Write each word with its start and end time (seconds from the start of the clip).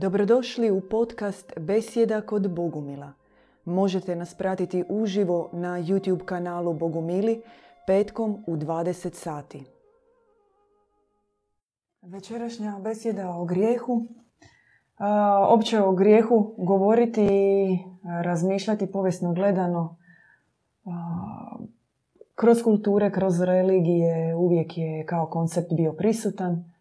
Dobrodošli 0.00 0.70
u 0.70 0.80
podcast 0.80 1.52
Besjeda 1.56 2.20
kod 2.20 2.50
Bogumila. 2.54 3.12
Možete 3.64 4.16
nas 4.16 4.34
pratiti 4.34 4.84
uživo 4.88 5.50
na 5.52 5.68
YouTube 5.68 6.24
kanalu 6.24 6.72
Bogumili 6.72 7.42
petkom 7.86 8.44
u 8.46 8.56
20 8.56 9.14
sati. 9.14 9.64
Večerašnja 12.02 12.78
besjeda 12.84 13.30
o 13.30 13.44
grijehu. 13.44 14.06
Opće 15.48 15.80
o 15.80 15.92
grijehu 15.92 16.54
govoriti 16.58 17.24
i 17.24 17.78
razmišljati 18.22 18.92
povijesno 18.92 19.32
gledano 19.32 19.96
kroz 22.34 22.62
kulture, 22.62 23.12
kroz 23.12 23.40
religije 23.40 24.34
uvijek 24.34 24.78
je 24.78 25.06
kao 25.06 25.26
koncept 25.26 25.72
bio 25.72 25.92
prisutan. 25.92 26.72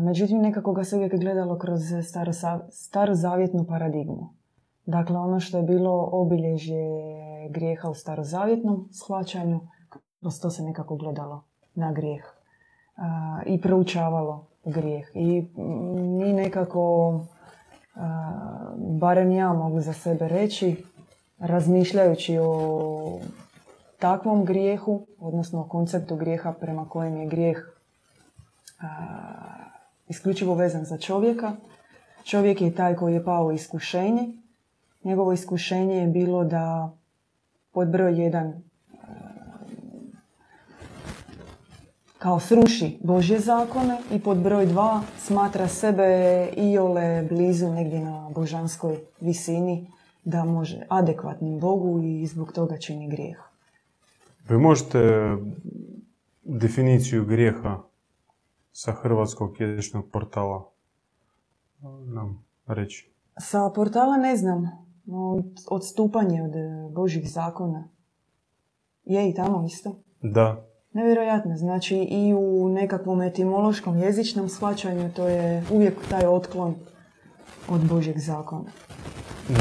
Međutim, 0.00 0.38
nekako 0.38 0.72
ga 0.72 0.84
se 0.84 0.96
uvijek 0.96 1.20
gledalo 1.20 1.58
kroz 1.58 1.80
starozavjetnu 2.70 3.64
paradigmu. 3.64 4.28
Dakle, 4.86 5.18
ono 5.18 5.40
što 5.40 5.56
je 5.56 5.62
bilo 5.62 6.08
obilježje 6.12 6.86
grijeha 7.50 7.88
u 7.90 7.94
starozavjetnom 7.94 8.88
shvaćanju, 8.92 9.60
kroz 10.20 10.40
to 10.40 10.50
se 10.50 10.62
nekako 10.62 10.96
gledalo 10.96 11.44
na 11.74 11.92
grijeh 11.92 12.24
i 13.46 13.60
proučavalo 13.60 14.46
grijeh. 14.64 15.10
I 15.14 15.48
mi 15.96 16.32
nekako, 16.32 17.20
barem 18.76 19.30
ja 19.30 19.52
mogu 19.52 19.80
za 19.80 19.92
sebe 19.92 20.28
reći, 20.28 20.84
razmišljajući 21.38 22.38
o 22.38 23.20
takvom 23.98 24.44
grijehu, 24.44 25.06
odnosno 25.20 25.60
o 25.60 25.68
konceptu 25.68 26.16
grijeha 26.16 26.52
prema 26.52 26.88
kojem 26.88 27.16
je 27.16 27.26
grijeh 27.26 27.58
isključivo 30.08 30.54
vezan 30.54 30.84
za 30.84 30.98
čovjeka. 30.98 31.52
Čovjek 32.24 32.60
je 32.60 32.74
taj 32.74 32.96
koji 32.96 33.14
je 33.14 33.24
pao 33.24 33.46
u 33.46 33.52
iskušenje. 33.52 34.32
Njegovo 35.04 35.32
iskušenje 35.32 35.94
je 35.94 36.06
bilo 36.06 36.44
da 36.44 36.92
pod 37.72 37.88
broj 37.88 38.22
jedan 38.22 38.62
kao 42.18 42.40
sruši 42.40 42.98
Božje 43.02 43.38
zakone 43.38 43.98
i 44.12 44.18
pod 44.18 44.38
broj 44.38 44.66
dva 44.66 45.02
smatra 45.18 45.68
sebe 45.68 46.48
iole 46.56 47.22
blizu 47.30 47.68
negdje 47.68 48.00
na 48.00 48.30
božanskoj 48.34 48.96
visini 49.20 49.90
da 50.24 50.44
može 50.44 50.86
adekvatnim 50.88 51.60
Bogu 51.60 52.02
i 52.02 52.26
zbog 52.26 52.52
toga 52.52 52.78
čini 52.78 53.08
grijeh. 53.08 53.38
Vi 54.48 54.58
možete 54.58 55.30
definiciju 56.42 57.24
grijeha 57.24 57.78
sa 58.78 58.92
hrvatskog 58.92 59.60
jezičnog 59.60 60.10
portala 60.12 60.70
nam 62.06 62.44
reći? 62.66 63.10
Sa 63.38 63.70
portala 63.74 64.16
ne 64.16 64.36
znam. 64.36 64.70
Odstupanje 65.70 66.42
od 66.42 66.52
Božih 66.92 67.30
zakona. 67.30 67.88
Je 69.04 69.30
i 69.30 69.34
tamo 69.34 69.66
isto? 69.66 69.98
Da. 70.22 70.66
Nevjerojatno. 70.92 71.56
Znači 71.56 71.96
i 71.96 72.34
u 72.34 72.68
nekakvom 72.68 73.22
etimološkom 73.22 73.98
jezičnom 73.98 74.48
shvaćanju 74.48 75.12
to 75.12 75.28
je 75.28 75.64
uvijek 75.72 75.94
taj 76.10 76.26
otklon 76.26 76.74
od 77.68 77.88
Božjeg 77.88 78.18
zakona. 78.18 78.70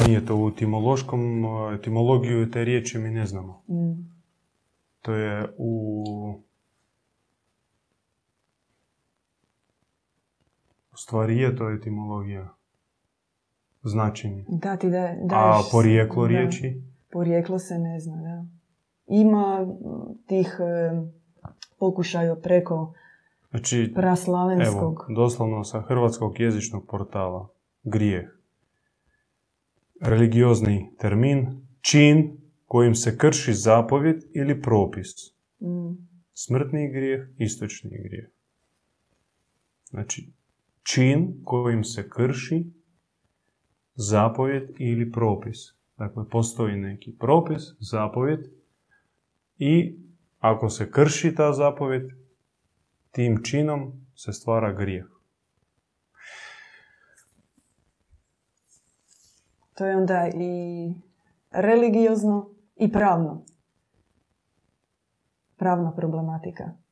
Nije 0.07 0.25
to 0.25 0.35
u 0.35 0.49
etimološkom, 0.49 1.45
etimologiju 1.75 2.51
te 2.51 2.63
riječi 2.63 2.97
mi 2.97 3.09
ne 3.09 3.25
znamo. 3.25 3.63
Mm. 3.67 4.15
To 5.01 5.13
je 5.13 5.55
u 5.57 6.45
stvari 11.05 11.37
je 11.37 11.55
to 11.55 11.69
etimologija. 11.71 12.55
Značenje. 13.83 14.45
Da, 14.47 14.77
ti 14.77 14.89
da, 14.89 15.15
A 15.31 15.61
porijeklo 15.71 16.27
riječi? 16.27 16.81
Porijeklo 17.11 17.59
se 17.59 17.79
ne 17.79 17.99
zna, 17.99 18.15
da. 18.15 18.45
Ima 19.07 19.67
tih 20.27 20.57
e, 20.59 21.01
pokušaja 21.79 22.35
preko 22.35 22.93
znači, 23.49 23.91
praslavenskog. 23.95 25.05
Evo, 25.09 25.15
doslovno 25.15 25.63
sa 25.63 25.81
hrvatskog 25.81 26.39
jezičnog 26.39 26.87
portala. 26.87 27.49
Grijeh. 27.83 28.25
Religiozni 30.01 30.95
termin. 30.99 31.67
Čin 31.81 32.37
kojim 32.65 32.95
se 32.95 33.17
krši 33.17 33.53
zapovjed 33.53 34.23
ili 34.33 34.61
propis. 34.61 35.07
Mm. 35.59 36.07
Smrtni 36.33 36.91
grijeh, 36.91 37.27
istočni 37.37 37.89
grijeh. 38.03 38.29
Znači, 39.89 40.31
čin 40.85 41.41
kojim 41.43 41.83
se 41.83 42.09
krši 42.09 42.65
zapovjed 43.95 44.69
ili 44.79 45.11
propis. 45.11 45.57
Dakle, 45.97 46.29
postoji 46.29 46.75
neki 46.75 47.17
propis, 47.19 47.61
zapovjed 47.79 48.39
i 49.57 49.99
ako 50.39 50.69
se 50.69 50.91
krši 50.91 51.35
ta 51.35 51.53
zapovjed, 51.53 52.09
tim 53.11 53.43
činom 53.43 54.05
se 54.15 54.33
stvara 54.33 54.71
grijeh. 54.71 55.05
To 59.73 59.85
je 59.85 59.97
onda 59.97 60.29
i 60.35 60.93
religiozno 61.51 62.49
i 62.75 62.91
pravno. 62.91 63.45
Pravna 65.57 65.95
problematika. 65.95 66.84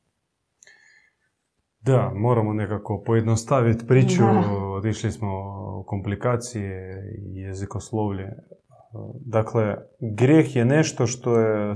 Da, 1.85 2.11
moramo 2.15 2.53
nekako 2.53 3.03
pojednostaviti 3.05 3.87
priču. 3.87 4.23
Otišli 4.77 5.11
smo 5.11 5.29
u 5.79 5.83
komplikacije 5.83 7.03
i 7.17 7.39
jezikoslovlje. 7.39 8.29
Dakle, 9.25 9.77
grijeh 9.99 10.55
je 10.55 10.65
nešto 10.65 11.07
što 11.07 11.39
je, 11.39 11.73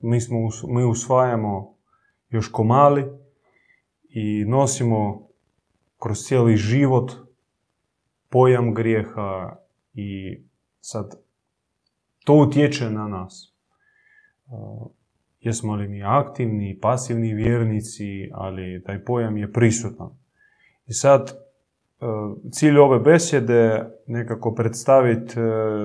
mi, 0.00 0.20
smo, 0.20 0.38
mi 0.68 0.84
usvajamo 0.84 1.74
još 2.30 2.48
ko 2.48 2.64
mali 2.64 3.04
i 4.08 4.44
nosimo 4.44 5.28
kroz 5.98 6.18
cijeli 6.18 6.56
život 6.56 7.12
pojam 8.28 8.74
grijeha 8.74 9.56
i 9.94 10.40
sad 10.80 11.14
to 12.24 12.34
utječe 12.34 12.90
na 12.90 13.08
nas. 13.08 13.54
Jesmo 15.40 15.74
li 15.74 15.88
mi 15.88 16.02
aktivni, 16.04 16.78
pasivni 16.82 17.34
vjernici, 17.34 18.30
ali 18.32 18.82
taj 18.86 19.04
pojam 19.04 19.36
je 19.36 19.52
prisutan. 19.52 20.10
I 20.86 20.92
sad, 20.92 21.30
e, 21.30 22.04
cilj 22.52 22.78
ove 22.78 22.98
besjede 22.98 23.90
nekako 24.06 24.54
predstaviti 24.54 25.40
e, 25.40 25.42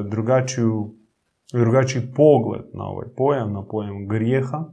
drugačiju, 0.09 0.93
drugačiji 1.53 2.11
pogled 2.15 2.65
na 2.73 2.83
ovaj 2.83 3.07
pojam, 3.17 3.53
na 3.53 3.65
pojam 3.65 4.07
grijeha. 4.07 4.63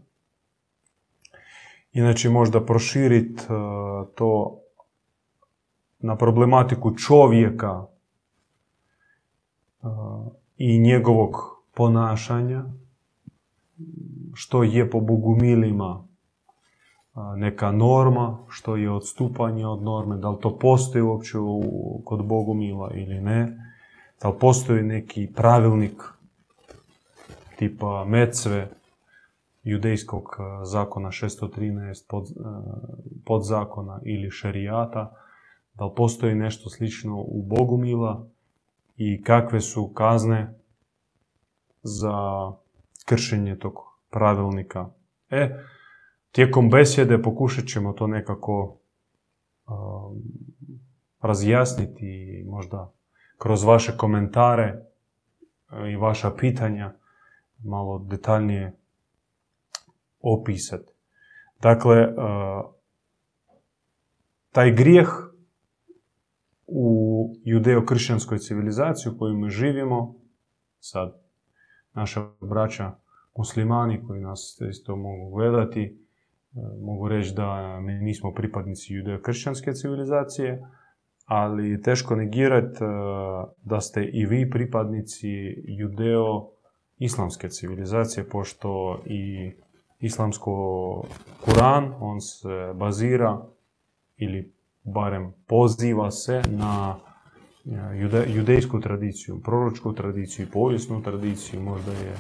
Inače 1.93 2.31
možda 2.31 2.65
proširiti 2.65 3.43
e, 3.43 3.47
to 4.15 4.61
na 5.99 6.17
problematiku 6.17 6.97
čovjeka 6.97 7.87
i 10.57 10.79
njegovog 10.79 11.37
ponašanja, 11.75 12.65
što 14.35 14.63
je 14.63 14.91
po 14.91 15.01
bogumilima 15.01 16.05
neka 17.37 17.73
norma, 17.73 18.39
što 18.49 18.77
je 18.77 18.91
odstupanje 18.91 19.67
od 19.67 19.83
norme, 19.83 20.17
da 20.17 20.31
li 20.31 20.41
to 20.41 20.59
postoji 20.59 21.03
uopće 21.03 21.39
kod 22.05 22.27
bogumila 22.27 22.91
ili 22.95 23.21
ne, 23.21 23.59
da 24.23 24.29
li 24.29 24.39
postoji 24.41 24.83
neki 24.83 25.33
pravilnik 25.37 26.03
tipa 27.59 28.05
mecve 28.05 28.71
judejskog 29.63 30.37
zakona 30.65 31.09
613 31.09 32.09
pod, 32.09 32.27
podzakona 33.25 34.01
ili 34.05 34.31
šerijata, 34.31 35.13
da 35.75 35.85
li 35.85 35.93
postoji 35.97 36.35
nešto 36.35 36.71
slično 36.71 37.21
u 37.21 37.43
bogumila 37.43 38.27
i 38.97 39.23
kakve 39.23 39.61
su 39.61 39.89
kazne 39.95 40.55
za 41.83 42.13
kršenje 43.05 43.59
tog 43.59 43.90
pravilnika. 44.11 44.91
E, 45.31 45.65
tijekom 46.33 46.71
besjede 46.71 47.23
pokušat 47.23 47.65
ćemo 47.65 47.93
to 47.93 48.07
nekako 48.07 48.77
razjasniti 51.21 52.07
i 52.07 52.45
možda 52.45 52.93
kroz 53.39 53.65
vaše 53.65 53.97
komentare 53.97 54.85
i 55.93 55.97
vaša 55.97 56.31
pitanja 56.31 56.95
malo 57.65 57.99
detaljnije 57.99 58.77
opisati. 60.21 60.93
Dakle, 61.63 62.15
taj 64.53 64.73
grijeh 64.75 65.09
u 66.67 67.35
judeo-kršćanskoj 67.45 68.39
civilizaciji 68.39 69.13
u 69.13 69.19
kojoj 69.19 69.37
mi 69.37 69.51
živimo, 69.51 70.15
sad 70.81 71.21
naša 71.93 72.29
braća 72.41 72.93
muslimani 73.41 74.03
koji 74.07 74.21
nas 74.21 74.61
isto 74.71 74.97
mogu 74.97 75.31
gledati, 75.31 75.83
e, 75.83 75.95
mogu 76.83 77.09
reći 77.09 77.35
da 77.35 77.81
mi 77.81 77.93
nismo 77.93 78.33
pripadnici 78.35 78.95
judeo-kršćanske 78.95 79.73
civilizacije, 79.73 80.67
ali 81.27 81.83
teško 81.83 82.17
negirati 82.17 82.79
da 83.65 83.81
ste 83.81 84.05
i 84.05 84.27
vi 84.27 84.51
pripadnici 84.51 85.29
judeo-islamske 85.81 87.49
civilizacije, 87.49 88.29
pošto 88.29 89.01
i 89.07 89.53
islamsko 90.01 90.53
Kuran, 91.45 91.93
on 92.01 92.21
se 92.21 92.73
bazira 92.75 93.43
ili 94.17 94.53
barem 94.85 95.33
poziva 95.47 96.11
se 96.11 96.43
na 96.51 96.97
jude, 98.01 98.25
judejsku 98.29 98.81
tradiciju, 98.81 99.41
proročku 99.45 99.93
tradiciju 99.93 100.47
povijesnu 100.53 101.03
tradiciju, 101.03 101.61
možda 101.61 101.93
je 101.93 102.15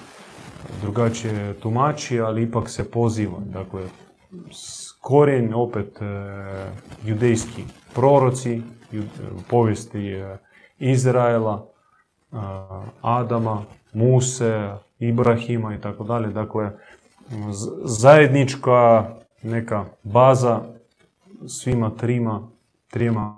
drugačije 0.83 1.55
tumači, 1.55 2.21
ali 2.21 2.43
ipak 2.43 2.71
se 2.71 2.91
poziva. 2.91 3.39
Dakle, 3.39 3.83
korijen 5.01 5.55
opet 5.55 6.03
e, 6.03 6.05
judejski 7.05 7.65
proroci, 7.95 8.63
povijesti 9.51 10.07
e, 10.09 10.39
Izraela, 10.79 11.67
e, 12.33 12.37
Adama, 13.01 13.63
Muse, 13.93 14.71
Ibrahima 14.99 15.75
i 15.75 15.81
tako 15.81 16.05
dalje. 16.05 16.29
Dakle, 16.29 16.71
zajednička 17.85 19.11
neka 19.43 19.85
baza 20.03 20.61
svima 21.47 21.91
trima, 21.91 22.49
trijema 22.91 23.37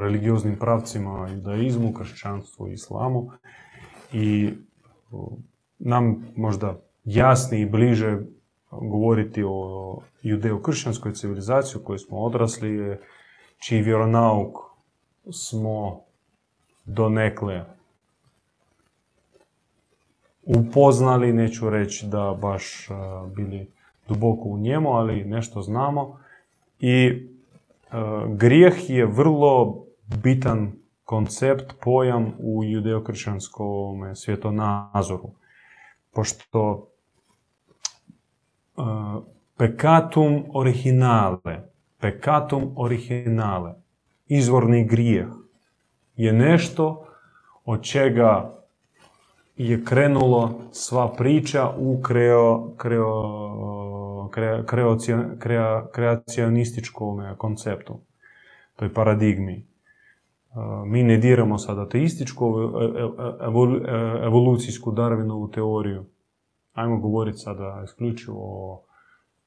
religioznim 0.00 0.56
pravcima, 0.56 1.28
judaizmu, 1.28 1.92
kršćanstvu 1.92 2.68
islamu. 2.68 3.30
I 4.12 4.50
nam 5.78 6.32
možda 6.36 6.80
jasnije 7.04 7.62
i 7.62 7.70
bliže 7.70 8.18
govoriti 8.70 9.42
o 9.46 9.98
judeo-kršćanskoj 10.22 11.14
civilizaciji 11.14 11.80
u 11.80 11.84
kojoj 11.84 11.98
smo 11.98 12.18
odrasli, 12.18 12.96
čiji 13.58 13.82
vjeronauk 13.82 14.56
smo 15.32 16.00
donekle 16.84 17.64
upoznali, 20.42 21.32
neću 21.32 21.70
reći 21.70 22.06
da 22.06 22.38
baš 22.40 22.88
bili 23.36 23.70
duboko 24.08 24.48
u 24.48 24.58
njemu, 24.58 24.90
ali 24.90 25.24
nešto 25.24 25.62
znamo. 25.62 26.18
I 26.80 27.26
grijeh 28.28 28.90
je 28.90 29.06
vrlo 29.06 29.84
bitan 30.22 30.72
koncept, 31.04 31.72
pojam 31.80 32.32
u 32.38 32.64
judeokršćanskom 32.64 34.14
svjetonazoru. 34.14 35.30
Pošto 36.14 36.88
pekatum 39.56 40.44
originale, 40.54 41.70
pekatum 42.00 42.72
originale, 42.76 43.74
izvorni 44.26 44.84
grijeh, 44.84 45.28
je 46.16 46.32
nešto 46.32 47.06
od 47.64 47.82
čega 47.82 48.54
je 49.56 49.84
krenulo 49.84 50.60
sva 50.72 51.12
priča 51.12 51.70
u 51.78 52.02
kreo, 52.02 52.74
kreo, 54.66 54.98
kreacionističkom 55.92 57.20
konceptu, 57.38 58.00
toj 58.76 58.94
paradigmi. 58.94 59.66
Mi 60.86 61.02
ne 61.02 61.16
diramo 61.16 61.58
sad 61.58 61.78
ateističku 61.78 62.54
evolucijsku 64.22 64.92
Darwinovu 64.92 65.52
teoriju. 65.52 66.04
Ajmo 66.72 66.98
govoriti 66.98 67.38
sada 67.38 67.80
isključivo 67.84 68.38
o 68.40 68.84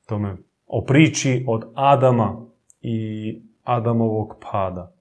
tome, 0.05 0.37
o 0.67 0.83
priči 0.87 1.45
od 1.47 1.65
Adama 1.75 2.45
i 2.81 3.41
Adamovog 3.63 4.35
pada. 4.51 4.93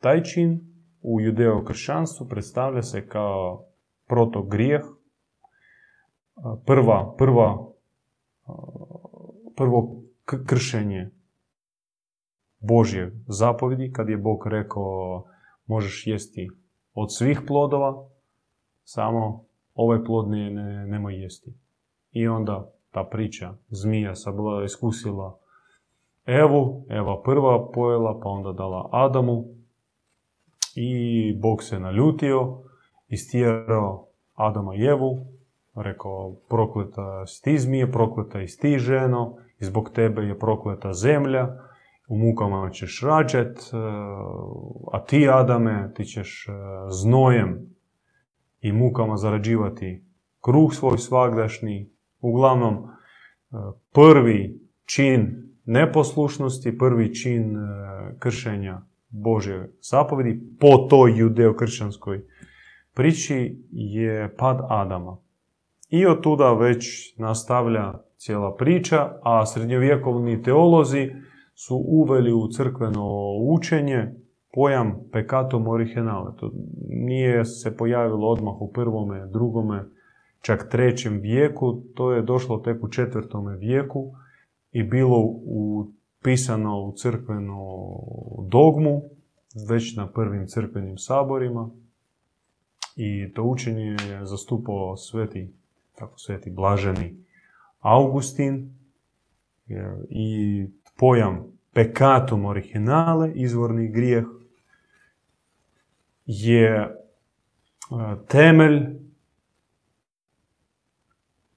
Taj 0.00 0.22
čin 0.22 0.60
u 1.02 1.20
judeo-kršćanstvu 1.20 2.28
predstavlja 2.28 2.82
se 2.82 3.08
kao 3.08 3.64
proto 4.06 4.42
grijeh, 4.42 4.82
prva, 6.66 7.14
prva, 7.18 7.66
prvo 9.56 10.02
kršenje 10.46 11.10
Božje 12.64 13.12
zapovjedi, 13.26 13.92
kad 13.92 14.08
je 14.08 14.16
Bog 14.16 14.46
rekao 14.46 15.24
možeš 15.66 16.06
jesti 16.06 16.50
od 16.94 17.14
svih 17.14 17.40
plodova, 17.46 18.08
samo 18.84 19.44
ovaj 19.74 20.04
plod 20.04 20.28
ne, 20.28 20.50
ne, 20.50 20.86
nemoj 20.86 21.22
jesti. 21.22 21.54
I 22.12 22.28
onda 22.28 22.70
ta 22.90 23.04
priča, 23.04 23.54
zmija 23.68 24.14
sabla 24.14 24.64
iskusila 24.64 25.38
Evu, 26.26 26.86
Eva 26.88 27.22
prva 27.22 27.70
pojela, 27.70 28.20
pa 28.22 28.28
onda 28.28 28.52
dala 28.52 28.88
Adamu 28.92 29.44
i 30.74 31.32
Bog 31.40 31.62
se 31.62 31.80
naljutio, 31.80 32.58
istjerao 33.08 34.06
Adama 34.34 34.74
i 34.74 34.84
Evu, 34.84 35.26
rekao 35.74 36.34
prokleta 36.48 37.26
si 37.26 37.42
ti 37.42 37.58
zmije, 37.58 37.92
prokleta 37.92 38.42
i 38.42 38.46
ti 38.46 38.78
ženo, 38.78 39.36
i 39.60 39.64
zbog 39.64 39.90
tebe 39.90 40.22
je 40.22 40.38
prokleta 40.38 40.92
zemlja, 40.92 41.48
u 42.08 42.18
mukama 42.18 42.70
ćeš 42.70 43.00
rađat, 43.02 43.58
e, 43.58 43.76
a 44.92 45.04
ti 45.04 45.28
Adame, 45.32 45.92
ti 45.96 46.04
ćeš 46.04 46.48
e, 46.48 46.52
znojem 46.90 47.76
i 48.60 48.72
mukama 48.72 49.16
zarađivati 49.16 50.04
kruh 50.40 50.72
svoj 50.72 50.98
svagdašnji. 50.98 51.90
Uglavnom, 52.20 52.74
e, 52.74 52.86
prvi 53.92 54.60
čin 54.84 55.50
neposlušnosti, 55.64 56.78
prvi 56.78 57.14
čin 57.14 57.56
kršenja 58.18 58.82
Božje 59.08 59.72
zapovedi 59.80 60.40
po 60.60 60.86
toj 60.90 61.12
judeo-kršćanskoj 61.12 62.20
priči 62.94 63.64
je 63.70 64.36
pad 64.36 64.58
Adama. 64.68 65.16
I 65.88 66.06
od 66.06 66.22
tuda 66.22 66.52
već 66.52 67.14
nastavlja 67.18 67.92
cijela 68.16 68.54
priča, 68.56 69.18
a 69.22 69.46
srednjovjekovni 69.46 70.42
teolozi 70.42 71.10
su 71.54 71.76
uveli 71.76 72.32
u 72.32 72.48
crkveno 72.48 73.32
učenje 73.40 74.14
pojam 74.52 74.94
peccatum 75.12 75.68
originale. 75.68 76.32
To 76.36 76.50
nije 76.88 77.44
se 77.44 77.76
pojavilo 77.76 78.28
odmah 78.28 78.60
u 78.60 78.72
prvome, 78.72 79.26
drugome, 79.26 79.84
čak 80.40 80.68
trećem 80.70 81.18
vijeku, 81.20 81.82
to 81.94 82.12
je 82.12 82.22
došlo 82.22 82.58
tek 82.58 82.84
u 82.84 82.88
četvrtome 82.88 83.56
vijeku 83.56 84.12
i 84.72 84.82
bilo 84.82 85.18
upisano 85.44 86.80
u 86.80 86.92
crkvenu 86.92 87.88
dogmu, 88.48 89.02
već 89.68 89.96
na 89.96 90.06
prvim 90.06 90.46
crkvenim 90.46 90.98
saborima. 90.98 91.70
I 92.96 93.32
to 93.34 93.42
učenje 93.42 93.96
je 94.08 94.26
zastupao 94.26 94.96
sveti, 94.96 95.52
tako 95.94 96.18
sveti 96.18 96.50
blaženi 96.50 97.16
Augustin 97.80 98.74
i 100.08 100.66
pojam 100.96 101.44
pekatum 101.72 102.44
originale, 102.44 103.32
izvorni 103.34 103.88
grijeh, 103.88 104.24
je 106.26 106.70
e, 106.74 106.90
temelj 108.28 108.80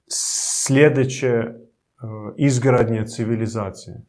sljedeće 0.08 1.28
e, 1.28 1.52
izgradnje 2.36 3.06
civilizacije. 3.06 4.04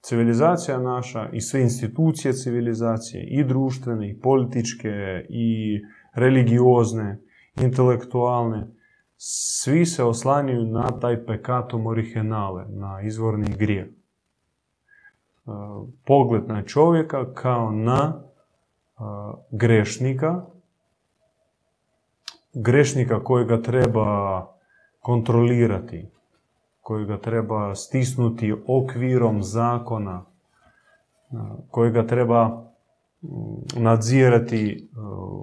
Civilizacija 0.00 0.78
naša 0.78 1.28
i 1.32 1.40
sve 1.40 1.60
institucije 1.62 2.32
civilizacije, 2.32 3.24
i 3.24 3.44
društvene, 3.44 4.10
i 4.10 4.20
političke, 4.20 4.88
i 5.28 5.80
religiozne, 6.14 7.20
intelektualne, 7.60 8.66
svi 9.16 9.86
se 9.86 10.04
oslanjuju 10.04 10.64
na 10.64 11.00
taj 11.00 11.26
pekatum 11.26 11.86
originale, 11.86 12.64
na 12.68 13.00
izvorni 13.02 13.56
grijeh. 13.58 13.86
Pogled 16.04 16.48
na 16.48 16.62
čovjeka 16.62 17.34
kao 17.34 17.70
na 17.70 18.22
grešnika, 19.50 20.42
grešnika 22.54 23.24
kojega 23.24 23.62
treba 23.62 24.46
kontrolirati, 25.00 26.06
kojega 26.80 27.18
treba 27.18 27.74
stisnuti 27.74 28.54
okvirom 28.66 29.42
zakona, 29.42 30.24
kojega 31.70 32.06
treba 32.06 32.64
nadzirati 33.76 34.88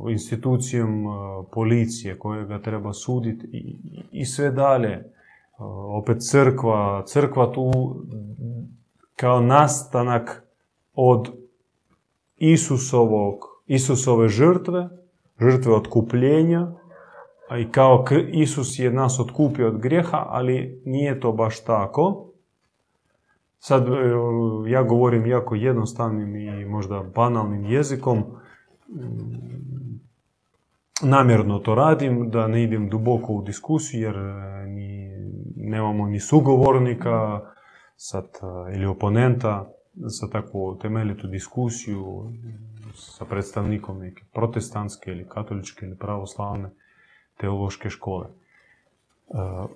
institucijom 0.09 1.05
policije, 1.51 2.19
kojega 2.19 2.59
treba 2.61 2.93
suditi 2.93 3.77
i 4.11 4.25
sve 4.25 4.51
dalje. 4.51 5.11
Opet 5.97 6.17
crkva, 6.31 7.03
crkva 7.05 7.51
tu 7.51 7.95
kao 9.15 9.41
nastanak 9.41 10.43
od 10.93 11.31
Isusovog, 12.37 13.35
Isusove 13.67 14.27
žrtve, 14.27 14.89
žrtve 15.39 15.73
otkupljenja, 15.73 16.71
a 17.49 17.57
i 17.57 17.71
kao 17.71 18.05
Isus 18.31 18.79
je 18.79 18.91
nas 18.91 19.19
otkupio 19.19 19.67
od 19.67 19.77
grijeha, 19.77 20.25
ali 20.27 20.81
nije 20.85 21.19
to 21.19 21.31
baš 21.31 21.63
tako. 21.63 22.31
Sad 23.59 23.87
e, 23.87 23.91
ja 24.67 24.83
govorim 24.83 25.25
jako 25.25 25.55
jednostavnim 25.55 26.35
i 26.35 26.65
možda 26.65 27.03
banalnim 27.15 27.65
jezikom. 27.65 28.23
Namjerno 31.01 31.59
to 31.59 31.75
radim, 31.75 32.29
da 32.29 32.47
ne 32.47 32.63
idem 32.63 32.89
duboko 32.89 33.33
u 33.33 33.41
diskusiju, 33.41 34.01
jer 34.01 34.15
e, 34.17 34.65
ni, 34.67 35.09
nemamo 35.55 36.07
ni 36.07 36.19
sugovornika 36.19 37.41
sad, 37.95 38.25
e, 38.25 38.75
ili 38.75 38.85
oponenta 38.85 39.71
za 39.93 40.27
takvu 40.27 40.77
temeljitu 40.81 41.27
diskusiju 41.27 42.31
sa 42.95 43.25
predstavnikom 43.25 43.99
neke 43.99 44.23
protestantske 44.33 45.11
ili 45.11 45.29
katoličke 45.29 45.85
ili 45.85 45.97
pravoslavne 45.97 46.69
teološke 47.37 47.89
škole. 47.89 48.27
Uh, 49.27 49.69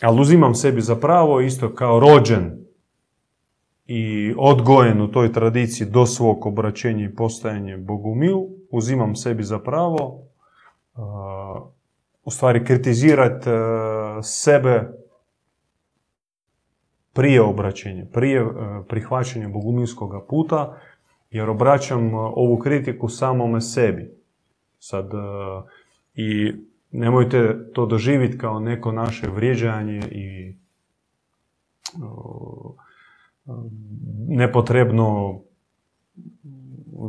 ali 0.00 0.20
uzimam 0.20 0.54
sebi 0.54 0.80
za 0.80 0.96
pravo, 0.96 1.40
isto 1.40 1.74
kao 1.74 2.00
rođen 2.00 2.66
i 3.86 4.34
odgojen 4.38 5.00
u 5.00 5.12
toj 5.12 5.32
tradiciji 5.32 5.86
do 5.86 6.06
svog 6.06 6.46
obraćenja 6.46 7.04
i 7.04 7.14
postajanja 7.14 7.76
Bogumil, 7.78 8.38
uzimam 8.70 9.16
sebi 9.16 9.42
za 9.42 9.58
pravo 9.58 10.22
uh, 10.94 11.02
u 12.24 12.30
stvari 12.30 12.64
kritizirati 12.64 13.50
uh, 13.50 13.56
sebe 14.22 14.90
prije 17.16 17.42
obraćenja, 17.42 18.04
prije 18.12 18.44
uh, 18.44 18.52
prihvaćanja 18.88 19.48
bogumilskog 19.48 20.10
puta, 20.28 20.78
jer 21.30 21.50
obraćam 21.50 22.14
ovu 22.14 22.58
kritiku 22.58 23.08
samome 23.08 23.60
sebi. 23.60 24.10
Sad, 24.78 25.10
i 26.14 26.52
nemojte 26.90 27.70
to 27.74 27.86
doživjeti 27.86 28.38
kao 28.38 28.60
neko 28.60 28.92
naše 28.92 29.28
vrijeđanje 29.28 30.00
i 30.10 30.54
nepotrebno 34.28 35.40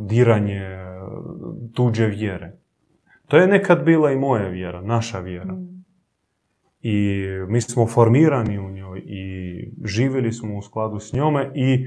diranje 0.08 0.62
tuđe 1.74 2.06
vjere. 2.06 2.52
To 3.26 3.36
je 3.36 3.46
nekad 3.46 3.84
bila 3.84 4.12
i 4.12 4.16
moja 4.16 4.48
vjera, 4.48 4.82
naša 4.82 5.20
vjera. 5.20 5.54
Mm. 5.54 5.84
I 6.82 7.24
mi 7.48 7.60
smo 7.60 7.86
formirani 7.86 8.58
u 8.58 8.70
njoj 8.70 9.02
i 9.06 9.47
živjeli 9.84 10.32
smo 10.32 10.58
u 10.58 10.62
skladu 10.62 10.98
s 10.98 11.12
njome 11.12 11.52
i 11.54 11.86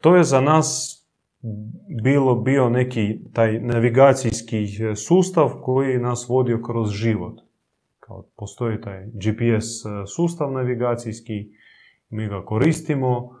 to 0.00 0.16
je 0.16 0.24
za 0.24 0.40
nas 0.40 0.98
bilo 2.02 2.34
bio 2.34 2.68
neki 2.68 3.20
taj 3.32 3.60
navigacijski 3.60 4.66
sustav 4.96 5.50
koji 5.62 5.98
nas 5.98 6.26
vodio 6.28 6.62
kroz 6.62 6.90
život. 6.90 7.40
Kao 8.00 8.24
postoji 8.36 8.80
taj 8.80 9.06
GPS 9.06 9.66
sustav 10.16 10.52
navigacijski, 10.52 11.50
mi 12.10 12.28
ga 12.28 12.44
koristimo, 12.44 13.38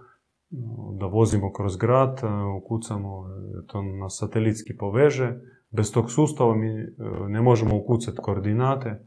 da 0.98 1.06
vozimo 1.06 1.52
kroz 1.52 1.76
grad, 1.76 2.20
ukucamo, 2.56 3.28
to 3.66 3.82
nas 3.82 4.16
satelitski 4.18 4.76
poveže. 4.76 5.40
Bez 5.70 5.92
tog 5.92 6.10
sustava 6.10 6.54
mi 6.54 6.68
e, 6.68 6.86
ne 7.28 7.42
možemo 7.42 7.76
ukucati 7.76 8.18
koordinate. 8.22 9.06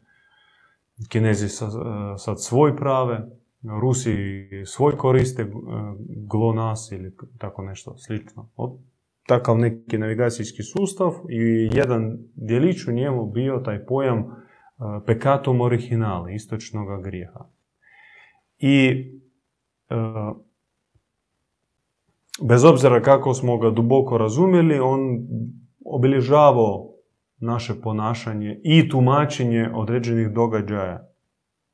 Kinezi 1.09 1.49
sad 2.17 2.43
svoj 2.43 2.75
prave, 2.75 3.27
Rusi 3.63 4.15
svoj 4.65 4.97
koriste 4.97 5.41
e, 5.41 5.47
GLONASS 6.27 6.91
ili 6.91 7.15
tako 7.37 7.61
nešto 7.63 7.97
slično. 7.97 8.49
Takav 9.27 9.57
neki 9.57 9.97
navigacijski 9.97 10.63
sustav 10.63 11.13
i 11.29 11.69
jedan 11.73 12.17
djelić 12.35 12.87
u 12.87 12.91
njemu 12.91 13.25
bio 13.25 13.57
taj 13.57 13.85
pojam 13.85 14.19
e, 14.19 14.25
pekatum 15.05 15.61
originale, 15.61 16.35
istočnog 16.35 17.03
grijeha. 17.03 17.45
I 18.57 19.05
bez 22.47 22.63
obzira 22.65 23.01
kako 23.01 23.33
smo 23.33 23.57
ga 23.57 23.69
duboko 23.69 24.17
razumjeli, 24.17 24.79
on 24.79 24.99
obilježavao 25.85 26.91
naše 27.39 27.73
ponašanje 27.81 28.61
i 28.63 28.89
tumačenje 28.89 29.69
određenih 29.73 30.29
događaja 30.29 31.10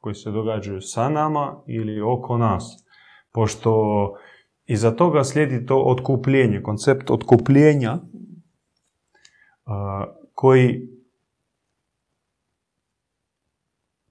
koji 0.07 0.15
se 0.15 0.31
događaju 0.31 0.81
sa 0.81 1.09
nama 1.09 1.63
ili 1.67 2.01
oko 2.01 2.37
nas. 2.37 2.85
Pošto 3.31 3.71
iza 4.65 4.91
toga 4.91 5.23
slijedi 5.23 5.65
to 5.65 5.81
otkupljenje, 5.81 6.61
koncept 6.63 7.09
otkupljenja 7.09 7.97
koji 10.33 10.89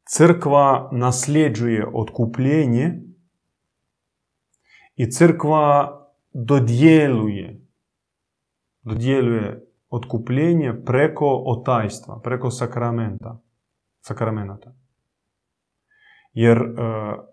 crkva 0.04 0.88
nasljeđuje 0.92 1.86
otkupljenje 1.92 3.02
i 4.96 5.10
crkva 5.10 6.00
dodjeluje, 6.32 7.60
dodjeljuje 8.82 9.66
otkupljenje 9.90 10.72
preko 10.84 11.42
otajstva, 11.46 12.20
preko 12.22 12.50
sakramenta, 12.50 13.40
sakramenata. 14.00 14.85
Jer 16.36 16.58
e, 16.58 16.70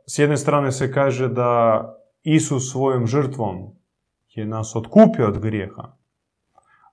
s 0.06 0.20
jedne 0.20 0.38
strane 0.38 0.72
se 0.72 0.92
kaže 0.92 1.28
da 1.30 1.84
Isus 2.24 2.72
svojom 2.72 3.08
žrtvom 3.08 3.76
je 4.30 4.46
nas 4.46 4.76
otkupio 4.76 5.28
od 5.28 5.40
grijeha, 5.40 5.92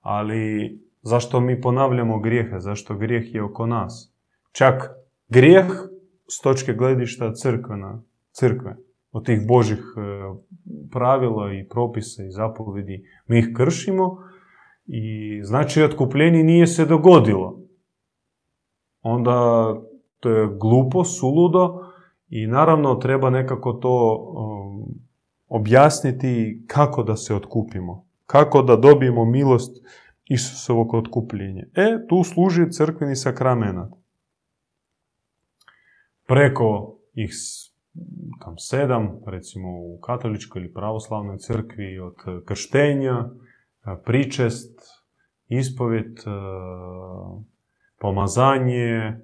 ali 0.01 0.71
zašto 1.01 1.39
mi 1.39 1.61
ponavljamo 1.61 2.19
grijehe? 2.19 2.59
Zašto 2.59 2.95
grijeh 2.95 3.35
je 3.35 3.43
oko 3.43 3.65
nas? 3.65 4.13
Čak 4.51 4.89
grijeh 5.29 5.65
s 6.27 6.41
točke 6.41 6.73
gledišta 6.73 7.33
crkvena, 7.33 8.03
crkve 8.31 8.75
od 9.11 9.25
tih 9.25 9.47
Božih 9.47 9.79
e, 9.79 10.01
pravila 10.91 11.53
i 11.53 11.67
propisa 11.69 12.23
i 12.23 12.31
zapovedi, 12.31 13.05
mi 13.27 13.39
ih 13.39 13.47
kršimo 13.55 14.17
i 14.85 15.39
znači 15.43 15.83
otkupljenje 15.83 16.43
nije 16.43 16.67
se 16.67 16.85
dogodilo. 16.85 17.59
Onda 19.01 19.65
to 20.19 20.29
je 20.29 20.47
glupo, 20.59 21.03
suludo 21.03 21.80
i 22.31 22.47
naravno 22.47 22.95
treba 22.95 23.29
nekako 23.29 23.73
to 23.73 24.15
um, 24.15 24.95
objasniti 25.47 26.63
kako 26.67 27.03
da 27.03 27.15
se 27.15 27.35
otkupimo. 27.35 28.05
Kako 28.25 28.61
da 28.61 28.75
dobijemo 28.75 29.25
milost 29.25 29.85
Isusovog 30.29 30.93
otkupljenja. 30.93 31.63
E, 31.75 32.07
tu 32.09 32.23
služi 32.23 32.71
crkveni 32.71 33.15
sakramenat. 33.15 33.91
Preko 36.27 36.97
ih 37.13 37.31
tam 38.43 38.57
sedam, 38.57 39.19
recimo 39.25 39.69
u 39.69 39.99
katoličkoj 39.99 40.61
ili 40.61 40.73
pravoslavnoj 40.73 41.37
crkvi 41.37 41.99
od 41.99 42.15
krštenja, 42.45 43.29
pričest, 44.05 44.79
ispovjet, 45.47 46.19
pomazanje 47.99 49.17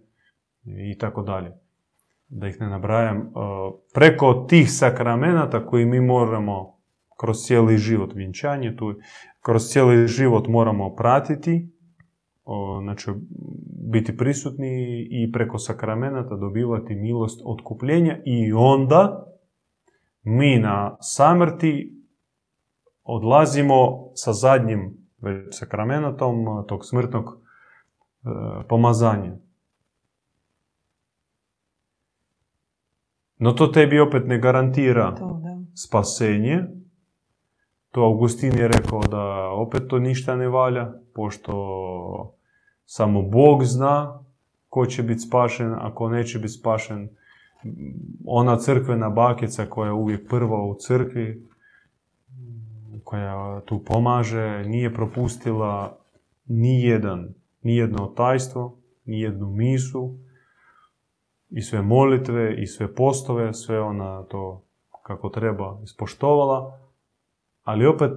i 0.66 0.98
tako 0.98 1.22
dalje. 1.22 1.67
Da 2.30 2.48
ih 2.48 2.62
ne 2.62 2.68
nabrajam. 2.68 3.32
Preko 3.94 4.46
tih 4.50 4.72
sakramenata 4.72 5.66
koji 5.66 5.86
mi 5.86 6.02
moramo 6.02 6.78
kroz 7.20 7.38
cijeli 7.38 7.78
život 7.78 8.14
vjenčanje, 8.16 8.76
tu 8.76 8.94
kroz 9.42 9.64
cijeli 9.64 10.08
život 10.08 10.48
moramo 10.48 10.96
pratiti, 10.96 11.70
znači 12.84 13.12
biti 13.92 14.18
prisutni 14.18 15.02
i 15.12 15.32
preko 15.32 15.58
sakramenata 15.58 16.36
dobivati 16.36 16.96
milost 16.96 17.42
otkupljenja 17.46 18.18
i 18.26 18.54
onda 18.54 19.26
mi 20.24 20.60
na 20.60 20.98
samrti 21.02 21.98
odlazimo 23.04 24.10
sa 24.14 24.34
zadnjim 24.34 24.98
sakramenatom 25.52 26.46
tog 26.68 26.86
smrtnog 26.86 27.26
e, 27.26 27.38
pomazanja. 28.70 29.36
No 33.38 33.52
to 33.52 33.68
tebi 33.68 34.00
opet 34.00 34.28
ne 34.28 34.38
garantira 34.40 35.16
spasenje. 35.74 36.64
To 37.92 38.02
Augustin 38.04 38.58
je 38.58 38.68
rekao 38.68 39.02
da 39.02 39.50
opet 39.50 39.88
to 39.88 40.00
ništa 40.00 40.36
ne 40.36 40.48
valja, 40.48 40.94
pošto 41.14 41.54
samo 42.86 43.22
Bog 43.22 43.64
zna 43.64 44.20
ko 44.70 44.86
će 44.86 45.04
biti 45.04 45.20
spašen, 45.20 45.74
a 45.74 45.96
ko 45.96 46.10
neće 46.10 46.40
biti 46.40 46.54
spašen. 46.54 47.10
Ona 48.26 48.58
crkvena 48.58 49.10
bakica 49.10 49.66
koja 49.66 49.88
je 49.88 49.94
uvijek 49.94 50.30
prva 50.30 50.66
u 50.66 50.76
crkvi, 50.80 51.48
koja 53.04 53.62
tu 53.66 53.84
pomaže, 53.84 54.64
nije 54.66 54.94
propustila 54.94 55.98
ni 56.46 56.84
jedan, 56.84 57.34
ni 57.62 57.76
jedno 57.76 58.06
tajstvo, 58.06 58.78
ni 59.06 59.22
jednu 59.22 59.50
misu, 59.50 60.18
i 61.50 61.62
sve 61.62 61.82
molitve, 61.82 62.56
i 62.62 62.68
sve 62.68 62.96
postove, 62.96 63.54
sve 63.54 63.82
ona 63.82 64.24
to 64.24 64.64
kako 65.04 65.30
treba 65.30 65.80
ispoštovala, 65.84 66.80
ali 67.64 67.86
opet 67.86 68.12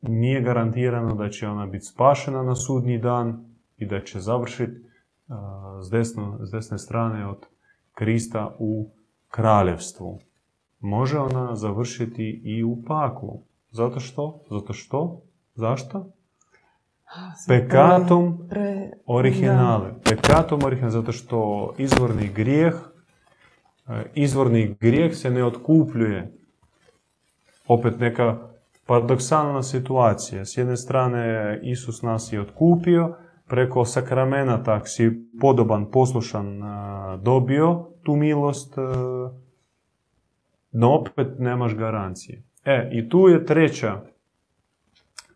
nije 0.00 0.42
garantirano 0.42 1.14
da 1.14 1.28
će 1.28 1.48
ona 1.48 1.66
biti 1.66 1.84
spašena 1.84 2.42
na 2.42 2.54
sudnji 2.54 2.98
dan 2.98 3.44
i 3.76 3.86
da 3.86 4.00
će 4.00 4.20
završiti 4.20 4.72
s, 5.82 6.16
s 6.40 6.50
desne 6.50 6.78
strane 6.78 7.28
od 7.28 7.46
Krista 7.94 8.56
u 8.58 8.90
kraljevstvu. 9.28 10.18
Može 10.80 11.18
ona 11.18 11.56
završiti 11.56 12.40
i 12.44 12.64
u 12.64 12.82
paklu. 12.86 13.42
Zato 13.70 14.00
što? 14.00 14.40
Zato 14.50 14.72
što 14.72 15.22
Zašto? 15.56 16.06
Pekatom 17.48 18.38
originale. 19.06 19.94
Pekatom 20.04 20.60
originale, 20.64 20.90
zato 20.90 21.12
što 21.12 21.72
izvorni 21.78 22.28
grijeh, 22.28 22.74
e, 23.88 24.02
izvorni 24.14 24.76
grijeh 24.80 25.14
se 25.14 25.30
ne 25.30 25.44
otkupljuje. 25.44 26.32
Opet 27.68 28.00
neka 28.00 28.38
paradoksalna 28.86 29.62
situacija. 29.62 30.44
S 30.44 30.56
jedne 30.56 30.76
strane, 30.76 31.60
Isus 31.62 32.02
nas 32.02 32.32
je 32.32 32.40
otkupio, 32.40 33.16
preko 33.46 33.84
sakramenata, 33.84 34.84
si 34.84 35.10
podoban, 35.40 35.90
poslušan, 35.90 36.62
e, 36.62 36.66
dobio 37.22 37.88
tu 38.02 38.16
milost, 38.16 38.78
e, 38.78 38.82
no 40.72 40.94
opet 40.94 41.28
nemaš 41.38 41.74
garancije. 41.74 42.42
E, 42.64 42.90
i 42.92 43.08
tu 43.08 43.28
je 43.28 43.44
treća 43.44 44.02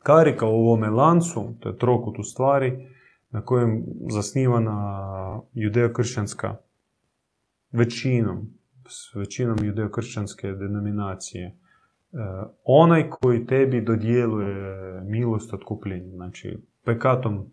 karika 0.02 0.46
u 0.46 0.54
ovome 0.54 0.90
lancu, 0.90 1.54
to 1.60 1.68
je 1.68 1.78
trokut 1.78 2.18
u 2.18 2.22
stvari, 2.22 2.88
na 3.30 3.44
kojem 3.44 3.84
zasnivana 4.10 5.40
judeokršćanska 5.52 6.56
većinom, 7.72 8.50
s 8.88 9.14
većinom 9.14 9.58
judeokršćanske 9.62 10.52
denominacije, 10.52 11.46
e, 11.46 11.56
onaj 12.64 13.10
koji 13.10 13.46
tebi 13.46 13.80
dodjeluje 13.80 15.00
milost 15.00 15.54
otkupljenja, 15.54 16.10
znači 16.10 16.58
pekatom 16.84 17.46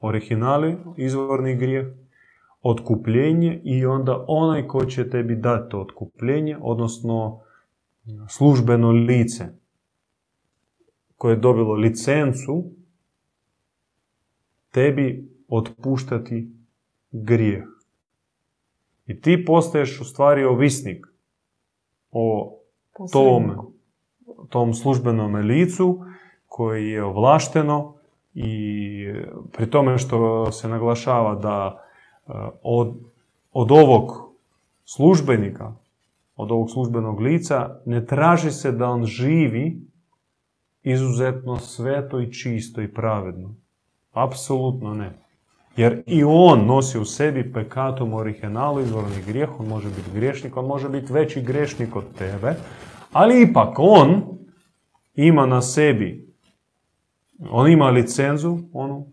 originali, 0.00 0.76
izvorni 0.96 1.56
grijeh, 1.56 1.86
otkupljenje 2.62 3.60
i 3.64 3.86
onda 3.86 4.24
onaj 4.28 4.66
koji 4.66 4.90
će 4.90 5.10
tebi 5.10 5.36
dati 5.36 5.70
to 5.70 5.80
otkupljenje, 5.80 6.56
odnosno 6.60 7.40
službeno 8.28 8.90
lice 8.90 9.59
koje 11.20 11.32
je 11.32 11.36
dobilo 11.36 11.74
licencu 11.74 12.64
tebi 14.70 15.28
otpuštati 15.48 16.50
grijeh. 17.10 17.64
I 19.06 19.20
ti 19.20 19.44
postaješ 19.44 20.00
u 20.00 20.04
stvari 20.04 20.44
ovisnik 20.44 21.06
o 22.12 22.56
tom, 23.12 23.50
tom 24.48 24.74
službenom 24.74 25.34
licu 25.34 26.04
koje 26.46 26.90
je 26.90 27.04
ovlašteno 27.04 27.94
i 28.34 28.52
pri 29.52 29.70
tome 29.70 29.98
što 29.98 30.52
se 30.52 30.68
naglašava 30.68 31.34
da 31.34 31.76
e, 31.76 32.32
od, 32.62 32.94
od 33.52 33.72
ovog 33.72 34.32
službenika, 34.84 35.74
od 36.36 36.50
ovog 36.50 36.70
službenog 36.70 37.20
lica, 37.20 37.80
ne 37.86 38.06
traži 38.06 38.50
se 38.50 38.72
da 38.72 38.88
on 38.88 39.04
živi 39.04 39.89
izuzetno 40.82 41.58
sveto 41.58 42.20
i 42.20 42.32
čisto 42.32 42.82
i 42.82 42.88
pravedno. 42.88 43.54
Apsolutno 44.12 44.94
ne. 44.94 45.12
Jer 45.76 46.02
i 46.06 46.24
on 46.24 46.66
nosi 46.66 46.98
u 46.98 47.04
sebi 47.04 47.52
pekatom 47.52 48.14
originalu, 48.14 48.80
izvorni 48.80 49.22
grijeh, 49.26 49.60
on 49.60 49.66
može 49.66 49.88
biti 49.88 50.10
griješnik, 50.14 50.56
on 50.56 50.66
može 50.66 50.88
biti 50.88 51.12
veći 51.12 51.42
grešnik 51.42 51.96
od 51.96 52.04
tebe, 52.18 52.54
ali 53.12 53.42
ipak 53.42 53.74
on 53.78 54.22
ima 55.14 55.46
na 55.46 55.62
sebi, 55.62 56.34
on 57.50 57.70
ima 57.70 57.90
licenzu, 57.90 58.58
onu, 58.72 59.06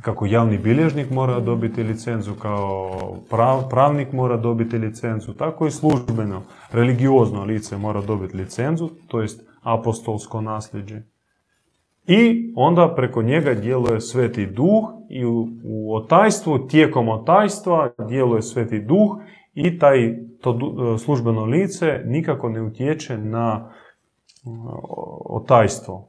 kako 0.00 0.26
javni 0.26 0.58
bilježnik 0.58 1.10
mora 1.10 1.40
dobiti 1.40 1.82
licenzu, 1.82 2.34
kao 2.34 3.16
pravnik 3.70 4.12
mora 4.12 4.36
dobiti 4.36 4.78
licenzu, 4.78 5.34
tako 5.34 5.66
i 5.66 5.70
službeno, 5.70 6.42
religiozno 6.72 7.44
lice 7.44 7.76
mora 7.76 8.00
dobiti 8.00 8.36
licenzu, 8.36 8.90
to 9.06 9.20
jest 9.20 9.47
apostolsko 9.74 10.40
nasljeđe. 10.40 11.02
I 12.06 12.52
onda 12.56 12.94
preko 12.96 13.22
njega 13.22 13.54
djeluje 13.54 14.00
sveti 14.00 14.46
duh 14.46 14.84
i 15.10 15.24
u, 15.24 15.48
u 15.64 15.94
otajstvu, 15.94 16.58
tijekom 16.58 17.08
otajstva 17.08 17.92
djeluje 18.08 18.42
sveti 18.42 18.80
duh 18.80 19.16
i 19.54 19.78
taj 19.78 20.18
to 20.40 20.58
službeno 20.98 21.44
lice 21.44 22.00
nikako 22.04 22.48
ne 22.48 22.62
utječe 22.62 23.18
na 23.18 23.70
otajstvo. 25.24 26.08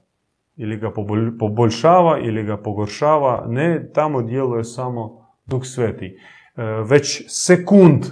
Ili 0.56 0.78
ga 0.78 0.92
poboljšava 1.40 2.20
ili 2.20 2.44
ga 2.44 2.58
pogoršava. 2.58 3.46
Ne, 3.48 3.92
tamo 3.94 4.22
djeluje 4.22 4.64
samo 4.64 5.28
duh 5.46 5.66
sveti. 5.66 6.06
E, 6.06 6.64
već 6.90 7.24
sekund 7.28 8.06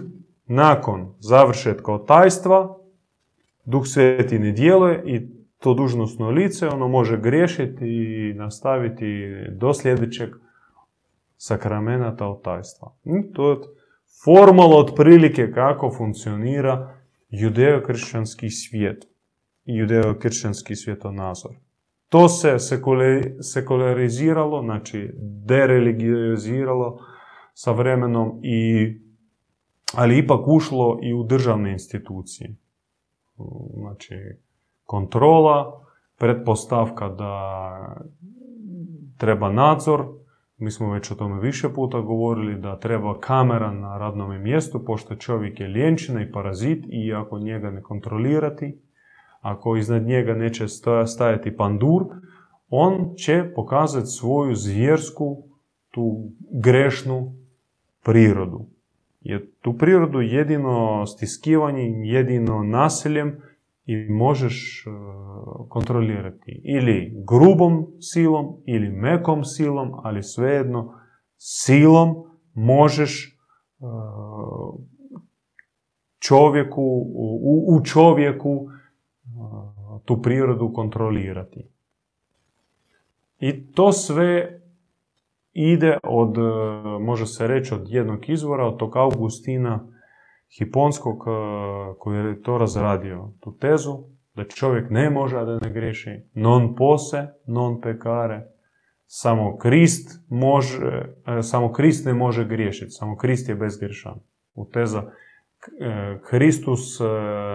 nakon 0.45 1.13
završetka 1.19 1.93
otajstva 1.93 2.77
duh 3.65 3.83
sveti 3.86 4.39
ne 4.39 4.51
djeluje 4.51 5.03
i 5.05 5.37
to 5.59 5.73
dužnostno 5.73 6.29
lice, 6.29 6.67
ono 6.67 6.87
može 6.87 7.17
griješiti 7.17 7.85
i 7.85 8.33
nastaviti 8.33 9.33
do 9.51 9.73
sljedećeg 9.73 10.29
sakramenata 11.37 12.27
otajstva. 12.27 12.95
To 13.33 13.51
je 13.51 13.57
formalno 14.23 14.77
otprilike 14.77 15.51
kako 15.51 15.93
funkcionira 15.97 16.97
judeo-kršćanski 17.29 18.49
svijet 18.49 19.05
i 19.65 19.73
judeo-kršćanski 19.75 20.75
svjetonazor. 20.75 21.51
To 22.09 22.29
se 22.29 22.55
sekulariziralo, 23.41 24.61
znači 24.61 25.09
dereligiziralo 25.45 26.99
sa 27.53 27.71
vremenom, 27.71 28.39
i, 28.43 28.93
ali 29.93 30.17
ipak 30.17 30.47
ušlo 30.47 30.99
i 31.03 31.13
u 31.13 31.23
državne 31.23 31.71
institucije. 31.71 32.55
Znači, 33.73 34.15
kontrola, 34.88 35.86
pretpostavka 36.17 37.10
da 37.10 37.34
treba 39.17 39.52
nadzor, 39.52 40.06
mi 40.58 40.71
smo 40.71 40.91
već 40.93 41.12
o 41.12 41.15
tome 41.15 41.41
više 41.41 41.69
puta 41.69 42.00
govorili 42.00 42.62
da 42.62 42.80
treba 42.80 43.19
kamera 43.19 43.71
na 43.71 43.97
radnom 43.97 44.43
mjestu, 44.43 44.86
pošto 44.86 45.15
čovjek 45.15 45.60
je 45.60 45.67
ljenčina 45.67 46.21
i 46.21 46.32
parazit 46.32 46.86
i 46.88 47.13
ako 47.13 47.39
njega 47.39 47.71
ne 47.71 47.82
kontrolirati, 47.82 48.80
ako 49.41 49.76
iznad 49.76 50.04
njega 50.04 50.34
neće 50.34 50.65
stajati 51.08 51.58
pandur, 51.58 52.04
on 52.69 53.13
će 53.15 53.52
pokazati 53.56 54.06
svoju 54.08 54.56
zvjersku, 54.56 55.43
tu 55.91 56.30
grešnu 56.52 57.34
prirodu. 58.04 58.65
Jer 59.21 59.45
tu 59.62 59.73
prirodu 59.73 60.21
jedino 60.21 61.06
stiskivanjem, 61.06 62.04
jedino 62.04 62.63
nasiljem 62.63 63.41
i 63.88 64.10
možeš 64.10 64.86
e, 64.88 64.89
kontrolirati 65.69 66.62
ili 66.63 67.23
grubom 67.28 67.88
silom 68.00 68.58
ili 68.65 68.89
mekom 68.89 69.43
silom, 69.43 69.91
ali 70.04 70.23
svejedno 70.23 70.93
silom 71.38 72.15
možeš 72.54 73.28
e, 73.28 73.34
čovjeku, 76.19 76.82
u, 77.67 77.82
čovjeku 77.84 78.67
e, 78.67 79.28
tu 80.06 80.21
prirodu 80.21 80.73
kontrolirati. 80.73 81.69
I 83.39 83.71
to 83.71 83.91
sve 83.91 84.62
ide 85.54 85.97
od, 86.04 86.36
može 87.02 87.26
se 87.26 87.47
reći, 87.47 87.73
od 87.73 87.89
jednog 87.89 88.30
izvora, 88.30 88.67
od 88.67 88.78
tog 88.78 88.97
Augustina 88.97 89.96
Hiponskog 90.57 91.23
koji 91.99 92.17
je 92.17 92.41
to 92.41 92.57
razradio, 92.57 93.29
tu 93.39 93.57
tezu 93.57 93.97
da 94.36 94.43
čovjek 94.43 94.89
ne 94.89 95.10
može 95.10 95.45
da 95.45 95.60
ne 95.62 95.69
griješi, 95.73 96.21
non 96.33 96.75
pose, 96.75 97.27
non 97.45 97.81
pekare, 97.81 98.47
samo 99.05 99.57
Krist 99.57 100.19
može, 100.29 101.15
e, 101.27 101.41
samo 101.41 101.71
Krist 101.71 102.05
ne 102.05 102.13
može 102.13 102.45
griješiti, 102.45 102.91
samo 102.91 103.17
Krist 103.17 103.49
je 103.49 103.55
bezgrešan. 103.55 104.19
U 104.55 104.65
teza 104.65 105.03
Kristus 106.29 106.99
e, 106.99 107.03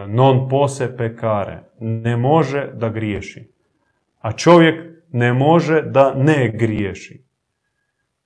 non 0.08 0.48
pose 0.48 0.96
pekare, 0.96 1.62
ne 1.80 2.16
može 2.16 2.70
da 2.74 2.88
griješi. 2.88 3.48
A 4.20 4.32
čovjek 4.32 4.92
ne 5.12 5.32
može 5.32 5.82
da 5.82 6.14
ne 6.14 6.52
griješi. 6.54 7.24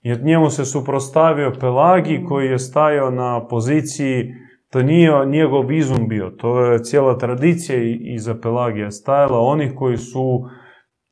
Jer 0.03 0.23
njemu 0.23 0.51
se 0.51 0.65
suprostavio 0.65 1.53
Pelagi 1.61 2.25
koji 2.29 2.47
je 2.47 2.59
stajao 2.59 3.11
na 3.11 3.47
poziciji 3.47 4.35
to 4.71 4.83
nije 4.83 5.27
njegov 5.27 5.73
izum 5.73 6.09
bio, 6.09 6.31
to 6.31 6.61
je 6.61 6.83
cijela 6.83 7.19
tradicija 7.19 7.79
iza 8.01 8.35
Pelagija 8.43 8.91
stajala 8.91 9.41
onih 9.41 9.73
koji 9.77 9.97
su 9.97 10.45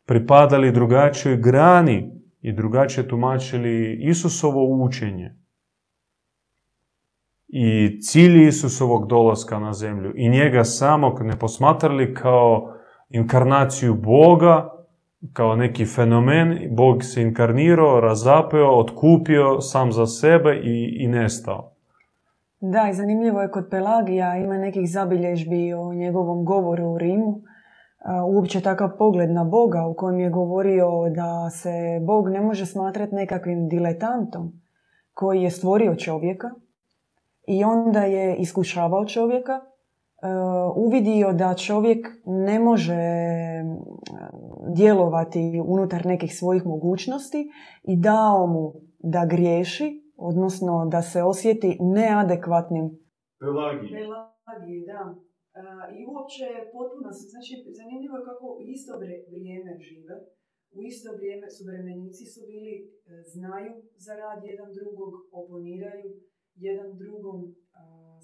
pripadali 0.07 0.73
drugačijoj 0.73 1.37
grani 1.37 2.11
i 2.41 2.53
drugačije 2.53 3.09
tumačili 3.09 3.99
Isusovo 4.03 4.85
učenje 4.85 5.45
i 7.57 8.01
cilj 8.01 8.47
Isusovog 8.49 9.07
dolaska 9.09 9.59
na 9.59 9.73
zemlju 9.73 10.13
i 10.17 10.29
njega 10.29 10.65
samog 10.65 11.23
ne 11.23 11.39
posmatrali 11.39 12.15
kao 12.15 12.75
inkarnaciju 13.09 13.95
Boga, 13.95 14.71
kao 15.33 15.57
neki 15.57 15.85
fenomen, 15.87 16.59
Bog 16.77 17.05
se 17.05 17.23
inkarnirao, 17.23 18.01
razapeo, 18.01 18.79
otkupio 18.79 19.61
sam 19.61 19.93
za 19.93 20.07
sebe 20.07 20.61
i, 20.65 20.97
i 21.01 21.07
nestao. 21.07 21.74
Da, 22.73 22.89
i 22.91 22.95
zanimljivo 22.95 23.41
je 23.41 23.51
kod 23.51 23.67
Pelagija, 23.71 24.37
ima 24.37 24.59
nekih 24.59 24.91
zabilježbi 24.91 25.75
o 25.75 25.95
njegovom 25.95 26.45
govoru 26.45 26.87
u 26.87 26.99
Rimu, 26.99 27.43
uopće 28.27 28.61
takav 28.61 28.91
pogled 28.99 29.31
na 29.31 29.45
Boga 29.45 29.87
u 29.87 29.95
kojem 29.95 30.19
je 30.19 30.31
govorio 30.31 30.89
da 31.17 31.51
se 31.51 32.01
Bog 32.07 32.29
ne 32.29 32.41
može 32.41 32.67
smatrati 32.67 33.15
nekakvim 33.15 33.69
diletantom 33.69 34.53
koji 35.15 35.43
je 35.43 35.51
stvorio 35.51 35.95
čovjeka 35.95 36.51
i 37.47 37.65
onda 37.65 38.01
je 38.01 38.37
iskušavao 38.37 39.05
čovjeka, 39.05 39.61
uvidio 40.77 41.33
da 41.33 41.55
čovjek 41.55 42.07
ne 42.27 42.59
može 42.59 43.03
djelovati 44.75 45.63
unutar 45.67 46.07
nekih 46.07 46.39
svojih 46.39 46.67
mogućnosti 46.67 47.49
i 47.83 47.97
dao 47.97 48.47
mu 48.47 48.73
da 48.99 49.27
griješi, 49.27 50.04
odnosno 50.31 50.75
da 50.95 51.01
se 51.11 51.21
osjeti 51.33 51.71
neadekvatnim. 51.97 52.87
Pelagiji. 53.43 53.91
Pelagiji, 53.99 54.81
da. 54.93 55.03
I 55.99 56.01
uopće 56.13 56.47
potpuno, 56.77 57.09
znači 57.33 57.53
zanimljivo 57.81 58.15
je 58.17 58.29
kako 58.31 58.47
isto 58.75 58.93
vrijeme 59.33 59.73
žive. 59.89 60.17
U 60.77 60.79
isto 60.91 61.09
vrijeme 61.19 61.47
su 61.55 61.63
vremenici 61.69 62.25
su 62.33 62.41
bili, 62.51 62.75
e, 62.81 62.87
znaju 63.35 63.73
za 64.05 64.13
rad 64.23 64.41
jedan 64.53 64.71
drugog, 64.79 65.13
oponiraju 65.41 66.09
jedan 66.67 66.91
drugom. 67.03 67.39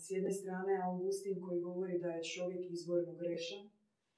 S 0.03 0.11
jedne 0.11 0.33
strane 0.41 0.73
Augustin 0.89 1.37
koji 1.45 1.61
govori 1.69 1.97
da 2.05 2.09
je 2.09 2.29
čovjek 2.35 2.63
izvorno 2.71 3.13
grešan, 3.21 3.63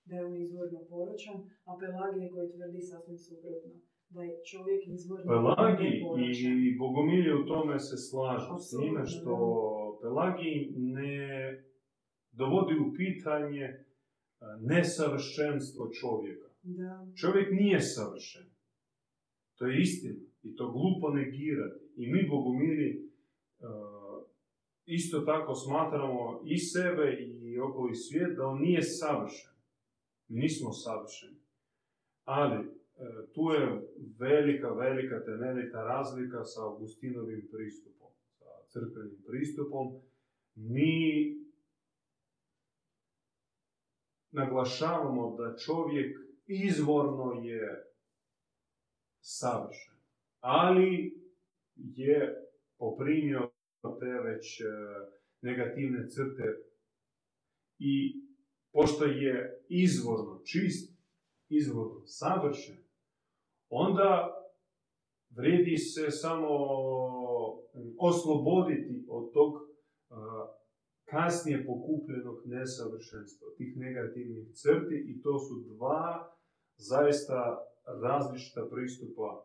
da 0.09 0.12
je 0.16 0.25
on 0.25 0.37
izvorno 0.37 0.81
poročan, 0.90 1.38
a 1.68 1.71
Pelagije 1.81 2.31
koji 2.33 2.53
tvrdi 2.55 2.83
sasvim 2.90 3.18
suprotno 3.18 3.73
da 4.14 4.22
je 4.22 4.44
čovjek 4.51 4.87
izvorno 4.87 5.25
Pelagi 5.33 5.90
i 6.68 6.79
Bogomilje 6.79 7.35
u 7.35 7.46
tome 7.46 7.79
se 7.79 7.96
slažu 7.96 8.59
s 8.59 8.72
njime 8.81 9.07
što 9.07 9.35
Pelagi 10.03 10.72
ne 10.77 11.64
dovodi 12.33 12.75
u 12.75 12.94
pitanje 12.94 13.64
e, 13.64 13.85
nesavršenstvo 14.61 15.90
čovjeka. 16.01 16.48
Da. 16.62 17.07
Čovjek 17.20 17.48
nije 17.53 17.81
savršen. 17.81 18.46
To 19.59 19.66
je 19.66 19.81
istina. 19.81 20.20
I 20.42 20.57
to 20.57 20.72
glupo 20.72 21.11
negirati. 21.11 21.81
I 21.96 22.12
mi 22.12 22.29
Bogomili 22.29 22.88
e, 22.88 23.64
isto 24.87 25.20
tako 25.20 25.55
smatramo 25.55 26.42
i 26.44 26.59
sebe 26.59 27.16
i 27.20 27.59
okoli 27.59 27.94
svijet 27.94 28.37
da 28.37 28.46
on 28.46 28.61
nije 28.61 28.83
savršen. 28.83 29.53
Mi 30.29 30.40
nismo 30.40 30.72
savršeni. 30.72 31.37
Ali 32.25 32.82
tu 33.35 33.51
je 33.51 33.91
velika, 34.19 34.69
velika 34.69 35.25
temeljita 35.25 35.83
razlika 35.83 36.45
sa 36.45 36.67
Augustinovim 36.67 37.49
pristupom, 37.53 38.11
sa 38.38 38.45
crkvenim 38.69 39.23
pristupom. 39.27 40.01
Mi 40.55 41.37
naglašavamo 44.31 45.37
da 45.37 45.57
čovjek 45.57 46.19
izvorno 46.47 47.33
je 47.43 47.93
savršen, 49.21 49.95
ali 50.41 51.23
je 51.77 52.49
poprimio 52.79 53.51
te 54.01 54.07
već 54.07 54.61
e, 54.61 54.65
negativne 55.41 56.09
crte 56.09 56.65
i 57.79 58.23
pošto 58.73 59.05
je 59.05 59.65
izvorno 59.69 60.41
čist, 60.45 60.93
izvorno 61.49 62.07
savršen, 62.07 62.82
onda 63.72 64.11
vredi 65.30 65.76
se 65.76 66.11
samo 66.11 66.48
osloboditi 67.98 69.06
od 69.08 69.32
tog 69.32 69.52
kasnije 71.04 71.66
pokupljenog 71.66 72.38
nesavršenstva, 72.44 73.46
tih 73.56 73.76
negativnih 73.76 74.46
crti 74.54 74.98
i 75.11 75.22
to 75.22 75.38
su 75.38 75.54
dva 75.74 76.35
zaista 76.76 77.40
različita 78.02 78.68
pristupa 78.70 79.28
e, 79.40 79.44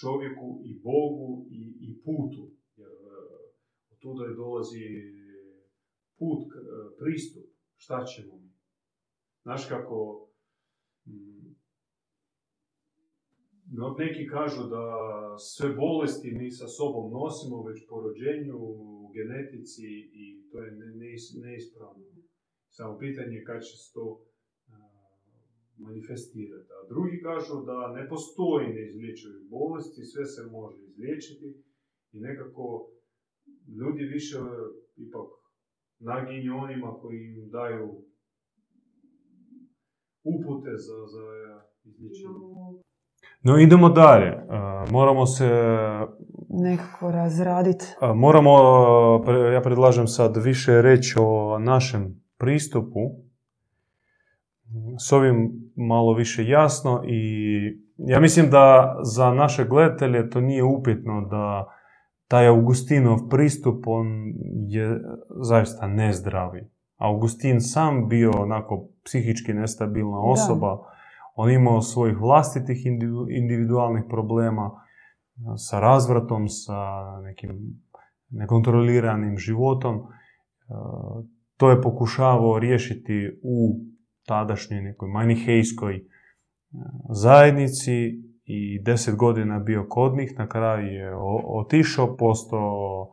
čovjeku 0.00 0.60
i 0.64 0.80
Bogu 0.80 1.46
i, 1.50 1.62
i 1.80 2.02
putu. 2.04 2.50
Jer 2.76 2.90
od 3.90 3.98
tuda 3.98 4.24
je 4.24 4.34
dolazi 4.34 4.86
put, 6.18 6.42
pristup. 6.98 7.44
Šta 7.76 8.04
ćemo 8.04 8.36
mi? 8.36 8.52
Znaš 9.42 9.68
kako 9.68 10.28
no, 13.76 13.94
neki 13.98 14.26
kažu 14.26 14.62
da 14.76 14.84
sve 15.38 15.68
bolesti 15.74 16.30
mi 16.38 16.50
sa 16.50 16.66
sobom 16.68 17.12
nosimo 17.12 17.62
već 17.68 17.78
po 17.88 17.96
rođenju, 18.04 18.56
u 18.58 19.10
genetici 19.16 19.88
i 20.22 20.24
to 20.50 20.62
je 20.62 20.70
neispravno. 21.44 22.04
Samo 22.68 22.98
pitanje 22.98 23.36
je 23.36 23.44
kad 23.44 23.60
će 23.62 23.76
se 23.82 23.92
to 23.94 24.06
manifestirati. 25.76 26.68
A 26.78 26.88
drugi 26.92 27.22
kažu 27.22 27.54
da 27.70 27.92
ne 27.96 28.08
postoji 28.08 28.74
neizlječivih 28.78 29.42
bolesti, 29.50 30.10
sve 30.12 30.24
se 30.24 30.42
može 30.50 30.78
izliječiti 30.82 31.48
i 32.12 32.20
nekako 32.20 32.90
ljudi 33.78 34.04
više 34.04 34.38
ipak 34.96 35.28
naginju 35.98 36.52
onima 36.56 36.98
koji 37.00 37.18
im 37.18 37.50
daju 37.50 37.88
upute 40.24 40.72
za, 40.86 40.98
za 41.14 41.24
izlječenje. 41.84 42.91
No 43.42 43.58
idemo 43.58 43.88
dalje. 43.88 44.38
Moramo 44.90 45.26
se... 45.26 45.50
Nekako 46.48 47.10
razraditi. 47.10 47.84
Moramo, 48.14 48.52
ja 49.54 49.60
predlažem 49.60 50.06
sad 50.06 50.36
više 50.36 50.82
reći 50.82 51.14
o 51.18 51.58
našem 51.58 52.22
pristupu. 52.38 53.00
S 54.98 55.12
ovim 55.12 55.52
malo 55.76 56.14
više 56.14 56.46
jasno 56.46 57.02
i 57.06 57.22
ja 57.96 58.20
mislim 58.20 58.50
da 58.50 58.96
za 59.02 59.34
naše 59.34 59.64
gledatelje 59.64 60.30
to 60.30 60.40
nije 60.40 60.64
upitno 60.64 61.20
da 61.30 61.66
taj 62.28 62.46
Augustinov 62.46 63.18
pristup 63.30 63.84
on 63.86 64.06
je 64.68 65.00
zaista 65.40 65.86
nezdravi. 65.86 66.70
Augustin 66.96 67.60
sam 67.60 68.08
bio 68.08 68.30
onako 68.38 68.88
psihički 69.04 69.52
nestabilna 69.52 70.20
osoba. 70.20 70.78
On 71.34 71.50
imao 71.50 71.80
svojih 71.80 72.16
vlastitih 72.18 72.86
individualnih 73.28 74.04
problema 74.08 74.70
sa 75.56 75.80
razvratom, 75.80 76.48
sa 76.48 76.80
nekim 77.22 77.80
nekontroliranim 78.30 79.36
životom. 79.38 79.96
E, 79.96 80.02
to 81.56 81.70
je 81.70 81.82
pokušavao 81.82 82.58
riješiti 82.58 83.40
u 83.42 83.80
tadašnjoj 84.26 84.82
nekoj 84.82 85.08
manihejskoj 85.08 85.96
e, 85.96 86.02
zajednici 87.10 87.92
i 88.44 88.82
deset 88.82 89.16
godina 89.16 89.58
bio 89.58 89.86
kod 89.88 90.16
njih. 90.16 90.34
Na 90.38 90.48
kraju 90.48 90.86
je 90.86 91.14
otišao, 91.44 92.16
postao 92.16 93.08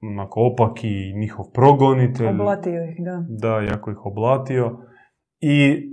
onako 0.00 0.40
opaki 0.52 1.12
njihov 1.16 1.44
progonitelj. 1.54 2.26
Oblatio 2.26 2.84
ih, 2.84 2.96
da. 3.04 3.24
Da, 3.28 3.60
jako 3.60 3.90
ih 3.90 4.06
oblatio. 4.06 4.78
I 5.40 5.90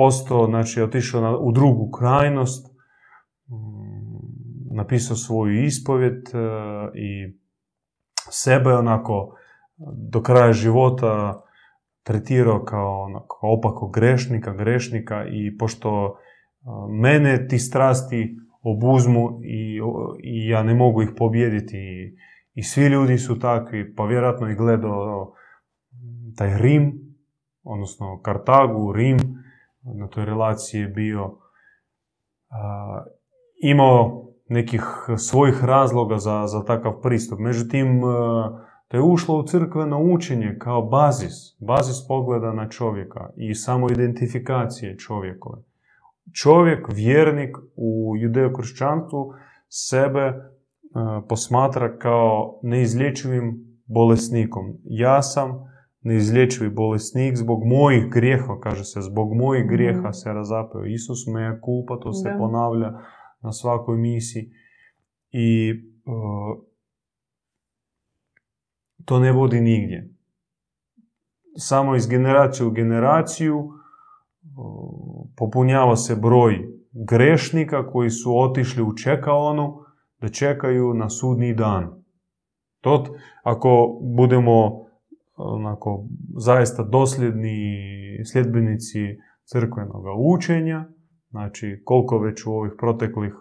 postao, 0.00 0.46
znači 0.46 0.82
otišao 0.82 1.38
u 1.40 1.52
drugu 1.52 1.90
krajnost, 1.90 2.66
mm, 3.48 4.76
napisao 4.76 5.16
svoju 5.16 5.64
ispovjet 5.64 6.28
e, 6.34 6.38
i 6.94 7.38
sebe 8.30 8.74
onako 8.74 9.36
do 10.10 10.22
kraja 10.22 10.52
života 10.52 11.42
tretirao 12.02 12.64
kao 12.64 13.02
onako 13.02 13.38
opako 13.42 13.88
grešnika, 13.88 14.54
grešnika 14.54 15.24
i 15.24 15.58
pošto 15.58 15.90
e, 16.06 16.14
mene 17.00 17.48
ti 17.48 17.58
strasti 17.58 18.36
obuzmu 18.62 19.40
i, 19.44 19.80
i 20.22 20.48
ja 20.48 20.62
ne 20.62 20.74
mogu 20.74 21.02
ih 21.02 21.08
pobijediti 21.16 21.76
i, 21.76 22.16
i 22.54 22.62
svi 22.62 22.86
ljudi 22.86 23.18
su 23.18 23.38
takvi, 23.38 23.94
pa 23.94 24.04
vjerojatno 24.04 24.50
i 24.50 24.54
gledao 24.54 25.32
taj 26.36 26.58
Rim, 26.58 26.92
odnosno 27.62 28.20
Kartagu, 28.22 28.92
Rim, 28.92 29.39
na 29.82 30.08
toj 30.08 30.24
relaciji 30.24 30.80
je 30.80 30.88
bio 30.88 31.38
imao 33.62 34.26
nekih 34.48 34.82
svojih 35.18 35.64
razloga 35.64 36.18
za, 36.18 36.46
za 36.46 36.64
takav 36.64 37.00
pristup. 37.02 37.38
Međutim, 37.38 38.00
to 38.88 38.96
je 38.96 39.02
ušlo 39.02 39.38
u 39.38 39.42
crkveno 39.42 40.02
učenje 40.02 40.56
kao 40.58 40.82
bazis, 40.82 41.56
bazis 41.58 42.08
pogleda 42.08 42.52
na 42.52 42.68
čovjeka 42.68 43.30
i 43.36 43.54
samo 43.54 43.90
identifikacije 43.90 44.98
čovjekove. 44.98 45.62
Čovjek, 46.42 46.88
vjernik 46.92 47.56
u 47.76 48.14
judeokršćanstvu 48.16 49.32
sebe 49.68 50.34
posmatra 51.28 51.98
kao 51.98 52.60
neizlječivim 52.62 53.78
bolesnikom. 53.86 54.64
Ja 54.84 55.22
sam 55.22 55.69
neizlječivi 56.02 56.70
bolesnik 56.70 57.36
zbog 57.36 57.64
mojih 57.64 58.10
grijeha, 58.10 58.58
kaže 58.62 58.84
se, 58.84 59.00
zbog 59.00 59.34
mojih 59.34 59.66
grijeha 59.68 60.00
mhm. 60.00 60.12
se 60.12 60.32
razapeo. 60.32 60.84
Isus 60.84 61.26
me 61.26 61.42
je 61.42 61.60
kulpa, 61.60 62.00
to 62.02 62.12
se 62.12 62.34
ponavlja 62.38 62.92
na 63.42 63.52
svakoj 63.52 63.96
misiji. 63.96 64.50
I 65.30 65.72
uh, 66.06 66.64
to 69.04 69.18
ne 69.18 69.32
vodi 69.32 69.60
nigdje. 69.60 70.14
Samo 71.56 71.96
iz 71.96 72.08
generacije 72.08 72.66
u 72.66 72.70
generaciju 72.70 73.70
popunjava 75.36 75.96
se 75.96 76.16
broj 76.16 76.58
grešnika 76.92 77.86
koji 77.86 78.10
su 78.10 78.38
otišli 78.38 78.82
u 78.82 78.96
čekaonu 78.96 79.74
da 80.20 80.28
čekaju 80.28 80.94
na 80.94 81.10
sudni 81.10 81.54
dan. 81.54 82.04
Tot, 82.80 83.08
ako 83.42 83.98
budemo 84.16 84.89
onako, 85.42 86.04
zaista 86.36 86.82
dosljedni 86.82 87.78
sljedbenici 88.32 88.98
crkvenog 89.44 90.04
učenja, 90.18 90.88
znači 91.30 91.82
koliko 91.84 92.18
već 92.18 92.46
u 92.46 92.52
ovih 92.52 92.72
proteklih 92.78 93.32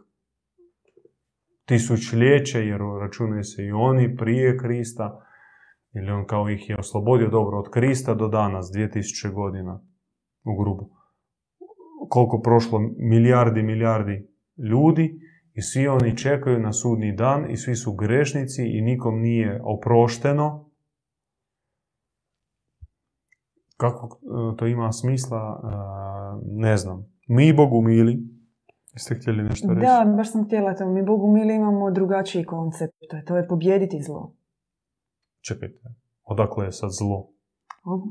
tisućljeća, 1.66 2.60
jer 2.60 2.80
računaju 3.02 3.44
se 3.44 3.66
i 3.66 3.72
oni 3.72 4.16
prije 4.16 4.58
Krista, 4.58 5.26
ili 5.96 6.12
on 6.12 6.26
kao 6.26 6.50
ih 6.50 6.70
je 6.70 6.78
oslobodio 6.80 7.30
dobro 7.30 7.60
od 7.60 7.70
Krista 7.72 8.14
do 8.14 8.28
danas, 8.28 8.66
2000 8.76 9.34
godina 9.34 9.82
u 10.44 10.64
grubu. 10.64 10.90
Koliko 12.10 12.42
prošlo 12.42 12.80
milijardi, 12.98 13.64
milijardi 13.64 14.28
ljudi 14.58 15.20
i 15.54 15.62
svi 15.62 15.88
oni 15.88 16.18
čekaju 16.18 16.60
na 16.60 16.74
sudni 16.74 17.16
dan 17.16 17.52
i 17.52 17.58
svi 17.58 17.76
su 17.76 17.94
grešnici 17.94 18.64
i 18.64 18.82
nikom 18.82 19.20
nije 19.20 19.62
oprošteno. 19.64 20.69
Kako 23.80 24.20
e, 24.54 24.58
to 24.58 24.68
ima 24.68 24.92
smisla, 24.92 25.62
e, 25.64 25.70
ne 26.46 26.78
znam. 26.78 27.06
Mi 27.28 27.54
Bogu 27.54 27.82
mili, 27.82 28.40
Jeste 28.94 29.16
htjeli 29.16 29.44
nešto 29.44 29.68
reći? 29.74 29.86
Da, 29.86 30.14
baš 30.18 30.32
sam 30.32 30.46
htjela 30.46 30.76
to. 30.76 30.86
Mi 30.86 31.04
Bogu 31.04 31.32
mili 31.32 31.56
imamo 31.56 31.92
drugačiji 31.92 32.46
koncept. 32.46 32.94
To 33.28 33.38
je 33.38 33.48
pobjediti 33.48 34.02
zlo. 34.02 34.34
Čekajte, 35.42 35.80
odakle 36.24 36.66
je 36.66 36.72
sad 36.72 36.90
zlo? 37.00 37.30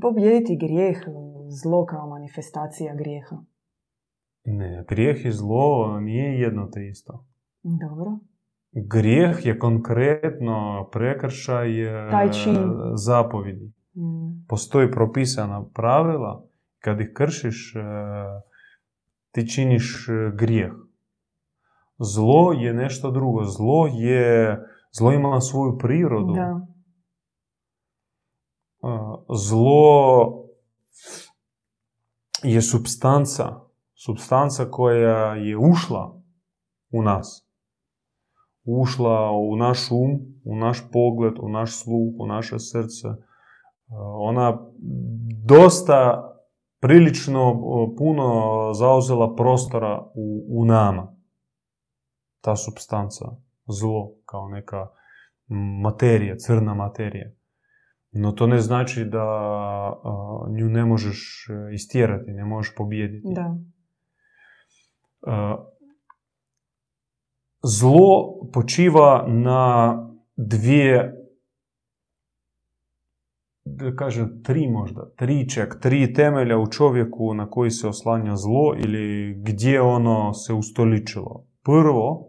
Pobjediti 0.03 0.59
grijeh, 0.61 0.99
zlo 1.63 1.87
kao 1.87 2.09
manifestacija 2.09 2.95
grijeha. 2.95 3.37
Ne, 4.45 4.85
grijeh 4.89 5.25
i 5.25 5.33
zlo 5.33 6.01
nije 6.01 6.41
jedno 6.41 6.69
te 6.73 6.89
isto. 6.89 7.25
Dobro. 7.63 8.19
Grijeh 8.73 9.47
je 9.47 9.59
konkretno 9.59 10.89
prekršaj 10.93 11.83
e, 11.83 12.11
zapovjedi. 12.95 13.73
Mm. 13.99 14.47
Postoji 14.49 14.91
propisana 14.91 15.65
pravila, 15.75 16.45
kad 16.79 17.01
ih 17.01 17.13
kršiš, 17.15 17.75
e, 17.77 17.81
ti 19.31 19.51
činiš 19.51 20.09
e, 20.09 20.37
grijeh. 20.37 20.73
Zlo 21.99 22.53
je 22.53 22.75
nešto 22.75 23.11
drugo. 23.11 23.45
Zlo 23.45 23.87
je, 23.87 24.59
zlo 24.99 25.13
ima 25.13 25.41
svoju 25.41 25.79
prirodu. 25.79 26.35
Da. 26.35 26.61
Zlo 29.35 30.45
je 32.43 32.63
substanca, 32.63 33.61
substanca 33.95 34.71
koja 34.71 35.35
je 35.35 35.57
ušla 35.57 36.21
u 36.91 37.03
nas. 37.03 37.49
Ušla 38.65 39.31
u 39.33 39.57
naš 39.57 39.91
um, 39.91 40.39
u 40.45 40.57
naš 40.57 40.91
pogled, 40.93 41.35
u 41.41 41.49
naš 41.49 41.83
sluh, 41.83 42.15
u 42.19 42.27
naše 42.27 42.59
srce. 42.59 43.09
Ona 44.21 44.59
dosta 45.45 46.25
prilično 46.81 47.63
puno 47.99 48.31
zauzela 48.75 49.35
prostora 49.37 50.11
u, 50.15 50.47
u 50.61 50.65
nama. 50.65 51.17
Ta 52.41 52.57
substanca, 52.57 53.25
zlo, 53.67 54.15
kao 54.25 54.49
neka 54.49 54.87
materija, 55.83 56.37
crna 56.37 56.75
materija. 56.75 57.31
No 58.11 58.33
to 58.33 58.47
ne 58.47 58.61
znači 58.61 59.05
da 59.05 59.25
nju 60.51 60.69
ne 60.69 60.85
možeš 60.85 61.47
e, 61.51 61.75
istjerati, 61.75 62.31
ne 62.31 62.45
možeš 62.45 62.75
pobijediti. 62.77 63.29
Da. 63.35 63.57
Zlo 67.63 68.35
počiva 68.53 69.25
na 69.29 69.95
dvije, 70.37 71.18
da 73.77 73.97
kažem 73.97 74.43
tri 74.43 74.69
možda, 74.69 75.11
tri 75.17 75.49
čak, 75.49 75.79
tri 75.83 76.13
temelja 76.13 76.59
u 76.59 76.67
čovjeku 76.67 77.35
na 77.35 77.51
koji 77.51 77.71
se 77.71 77.89
oslanja 77.89 78.37
zlo 78.37 78.75
ili 78.77 79.35
gdje 79.43 79.81
ono 79.81 80.35
se 80.35 80.55
ustoličilo. 80.55 81.45
Prvo, 81.63 82.29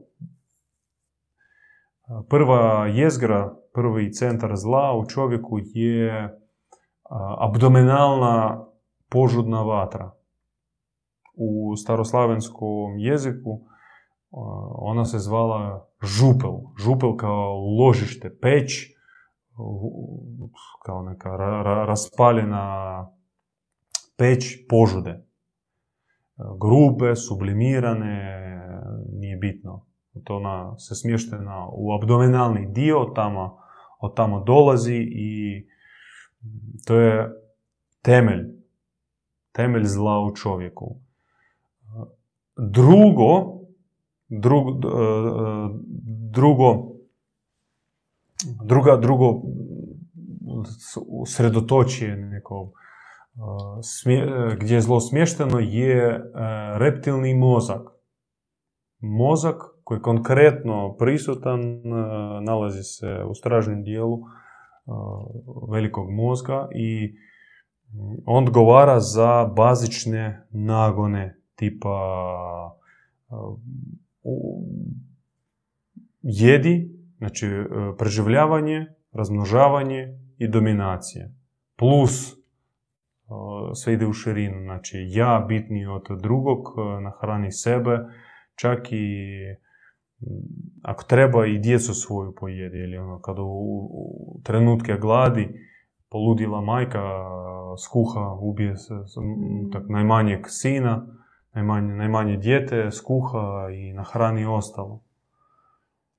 prva 2.29 2.87
jezgra 2.87 3.55
prvi 3.73 4.13
centar 4.13 4.55
zla 4.55 4.97
u 4.97 5.05
čovjeku 5.05 5.59
je 5.61 6.39
abdominalna 7.37 8.65
požudna 9.09 9.61
vatra. 9.61 10.11
U 11.35 11.75
staroslavenskom 11.75 12.97
jeziku 12.97 13.61
ona 14.75 15.05
se 15.05 15.19
zvala 15.19 15.87
župel. 16.03 16.51
Župel 16.83 17.17
kao 17.17 17.57
ložište, 17.79 18.37
peć, 18.41 18.98
kao 20.85 21.03
neka 21.03 21.29
raspaljena 21.85 23.07
peć 24.17 24.67
požude. 24.69 25.25
Grube, 26.61 27.15
sublimirane, 27.15 28.39
nije 29.11 29.37
bitno. 29.37 29.85
To 30.23 30.35
ona 30.35 30.77
se 30.77 30.95
smještena 30.95 31.67
u 31.71 31.93
abdominalni 31.93 32.67
dio, 32.71 33.11
tamo 33.15 33.57
od 33.99 34.15
tamo 34.15 34.43
dolazi 34.43 34.95
i 35.11 35.67
to 36.87 36.95
je 36.95 37.29
temelj, 38.01 38.45
temelj 39.51 39.83
zla 39.83 40.19
u 40.19 40.35
čovjeku. 40.35 40.95
Drugo, 42.57 43.59
drugo, 44.29 44.71
drugo 46.31 46.88
druga, 48.63 48.97
drugo 48.97 49.41
sredotočije 51.25 52.15
neko 52.15 52.71
gdje 54.59 54.75
je 54.75 54.81
zlo 54.81 54.99
smješteno 54.99 55.59
je 55.59 56.31
reptilni 56.77 57.33
mozak. 57.33 57.81
Mozak 58.99 59.55
koji 59.83 59.97
je 59.97 60.01
konkretno 60.01 60.95
prisutan, 60.97 61.61
e, 61.61 61.81
nalazi 62.41 62.83
se 62.83 63.23
u 63.29 63.33
stražnom 63.33 63.83
dijelu 63.83 64.19
velikog 65.71 66.09
mozga 66.11 66.67
i 66.75 67.15
on 68.25 68.43
odgovara 68.43 68.99
za 68.99 69.45
bazične 69.55 70.47
nagone 70.49 71.41
tipa 71.55 71.99
jedi, 76.21 76.88
znači 77.19 77.47
preživljavanje, 77.97 78.85
razmnožavanje 79.11 80.17
i 80.37 80.47
dominacije. 80.47 81.33
Plus 81.75 82.39
sve 83.75 83.93
ide 83.93 84.07
u 84.07 84.13
širinu, 84.13 84.61
znači 84.63 84.97
ja 85.09 85.45
bitniji 85.47 85.85
od 85.85 86.21
drugog, 86.21 86.59
nahrani 87.03 87.51
sebe, 87.51 87.99
čak 88.55 88.87
i 88.91 89.27
ako 90.83 91.03
treba 91.03 91.45
i 91.45 91.59
djecu 91.59 91.93
svoju 91.93 92.35
pojedi, 92.35 92.77
ili 92.77 92.97
ono, 92.97 93.21
kada 93.21 93.41
u, 93.41 94.39
trenutke 94.43 94.97
gladi 95.01 95.49
poludila 96.09 96.61
majka 96.61 97.01
skuha, 97.85 98.37
ubije 98.41 98.77
se 98.77 98.93
tak, 99.73 99.83
najmanjeg 99.89 100.39
sina, 100.47 101.07
najmanje, 101.53 101.93
najmanje 101.93 102.37
dijete, 102.37 102.91
skuha 102.91 103.69
i 103.73 103.93
nahrani 103.93 104.45
ostalo 104.45 105.01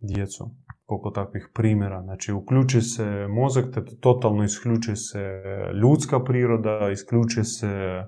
djecu. 0.00 0.50
Koliko 0.90 1.10
takvih 1.10 1.48
primjera. 1.54 2.02
Znači, 2.02 2.32
uključi 2.32 2.80
se 2.80 3.26
mozak, 3.28 3.64
te 3.74 3.84
totalno 4.00 4.44
isključi 4.44 4.96
se 4.96 5.42
ljudska 5.82 6.20
priroda, 6.24 6.90
isključi 6.92 7.44
se 7.44 8.04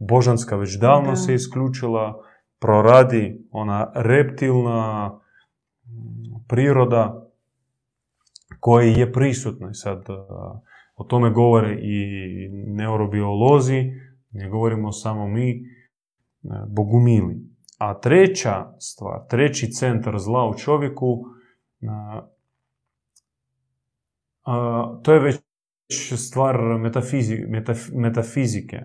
božanska, 0.00 0.56
već 0.56 0.78
davno 0.80 1.16
se 1.16 1.34
isključila, 1.34 2.14
proradi 2.60 3.46
ona 3.50 3.92
reptilna 3.94 5.10
priroda 6.48 7.28
koja 8.60 8.86
je 8.86 9.12
prisutna. 9.12 9.74
Sad, 9.74 10.04
o 10.96 11.04
tome 11.04 11.30
govore 11.30 11.78
i 11.80 12.48
neurobiolozi, 12.66 13.90
ne 14.30 14.48
govorimo 14.48 14.92
samo 14.92 15.26
mi, 15.26 15.62
bogumili. 16.68 17.36
A 17.78 18.00
treća 18.00 18.66
stvar, 18.78 19.26
treći 19.30 19.70
centar 19.70 20.18
zla 20.18 20.48
u 20.48 20.54
čovjeku, 20.54 21.24
to 25.02 25.12
je 25.12 25.20
već 25.20 25.40
stvar 26.16 26.56
metafizike 27.94 28.84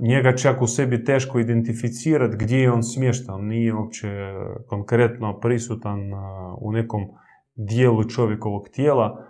njega 0.00 0.36
čak 0.36 0.62
u 0.62 0.66
sebi 0.66 1.04
teško 1.04 1.38
identificirati 1.38 2.36
gdje 2.36 2.58
je 2.58 2.72
on 2.72 2.82
smještan, 2.82 3.46
nije 3.46 3.74
uopće 3.74 4.08
konkretno 4.66 5.40
prisutan 5.40 5.98
u 6.60 6.72
nekom 6.72 7.00
dijelu 7.54 8.04
čovjekovog 8.04 8.68
tijela. 8.68 9.26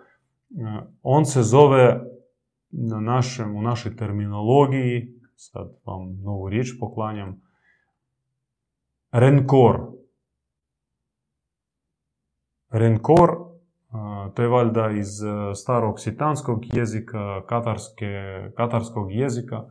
On 1.03 1.25
se 1.25 1.43
zove 1.43 2.01
na 2.71 3.01
našem, 3.01 3.57
u 3.57 3.63
našoj 3.63 3.97
terminologiji 3.97 5.23
sad 5.37 5.69
vam 5.85 6.23
novu 6.23 6.49
riječ 6.49 6.69
poklanjam, 6.81 7.43
renkor. 9.13 10.02
Renkor, 12.73 13.53
to 14.35 14.43
je 14.43 14.49
valjda 14.49 14.91
iz 14.91 15.23
e, 15.23 15.55
starog 15.55 16.01
sitanskog 16.01 16.77
jezika, 16.77 17.43
katarske, 17.47 18.07
katarskog 18.57 19.13
jezika, 19.13 19.65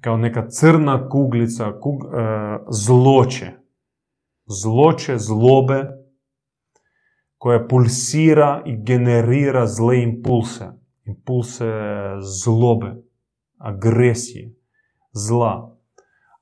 kao 0.00 0.16
neka 0.16 0.48
crna 0.48 1.08
kuglica, 1.08 1.80
kug, 1.80 1.94
e, 2.04 2.58
zloće. 2.70 3.52
Zloće, 4.62 5.18
zlobe, 5.18 5.86
koja 7.38 7.66
pulsira 7.66 8.62
i 8.64 8.76
generira 8.84 9.66
zle 9.66 10.02
impulse. 10.02 10.64
Impulse 11.04 11.72
zlobe, 12.44 12.94
agresije, 13.58 14.54
zla. 15.12 15.76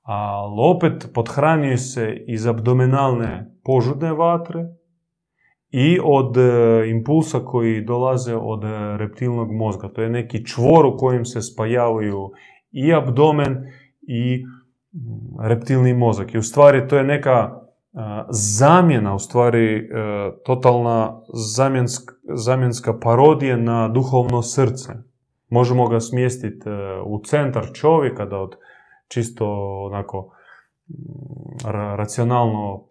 Ali 0.03 0.55
opet 0.59 1.11
podhranjuje 1.15 1.79
se 1.79 2.25
iz 2.27 2.47
abdominalne 2.47 3.51
požudne 3.65 4.13
vatre 4.13 4.67
i 5.77 6.01
od 6.05 6.37
e, 6.37 6.41
impulsa 6.91 7.41
koji 7.41 7.81
dolaze 7.81 8.35
od 8.37 8.65
e, 8.65 8.97
reptilnog 8.97 9.53
mozga. 9.53 9.89
To 9.89 10.03
je 10.03 10.11
neki 10.11 10.47
čvor 10.47 10.87
u 10.87 10.97
kojem 10.97 11.25
se 11.25 11.43
spajavaju 11.43 12.31
i 12.73 12.95
abdomen 12.95 13.57
i 14.03 14.45
mm, 14.93 15.47
reptilni 15.49 15.95
mozak. 15.95 16.35
I 16.35 16.39
u 16.39 16.43
stvari 16.43 16.89
to 16.89 16.97
je 16.97 17.05
neka 17.05 17.65
zamjena, 18.31 19.15
u 19.15 19.19
stvari 19.19 19.77
e, 19.77 19.83
totalna 20.45 21.21
zamjenska 22.35 22.99
parodija 23.03 23.57
na 23.57 23.89
duhovno 23.89 24.43
srce. 24.43 24.93
Možemo 25.49 25.89
ga 25.89 26.01
smjestiti 26.01 26.69
e, 26.69 26.73
u 27.07 27.21
centar 27.25 27.67
čovjeka 27.73 28.25
da 28.27 28.39
od 28.39 28.57
čisto 29.09 29.47
onako 29.85 30.31
racionalno 31.97 32.89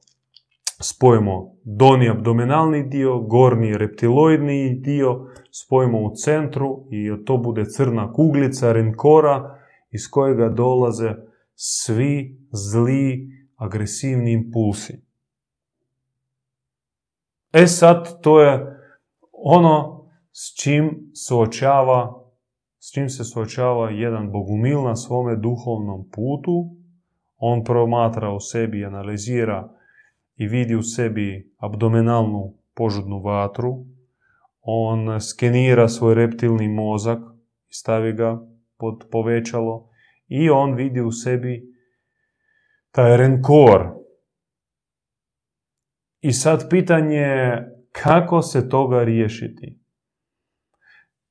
spojimo 0.84 1.56
doni 1.64 2.10
abdominalni 2.10 2.84
dio, 2.84 3.20
gornji 3.20 3.78
reptiloidni 3.78 4.76
dio, 4.80 5.28
spojimo 5.52 6.00
u 6.00 6.16
centru 6.16 6.88
i 6.92 7.26
to 7.26 7.38
bude 7.38 7.66
crna 7.66 8.14
kuglica, 8.14 8.72
renkora, 8.72 9.60
iz 9.92 10.10
kojega 10.12 10.50
dolaze 10.50 11.16
svi 11.56 12.38
zli 12.52 13.30
agresivni 13.56 14.32
impulsi. 14.32 15.02
E 17.54 17.68
sad, 17.68 18.22
to 18.22 18.42
je 18.42 18.80
ono 19.32 20.06
s 20.32 20.62
čim 20.62 21.12
suočava, 21.28 22.24
s 22.80 22.92
čim 22.94 23.10
se 23.10 23.24
suočava 23.24 23.90
jedan 23.90 24.32
bogumil 24.32 24.82
na 24.84 24.96
svome 24.96 25.36
duhovnom 25.36 26.10
putu. 26.12 26.76
On 27.38 27.64
promatra 27.64 28.34
u 28.34 28.40
sebi, 28.40 28.86
analizira 28.86 29.70
i 30.44 30.48
vidi 30.48 30.76
u 30.76 30.82
sebi 30.82 31.52
abdominalnu 31.58 32.54
požudnu 32.76 33.22
vatru. 33.22 33.86
On 34.62 35.22
skenira 35.22 35.88
svoj 35.88 36.16
reptilni 36.16 36.68
mozak 36.68 37.20
i 37.70 37.74
stavi 37.74 38.14
ga 38.14 38.42
pod 38.78 39.08
povećalo 39.12 39.90
i 40.28 40.50
on 40.50 40.74
vidi 40.74 41.02
u 41.02 41.12
sebi 41.12 41.64
taj 42.92 43.18
renkor. 43.18 43.90
I 46.22 46.32
sad 46.32 46.70
pitanje 46.70 47.28
kako 47.92 48.42
se 48.42 48.70
toga 48.70 49.04
riješiti. 49.04 49.80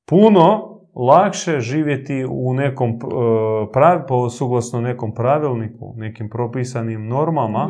Puno 0.07 0.73
lakše 0.95 1.61
živjeti 1.61 2.27
u 2.31 2.55
nekom 2.55 2.91
e, 2.91 4.31
suglasno 4.31 4.81
nekom 4.81 5.15
pravilniku, 5.15 5.95
nekim 5.97 6.29
propisanim 6.29 7.09
normama. 7.09 7.69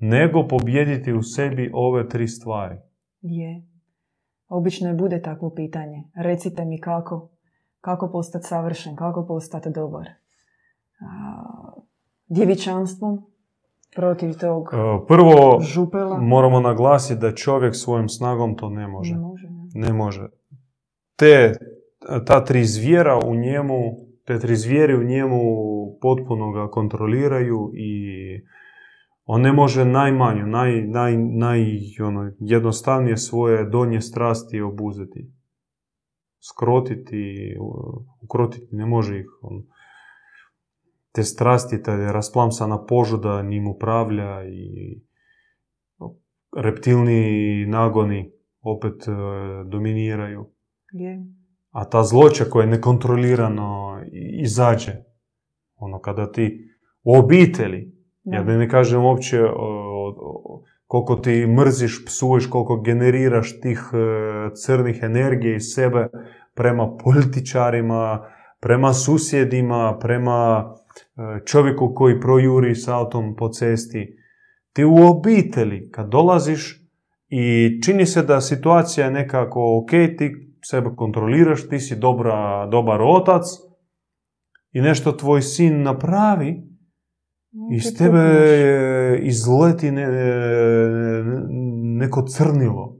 Nego 0.00 0.48
pobjediti 0.48 1.12
u 1.12 1.22
sebi 1.22 1.70
ove 1.74 2.08
tri 2.08 2.28
stvari. 2.28 2.76
Je. 3.20 3.62
Obično 4.48 4.88
je 4.88 4.94
bude 4.94 5.22
takvo 5.22 5.50
pitanje. 5.54 6.04
Recite 6.14 6.64
mi 6.64 6.80
kako, 6.80 7.28
kako 7.80 8.10
postati 8.12 8.46
savršen, 8.46 8.96
kako 8.96 9.26
postati 9.26 9.70
dobar 9.74 10.08
djevičanstvom 12.30 13.22
protiv 13.96 14.38
tog 14.38 14.68
e, 14.72 15.06
Prvo 15.08 15.60
župela. 15.60 16.20
moramo 16.20 16.60
naglasiti 16.60 17.20
da 17.20 17.34
čovjek 17.34 17.76
svojom 17.76 18.08
snagom 18.08 18.56
to 18.56 18.68
ne 18.68 18.88
može. 18.88 19.14
Ne 19.14 19.20
može. 19.20 19.48
Ne 19.74 19.92
može. 19.92 20.28
Te, 21.16 21.52
ta 22.26 22.44
tri 22.44 22.64
zvijera 22.64 23.18
u 23.26 23.34
njemu, 23.34 23.96
te 24.26 24.38
tri 24.38 24.56
zvijeri 24.56 24.94
u 24.94 25.04
njemu 25.04 25.40
potpuno 26.00 26.52
ga 26.52 26.70
kontroliraju 26.70 27.70
i 27.74 28.00
on 29.32 29.40
ne 29.40 29.52
može 29.52 29.84
najmanju, 29.84 30.46
naj, 30.46 30.82
naj, 30.82 31.16
naj, 31.16 31.60
ono, 32.06 32.32
jednostavnije 32.40 33.16
svoje 33.16 33.64
donje 33.64 34.00
strasti 34.00 34.60
obuzeti. 34.60 35.32
Skrotiti, 36.50 37.54
ukrotiti, 38.22 38.66
ne 38.70 38.86
može 38.86 39.20
ih. 39.20 39.26
On, 39.42 39.62
te 41.12 41.22
strasti, 41.22 41.82
ta 41.82 42.12
rasplamsana 42.12 42.84
požuda 42.86 43.42
njim 43.42 43.68
upravlja 43.68 44.44
i 44.44 45.00
reptilni 46.56 47.66
nagoni 47.66 48.32
opet 48.60 49.08
e, 49.08 49.10
dominiraju. 49.64 50.50
A 51.70 51.84
ta 51.84 52.04
zloća 52.04 52.44
koja 52.44 52.64
je 52.64 52.70
nekontrolirano 52.70 54.00
izađe, 54.42 54.92
ono 55.76 56.00
kada 56.00 56.32
ti 56.32 56.70
u 57.02 57.18
obitelji, 57.18 57.99
ja 58.24 58.42
da 58.42 58.56
ne 58.56 58.68
kažem 58.68 59.04
uopće 59.04 59.38
koliko 60.86 61.16
ti 61.16 61.46
mrziš, 61.46 62.04
psuješ, 62.06 62.46
koliko 62.46 62.80
generiraš 62.80 63.60
tih 63.60 63.90
e, 63.92 63.96
crnih 64.54 64.98
energija 65.02 65.56
iz 65.56 65.62
sebe 65.74 66.08
prema 66.54 66.96
političarima, 67.04 68.26
prema 68.60 68.92
susjedima, 68.92 69.98
prema 70.00 70.70
E, 71.16 71.44
čovjeku 71.46 71.94
koji 71.94 72.20
projuri 72.20 72.74
s 72.74 72.88
autom 72.88 73.36
po 73.36 73.48
cesti. 73.48 74.16
Ti 74.72 74.84
u 74.84 74.96
obitelji, 74.96 75.90
kad 75.90 76.08
dolaziš 76.08 76.80
i 77.28 77.80
čini 77.82 78.06
se 78.06 78.22
da 78.22 78.40
situacija 78.40 79.06
je 79.06 79.12
nekako 79.12 79.78
ok, 79.82 79.90
ti 79.90 80.56
sebe 80.64 80.90
kontroliraš, 80.96 81.68
ti 81.68 81.78
si 81.78 81.96
dobra, 81.96 82.66
dobar 82.66 83.00
otac 83.02 83.42
i 84.72 84.80
nešto 84.80 85.12
tvoj 85.12 85.42
sin 85.42 85.82
napravi, 85.82 86.62
iz 87.72 87.96
tebe 87.98 88.24
izleti 89.22 89.90
ne, 89.90 90.06
neko 91.98 92.22
crnilo. 92.22 92.96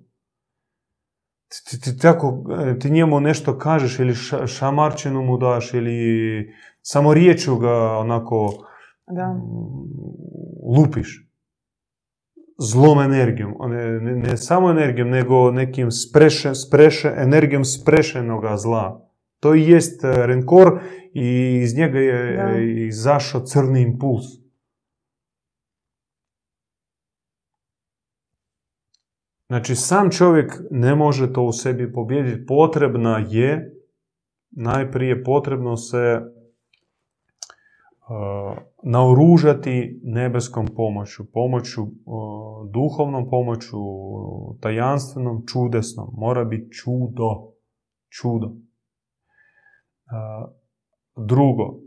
Ti, 1.49 1.81
ti, 1.81 1.99
tako, 1.99 2.45
ti 2.81 2.91
njemu 2.91 3.21
nešto 3.21 3.59
kažeš 3.59 3.99
ili 3.99 4.15
šamarčinu 4.47 5.23
mu 5.23 5.39
daš 5.39 5.75
ili 5.75 5.99
samo 6.83 7.15
riječu 7.15 7.57
ga 7.57 7.99
onako 7.99 8.53
da. 9.11 9.41
Lupiš. 10.77 11.27
Zlom 12.59 13.01
energijom. 13.01 13.55
Ne, 13.69 14.01
ne, 14.01 14.17
ne, 14.17 14.37
samo 14.37 14.71
energijom, 14.71 15.11
nego 15.11 15.51
nekim 15.51 15.91
spreše, 15.91 16.55
spreše, 16.55 17.13
energijom 17.17 17.65
sprešenoga 17.65 18.57
zla. 18.57 19.11
To 19.41 19.55
i 19.55 19.63
jest 19.63 20.05
e, 20.05 20.27
renkor 20.27 20.81
i 21.15 21.61
iz 21.63 21.77
njega 21.77 21.99
je 21.99 22.37
da. 22.37 22.59
izašao 22.87 23.41
crni 23.41 23.83
impuls. 23.83 24.40
Znači, 29.51 29.75
sam 29.75 30.11
čovjek 30.11 30.61
ne 30.71 30.95
može 30.95 31.33
to 31.33 31.43
u 31.43 31.53
sebi 31.53 31.93
pobijediti. 31.93 32.47
Potrebna 32.47 33.25
je, 33.29 33.75
najprije 34.51 35.25
potrebno 35.25 35.77
se 35.77 36.21
naoružati 38.83 40.01
nebeskom 40.05 40.67
pomoću, 40.77 41.33
pomoću, 41.33 41.87
duhovnom 42.71 43.31
pomoću, 43.31 43.79
tajanstvenom, 44.61 45.47
čudesnom. 45.47 46.09
Mora 46.13 46.45
biti 46.45 46.73
čudo. 46.73 47.53
Čudo. 48.09 48.53
Drugo, 51.17 51.81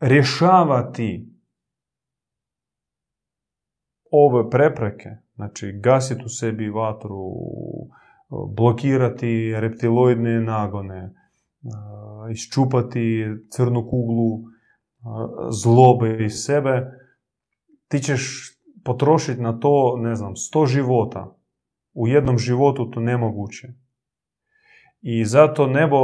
rješavati 0.00 1.35
ove 4.24 4.50
prepreke, 4.50 5.10
znači 5.34 5.72
gasiti 5.82 6.22
u 6.24 6.28
sebi 6.28 6.70
vatru, 6.70 7.32
blokirati 8.56 9.54
reptiloidne 9.60 10.40
nagone, 10.40 11.14
iščupati 12.30 13.24
crnu 13.50 13.88
kuglu 13.90 14.40
zlobe 15.50 16.24
iz 16.24 16.32
sebe, 16.32 16.82
ti 17.88 17.98
ćeš 17.98 18.52
potrošiti 18.84 19.40
na 19.40 19.58
to, 19.58 19.96
ne 19.98 20.14
znam, 20.14 20.36
sto 20.36 20.66
života. 20.66 21.36
U 21.94 22.08
jednom 22.08 22.38
životu 22.38 22.90
to 22.90 23.00
nemoguće. 23.00 23.68
I 25.00 25.24
zato 25.24 25.66
nebo 25.66 25.98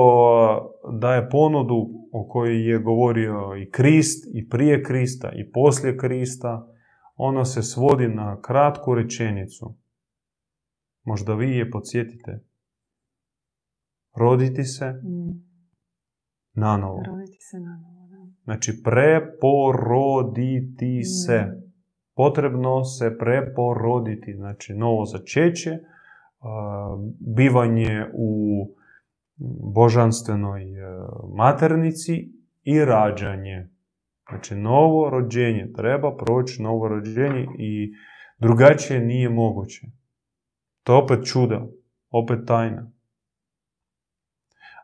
daje 1.01 1.31
ponudu 1.31 1.89
o 2.13 2.29
kojoj 2.29 2.71
je 2.71 2.79
govorio 2.79 3.57
i 3.63 3.71
Krist, 3.71 4.31
i 4.35 4.49
prije 4.49 4.83
Krista, 4.83 5.33
i 5.33 5.51
poslije 5.51 5.97
Krista. 5.97 6.69
Ona 7.15 7.45
se 7.45 7.63
svodi 7.63 8.09
na 8.09 8.41
kratku 8.41 8.95
rečenicu. 8.95 9.75
Možda 11.05 11.35
vi 11.35 11.57
je 11.57 11.71
podsjetite. 11.71 12.45
Roditi 14.17 14.65
se 14.65 14.93
mm. 14.93 15.45
na 16.53 16.77
novo. 16.77 17.03
Roditi 17.07 17.41
se 17.41 17.61
na 17.61 17.77
novo, 17.83 18.07
da. 18.09 18.17
Znači, 18.45 18.83
preporoditi 18.85 20.05
se. 21.05 21.39
Mm. 21.39 21.73
Potrebno 22.15 22.85
se 22.85 23.19
preporoditi. 23.19 24.35
Znači, 24.37 24.75
novo 24.75 25.05
začeće, 25.05 25.79
bivanje 27.37 28.07
u 28.15 28.67
božanstvenoj 29.75 30.63
e, 30.63 30.85
maternici 31.37 32.33
i 32.63 32.85
rađanje. 32.85 33.69
Znači, 34.29 34.55
novo 34.55 35.11
rođenje. 35.11 35.73
Treba 35.77 36.17
proći 36.17 36.63
novo 36.63 36.89
rođenje 36.89 37.47
i 37.59 37.93
drugačije 38.39 39.01
nije 39.01 39.29
moguće. 39.29 39.87
To 40.83 40.93
je 40.93 41.03
opet 41.03 41.19
čuda, 41.25 41.67
opet 42.11 42.39
tajna. 42.47 42.91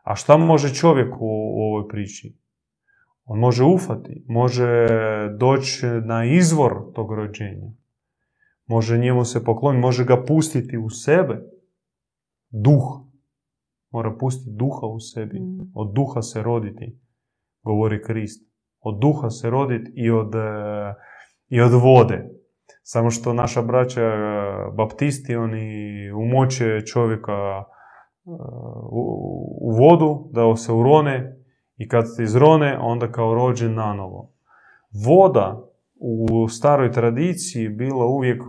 A 0.03 0.15
šta 0.15 0.37
može 0.37 0.73
čovjek 0.73 1.15
u, 1.15 1.25
u 1.55 1.61
ovoj 1.61 1.87
priči? 1.87 2.35
On 3.25 3.39
može 3.39 3.63
ufati, 3.63 4.25
može 4.27 4.87
doći 5.37 5.85
na 5.85 6.25
izvor 6.25 6.93
tog 6.95 7.13
rođenja. 7.13 7.71
Može 8.65 8.97
njemu 8.97 9.25
se 9.25 9.43
pokloniti, 9.43 9.81
može 9.81 10.05
ga 10.05 10.23
pustiti 10.25 10.77
u 10.77 10.89
sebe. 10.89 11.41
Duh. 12.49 13.09
Mora 13.91 14.17
pustiti 14.19 14.51
duha 14.51 14.87
u 14.87 14.99
sebi. 14.99 15.39
Mm. 15.39 15.71
Od 15.73 15.93
duha 15.93 16.21
se 16.21 16.43
roditi, 16.43 16.99
govori 17.63 18.03
Krist. 18.03 18.48
Od 18.81 18.99
duha 18.99 19.29
se 19.29 19.49
roditi 19.49 19.91
i 19.95 20.11
od, 20.11 20.35
e, 20.35 20.93
i 21.49 21.61
od 21.61 21.71
vode. 21.71 22.29
Samo 22.83 23.09
što 23.09 23.33
naša 23.33 23.61
braća 23.61 24.01
e, 24.01 24.15
baptisti, 24.77 25.35
oni 25.35 26.11
umoće 26.11 26.81
čovjeka 26.93 27.31
e, 27.31 27.65
u, 29.61 29.71
vodu, 29.79 30.29
da 30.31 30.55
se 30.55 30.71
urone 30.71 31.35
i 31.77 31.87
kad 31.87 32.15
se 32.15 32.23
izrone, 32.23 32.77
onda 32.81 33.11
kao 33.11 33.33
rođen 33.33 33.73
nanovo. 33.73 34.31
Voda 35.05 35.69
u 35.99 36.47
staroj 36.47 36.91
tradiciji 36.91 37.69
bila 37.69 38.05
uvijek 38.05 38.43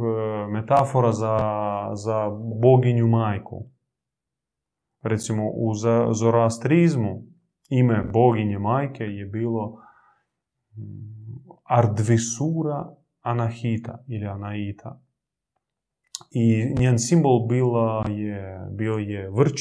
metafora 0.51 1.13
za, 1.13 1.39
za 1.93 2.31
boginju 2.63 3.07
majku. 3.07 3.65
Recimo 5.03 5.49
u 5.49 5.75
zoroastrizmu 6.13 7.23
ime 7.69 8.05
boginje 8.13 8.59
majke 8.59 9.05
je 9.05 9.27
bilo 9.27 9.83
Ardvisura 11.65 12.97
Anahita 13.21 14.05
ili 14.09 14.27
Anaita. 14.27 15.01
I 16.31 16.75
njen 16.79 16.99
simbol 16.99 17.47
bila 17.47 18.05
je, 18.09 18.69
bio 18.71 18.95
je 18.95 19.31
vrč 19.31 19.61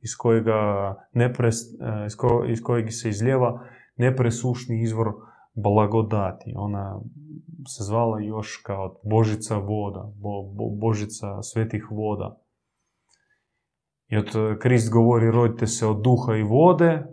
iz 0.00 0.16
kojega, 0.18 0.94
nepres, 1.12 1.56
eh, 1.56 2.06
iz, 2.06 2.16
ko, 2.16 2.44
iz 2.48 2.62
kojeg 2.62 2.92
se 2.92 3.08
izljeva 3.08 3.64
nepresušni 3.96 4.82
izvor 4.82 5.12
blagodati. 5.54 6.52
Ona 6.56 7.00
se 7.68 7.84
zvala 7.84 8.20
još 8.20 8.56
kao 8.56 9.00
Božica 9.04 9.56
voda, 9.56 10.12
bo, 10.16 10.42
bo, 10.42 10.68
Božica 10.68 11.42
svetih 11.42 11.90
voda. 11.90 12.38
I 14.08 14.16
od 14.16 14.58
Krist 14.60 14.92
govori 14.92 15.30
rodite 15.30 15.66
se 15.66 15.86
od 15.86 16.02
duha 16.02 16.36
i 16.36 16.42
vode 16.42 17.06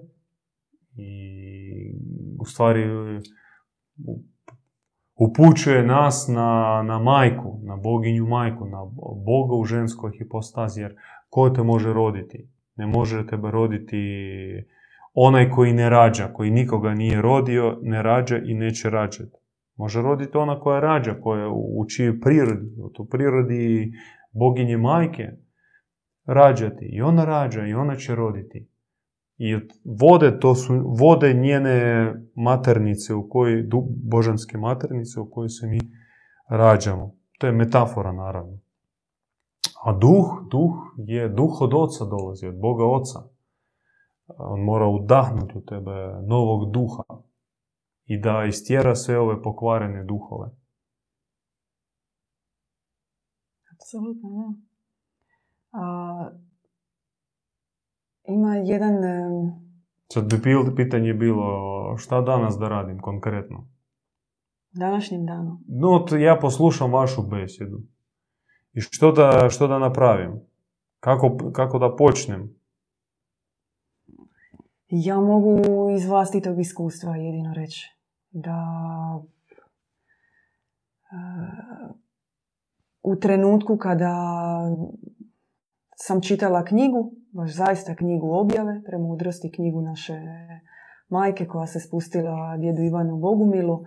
i 0.96 1.65
u 2.46 2.48
stvari 2.48 2.84
upućuje 5.16 5.84
nas 5.84 6.28
na, 6.28 6.84
na 6.86 7.00
majku, 7.00 7.60
na 7.64 7.76
boginju 7.76 8.26
majku, 8.26 8.66
na 8.66 8.86
Boga 9.26 9.56
u 9.56 9.66
ženskoj 9.66 10.12
hipostazi, 10.18 10.82
jer 10.82 10.96
ko 11.30 11.50
te 11.50 11.64
može 11.64 11.94
roditi? 11.94 12.50
Ne 12.76 12.88
može 12.88 13.28
tebe 13.28 13.52
roditi 13.52 14.02
onaj 15.14 15.50
koji 15.50 15.74
ne 15.74 15.90
rađa, 15.90 16.34
koji 16.34 16.52
nikoga 16.52 16.94
nije 16.94 17.22
rodio, 17.22 17.80
ne 17.82 18.04
rađa 18.04 18.38
i 18.38 18.54
neće 18.54 18.90
rađati. 18.90 19.38
Može 19.78 20.02
roditi 20.02 20.38
ona 20.38 20.60
koja 20.60 20.80
rađa, 20.80 21.16
koja 21.22 21.50
u 21.50 21.86
čijoj 21.96 22.20
prirodi, 22.20 22.70
u 23.00 23.06
prirodi 23.06 23.92
boginje 24.32 24.78
majke, 24.78 25.32
rađati. 26.26 26.86
I 26.86 27.02
ona 27.02 27.26
rađa 27.26 27.66
i 27.68 27.74
ona 27.74 27.96
će 27.96 28.16
roditi. 28.16 28.68
I 29.38 29.60
vode, 29.84 30.40
to 30.40 30.56
su 30.56 30.74
vode 31.00 31.34
njene 31.34 32.14
maternice, 32.36 33.14
u 33.14 33.30
kojoj, 33.30 33.70
božanske 34.04 34.58
maternice 34.58 35.20
u 35.20 35.30
kojoj 35.30 35.50
se 35.50 35.68
mi 35.68 35.80
rađamo. 36.50 37.16
To 37.40 37.48
je 37.48 37.54
metafora, 37.54 38.12
naravno. 38.12 38.60
A 39.84 39.94
duh, 39.94 40.48
duh 40.52 40.76
je, 40.98 41.30
duh 41.30 41.62
od 41.62 41.74
oca 41.74 42.06
dolazi, 42.06 42.48
od 42.48 42.60
Boga 42.60 42.86
oca. 42.86 43.20
On 44.28 44.64
mora 44.64 44.88
udahnuti 44.88 45.58
u 45.58 45.66
tebe 45.66 45.92
novog 46.28 46.72
duha 46.72 47.04
i 48.06 48.22
da 48.22 48.46
istjera 48.46 48.96
sve 48.96 49.20
ove 49.20 49.42
pokvarene 49.42 50.04
duhove. 50.04 50.50
Apsolutno, 53.74 54.30
da. 54.30 54.54
A, 55.80 56.32
ima 58.28 58.56
jedan... 58.56 58.94
Sad 60.14 60.30
bi 60.30 60.42
pitanje 60.76 61.14
bilo 61.14 61.98
šta 61.98 62.22
danas 62.22 62.58
da 62.60 62.70
radim 62.70 63.00
konkretno? 63.00 63.68
Današnjim 64.72 65.26
danom? 65.26 65.64
No, 65.68 66.06
ja 66.18 66.38
poslušam 66.42 66.94
vašu 66.94 67.22
besjedu. 67.22 67.82
I 68.74 68.82
što 68.82 69.12
da, 69.12 69.50
što 69.50 69.68
da 69.68 69.80
napravim? 69.80 70.42
Kako, 71.00 71.52
kako 71.54 71.80
da 71.80 71.96
počnem? 71.96 72.56
Ja 74.88 75.20
mogu 75.20 75.60
iz 75.96 76.08
vlastitog 76.08 76.60
iskustva 76.60 77.16
jedino 77.16 77.54
reći 77.54 77.90
da 78.32 78.58
u 83.04 83.16
trenutku 83.16 83.78
kada 83.78 84.16
sam 85.96 86.22
čitala 86.22 86.66
knjigu, 86.66 87.12
baš 87.36 87.56
zaista 87.56 87.96
knjigu 87.96 88.32
objave, 88.32 88.82
premudrosti 88.86 89.52
knjigu 89.52 89.82
naše 89.82 90.14
majke 91.10 91.46
koja 91.48 91.68
se 91.68 91.80
spustila 91.80 92.58
djedu 92.58 92.82
Ivanu 92.82 93.18
Bogumilu, 93.18 93.84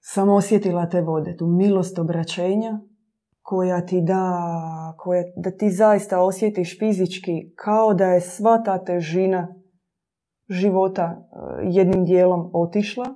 sam 0.00 0.28
osjetila 0.28 0.88
te 0.88 1.00
vode, 1.00 1.36
tu 1.36 1.46
milost 1.46 1.98
obraćenja 1.98 2.80
koja 3.42 3.86
ti 3.86 4.00
da, 4.00 4.94
koja, 4.98 5.24
da 5.36 5.50
ti 5.50 5.70
zaista 5.70 6.20
osjetiš 6.20 6.78
fizički 6.78 7.52
kao 7.56 7.94
da 7.94 8.04
je 8.04 8.20
sva 8.20 8.62
ta 8.62 8.84
težina 8.84 9.54
života 10.48 11.02
e, 11.02 11.36
jednim 11.64 12.04
dijelom 12.04 12.50
otišla 12.52 13.06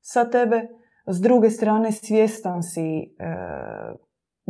sa 0.00 0.30
tebe. 0.30 0.68
S 1.06 1.20
druge 1.20 1.50
strane 1.50 1.92
svjestan 1.92 2.62
si 2.62 2.80
e, 2.80 3.06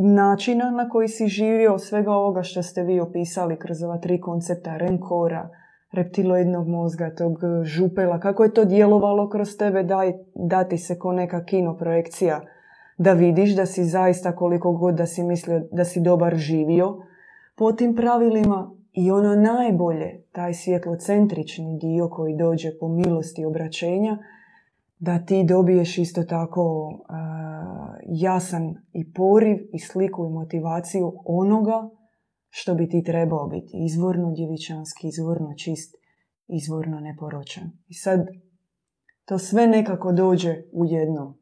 načina 0.01 0.71
na 0.71 0.89
koji 0.89 1.07
si 1.07 1.27
živio, 1.27 1.79
svega 1.79 2.11
ovoga 2.11 2.43
što 2.43 2.63
ste 2.63 2.83
vi 2.83 2.99
opisali 2.99 3.59
kroz 3.59 3.83
ova 3.83 3.97
tri 3.97 4.21
koncepta 4.21 4.77
renkora, 4.77 5.49
reptiloidnog 5.91 6.67
mozga, 6.67 7.15
tog 7.15 7.39
župela, 7.63 8.19
kako 8.19 8.43
je 8.43 8.53
to 8.53 8.65
djelovalo 8.65 9.29
kroz 9.29 9.57
tebe, 9.57 9.83
daj, 9.83 10.13
dati 10.35 10.77
se 10.77 10.99
ko 10.99 11.11
neka 11.11 11.43
kino 11.45 11.77
projekcija 11.77 12.41
da 12.97 13.13
vidiš 13.13 13.55
da 13.55 13.65
si 13.65 13.83
zaista 13.83 14.35
koliko 14.35 14.71
god 14.71 14.95
da 14.95 15.05
si 15.05 15.23
mislio 15.23 15.61
da 15.71 15.85
si 15.85 16.01
dobar 16.01 16.35
živio 16.35 16.97
po 17.55 17.71
tim 17.71 17.95
pravilima 17.95 18.71
i 18.93 19.11
ono 19.11 19.35
najbolje, 19.35 20.21
taj 20.31 20.53
svjetlocentrični 20.53 21.77
dio 21.77 22.09
koji 22.09 22.35
dođe 22.35 22.71
po 22.79 22.87
milosti 22.87 23.45
obraćenja, 23.45 24.17
da 24.99 25.25
ti 25.25 25.43
dobiješ 25.43 25.97
isto 25.97 26.23
tako 26.23 26.91
jasan 28.05 28.75
i 28.93 29.13
poriv 29.13 29.57
i 29.73 29.79
sliku 29.79 30.25
i 30.25 30.29
motivaciju 30.29 31.13
onoga 31.25 31.89
što 32.49 32.75
bi 32.75 32.89
ti 32.89 33.03
trebao 33.03 33.47
biti. 33.47 33.85
Izvorno 33.85 34.31
djevičanski, 34.31 35.07
izvorno 35.07 35.53
čist, 35.57 35.95
izvorno 36.47 36.99
neporočan. 36.99 37.71
I 37.87 37.93
sad 37.93 38.27
to 39.25 39.37
sve 39.37 39.67
nekako 39.67 40.11
dođe 40.11 40.55
u 40.71 40.85
jednom. 40.85 41.33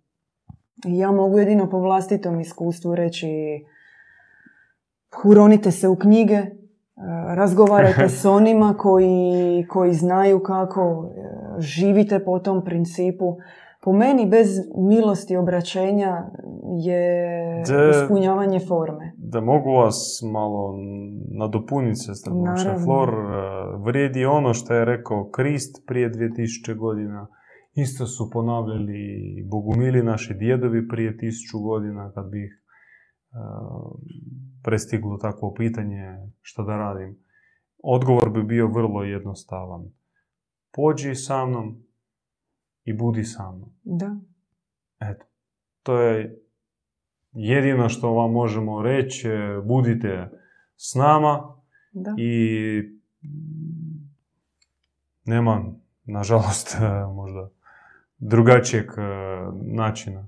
I 0.88 0.98
ja 0.98 1.12
mogu 1.12 1.40
jedino 1.40 1.70
po 1.70 1.80
vlastitom 1.80 2.40
iskustvu 2.40 2.96
reći 2.96 3.28
uronite 5.26 5.72
se 5.72 5.88
u 5.88 5.96
knjige, 5.96 6.46
razgovarajte 7.36 8.10
s 8.10 8.26
onima 8.40 8.74
koji, 8.78 9.66
koji 9.70 9.94
znaju 9.94 10.40
kako, 10.40 11.10
živite 11.60 12.24
po 12.26 12.40
tom 12.40 12.64
principu. 12.66 13.36
Po 13.84 13.94
meni 13.94 14.26
bez 14.30 14.48
milosti 14.90 15.36
obraćenja 15.36 16.30
je 16.86 17.64
ispunjavanje 17.92 18.60
forme. 18.68 19.14
da 19.18 19.42
mogu 19.42 19.72
vas 19.72 20.22
malo 20.34 20.76
nadopuniti, 21.40 21.96
sestra 21.96 22.34
Flor, 22.84 23.10
vrijedi 23.86 24.26
ono 24.26 24.54
što 24.54 24.74
je 24.74 24.86
rekao 24.86 25.30
Krist 25.30 25.84
prije 25.88 26.12
2000 26.12 26.78
godina. 26.78 27.28
Isto 27.74 28.06
su 28.06 28.30
ponavljali 28.34 29.02
bogumili 29.52 30.04
naši 30.04 30.34
djedovi 30.34 30.88
prije 30.88 31.18
tisuću 31.18 31.60
godina 31.60 32.12
kad 32.16 32.30
bi 32.32 32.44
ih 32.46 32.64
prestiglo 34.68 35.18
takvo 35.18 35.54
pitanje 35.54 36.32
što 36.42 36.64
da 36.64 36.78
radim. 36.78 37.18
Odgovor 37.84 38.30
bi 38.30 38.44
bio 38.44 38.68
vrlo 38.68 39.04
jednostavan. 39.04 39.86
Pođi 40.72 41.16
sa 41.16 41.46
mnom 41.46 41.84
i 42.84 42.94
budi 42.94 43.24
sa 43.24 43.52
mnom. 43.52 43.70
Da. 43.84 44.16
Eto, 45.00 45.26
to 45.84 46.02
je 46.02 46.42
jedino 47.32 47.90
što 47.90 48.12
vam 48.12 48.32
možemo 48.32 48.82
reći. 48.82 49.30
Budite 49.64 50.30
s 50.76 50.96
nama 50.96 51.56
da. 51.92 52.16
i 52.18 52.82
nema, 55.26 55.74
nažalost, 56.04 56.78
možda 57.16 57.50
drugačijeg 58.18 58.86
e, 58.86 59.02
načina. 59.62 60.28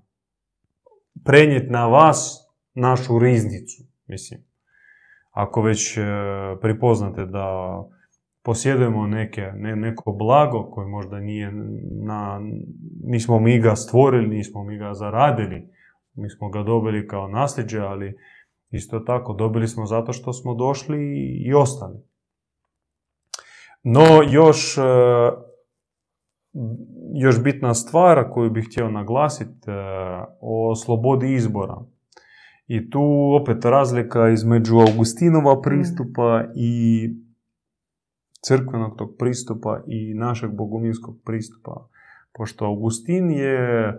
Prenijeti 1.23 1.69
na 1.69 1.87
vas 1.87 2.49
našu 2.73 3.19
riznicu, 3.19 3.88
mislim. 4.09 4.41
Ako 5.31 5.61
već 5.61 5.97
e, 5.97 6.01
pripoznate 6.61 7.25
da 7.25 7.79
posjedujemo 8.43 9.07
neke, 9.07 9.41
ne, 9.41 9.75
neko 9.75 10.11
blago 10.11 10.69
koje 10.71 10.87
možda 10.87 11.19
nije 11.19 11.51
na, 12.05 12.41
nismo 13.03 13.39
mi 13.39 13.59
ga 13.59 13.75
stvorili, 13.75 14.27
nismo 14.27 14.63
mi 14.63 14.77
ga 14.77 14.93
zaradili, 14.93 15.69
mi 16.13 16.29
smo 16.29 16.49
ga 16.49 16.63
dobili 16.63 17.07
kao 17.07 17.27
nasljeđe, 17.27 17.79
ali 17.79 18.17
isto 18.71 18.99
tako 18.99 19.33
dobili 19.33 19.67
smo 19.67 19.85
zato 19.85 20.13
što 20.13 20.33
smo 20.33 20.53
došli 20.53 20.99
i 21.45 21.53
ostali. 21.53 21.99
No, 23.83 24.05
još, 24.31 24.77
e, 24.77 24.81
još 27.15 27.43
bitna 27.43 27.73
stvar 27.73 28.29
koju 28.31 28.49
bih 28.49 28.67
htio 28.71 28.89
naglasiti 28.89 29.71
e, 29.71 29.73
o 30.41 30.75
slobodi 30.75 31.33
izbora. 31.33 31.77
I 32.69 32.89
tu 32.89 33.01
opet 33.41 33.65
razlika 33.65 34.29
između 34.29 34.75
Augustinova 34.77 35.55
mm. 35.55 35.61
pristupa 35.61 36.43
i 36.55 37.09
crkvenog 38.47 38.97
tog 38.97 39.15
pristupa 39.17 39.83
i 39.87 40.13
našeg 40.13 40.51
bogumilskog 40.51 41.15
pristupa. 41.25 41.89
Pošto 42.33 42.65
Augustin 42.65 43.31
je 43.31 43.93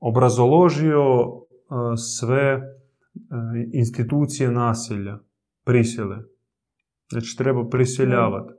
obrazoložio 0.00 1.02
e, 1.02 1.96
sve 1.96 2.42
e, 2.42 2.60
institucije 3.72 4.50
nasilja, 4.50 5.18
prisjele. 5.64 6.16
Znači 7.10 7.36
treba 7.38 7.68
priseljavati. 7.68 8.52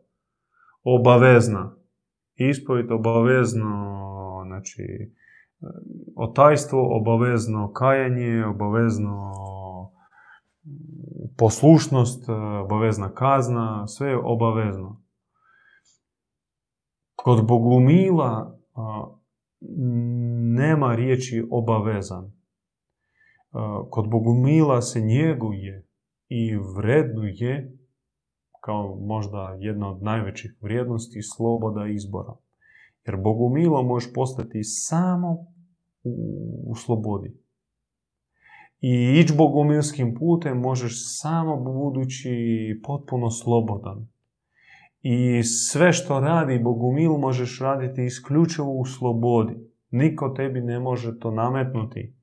Obavezna. 0.84 1.76
Ispovjed 2.36 2.91
obavezno, 2.91 3.97
znači 4.47 5.12
otajstvo, 6.16 6.97
obavezno 6.97 7.74
kajanje, 7.74 8.45
obavezno 8.45 9.32
poslušnost, 11.38 12.30
obavezna 12.64 13.14
kazna, 13.14 13.88
sve 13.88 14.09
je 14.09 14.18
obavezno. 14.24 15.01
Kod 17.16 17.47
Bogumila 17.47 18.57
nema 20.55 20.95
riječi 20.95 21.47
obavezan. 21.51 22.32
Kod 23.89 24.09
Bogumila 24.09 24.82
se 24.82 25.01
njeguje 25.01 25.88
i 26.28 26.57
vrednuje 26.78 27.78
kao 28.62 28.95
možda 28.99 29.57
jedna 29.59 29.91
od 29.91 30.03
najvećih 30.03 30.57
vrijednosti 30.62 31.22
sloboda 31.36 31.88
izbora. 31.88 32.36
Jer 33.06 33.18
Bogumilo 33.18 33.84
možeš 33.84 34.14
postati 34.14 34.64
samo 34.64 35.38
u, 36.04 36.74
slobodi. 36.76 37.38
I 38.82 39.20
ići 39.20 39.34
bogumilskim 39.38 40.16
putem 40.20 40.58
možeš 40.58 40.93
samo 41.22 41.58
budući 41.58 42.30
potpuno 42.84 43.30
slobodan. 43.30 44.08
I 45.02 45.43
sve 45.43 45.93
što 45.93 46.20
radi 46.20 46.60
Bogumil 46.60 47.12
možeš 47.12 47.60
raditi 47.60 48.06
isključivo 48.06 48.74
u 48.74 48.86
slobodi. 48.86 49.56
Niko 49.91 50.30
tebi 50.30 50.62
ne 50.62 50.80
može 50.80 51.20
to 51.20 51.32
nametnuti. 51.32 52.16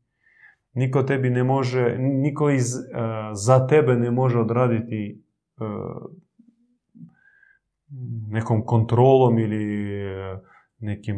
Niko 0.72 1.02
tebi 1.02 1.30
ne 1.30 1.44
može, 1.44 1.96
niko 1.98 2.50
iz, 2.50 2.74
uh, 2.74 2.80
za 3.32 3.66
tebe 3.66 3.94
ne 3.94 4.10
može 4.10 4.38
odraditi 4.38 5.22
uh, 5.60 6.10
nekom 8.28 8.64
kontrolom 8.66 9.38
ili 9.38 9.84
uh, 10.04 10.40
nekim 10.78 11.16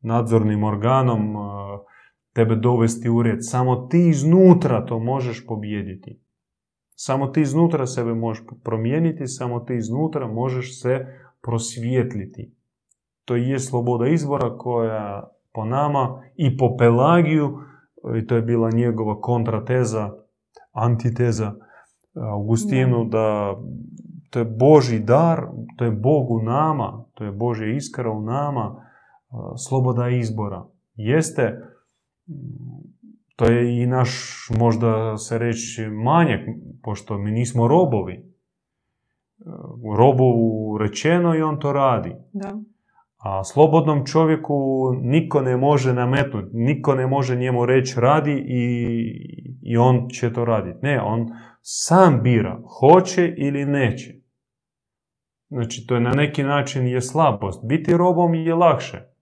nadzornim 0.00 0.64
organom 0.64 1.34
tebe 2.32 2.56
dovesti 2.56 3.08
u 3.08 3.22
red. 3.22 3.38
Samo 3.40 3.76
ti 3.76 4.08
iznutra 4.08 4.86
to 4.86 4.98
možeš 4.98 5.46
pobijediti. 5.46 6.20
Samo 6.96 7.26
ti 7.26 7.40
iznutra 7.40 7.86
sebe 7.86 8.14
možeš 8.14 8.44
promijeniti, 8.64 9.26
samo 9.26 9.60
ti 9.60 9.74
iznutra 9.74 10.26
možeš 10.28 10.80
se 10.82 11.06
prosvjetliti. 11.42 12.54
To 13.24 13.36
je 13.36 13.58
sloboda 13.58 14.06
izbora 14.06 14.56
koja 14.58 15.30
po 15.52 15.64
nama 15.64 16.22
i 16.36 16.56
po 16.56 16.76
Pelagiju, 16.76 17.58
i 18.18 18.26
to 18.26 18.36
je 18.36 18.42
bila 18.42 18.70
njegova 18.70 19.20
kontrateza, 19.20 20.10
antiteza 20.72 21.54
Augustinu, 22.14 23.04
da 23.04 23.56
to 24.30 24.38
je 24.38 24.44
Boži 24.44 24.98
dar, 24.98 25.46
to 25.76 25.84
je 25.84 25.90
Bog 25.90 26.30
u 26.30 26.42
nama, 26.42 27.03
to 27.14 27.24
je 27.24 27.32
Božja 27.32 27.76
iskra 27.76 28.10
u 28.10 28.22
nama, 28.22 28.88
sloboda 29.68 30.08
izbora. 30.08 30.64
Jeste, 30.94 31.60
to 33.36 33.44
je 33.44 33.82
i 33.82 33.86
naš, 33.86 34.10
možda 34.58 35.16
se 35.16 35.38
reći, 35.38 35.86
manjak, 35.86 36.40
pošto 36.82 37.18
mi 37.18 37.30
nismo 37.30 37.68
robovi. 37.68 38.34
Robovu 39.98 40.78
rečeno 40.78 41.34
i 41.34 41.42
on 41.42 41.60
to 41.60 41.72
radi. 41.72 42.14
Da. 42.32 42.52
A 43.18 43.44
slobodnom 43.44 44.06
čovjeku 44.06 44.54
niko 45.02 45.40
ne 45.40 45.56
može 45.56 45.94
nametnuti, 45.94 46.48
niko 46.52 46.94
ne 46.94 47.06
može 47.06 47.36
njemu 47.36 47.66
reći 47.66 48.00
radi 48.00 48.44
i, 48.46 48.64
i 49.62 49.76
on 49.76 50.08
će 50.08 50.32
to 50.32 50.44
raditi. 50.44 50.78
Ne, 50.82 51.00
on 51.02 51.28
sam 51.60 52.20
bira, 52.22 52.60
hoće 52.80 53.34
ili 53.36 53.64
neće. 53.64 54.23
Znači, 55.48 55.86
to 55.86 55.94
je 55.94 56.00
na 56.00 56.10
neki 56.10 56.42
način 56.42 56.86
je 56.86 57.00
slabost. 57.00 57.60
Biti 57.64 57.96
robom 57.96 58.34
je 58.34 58.54
lakše 58.54 59.14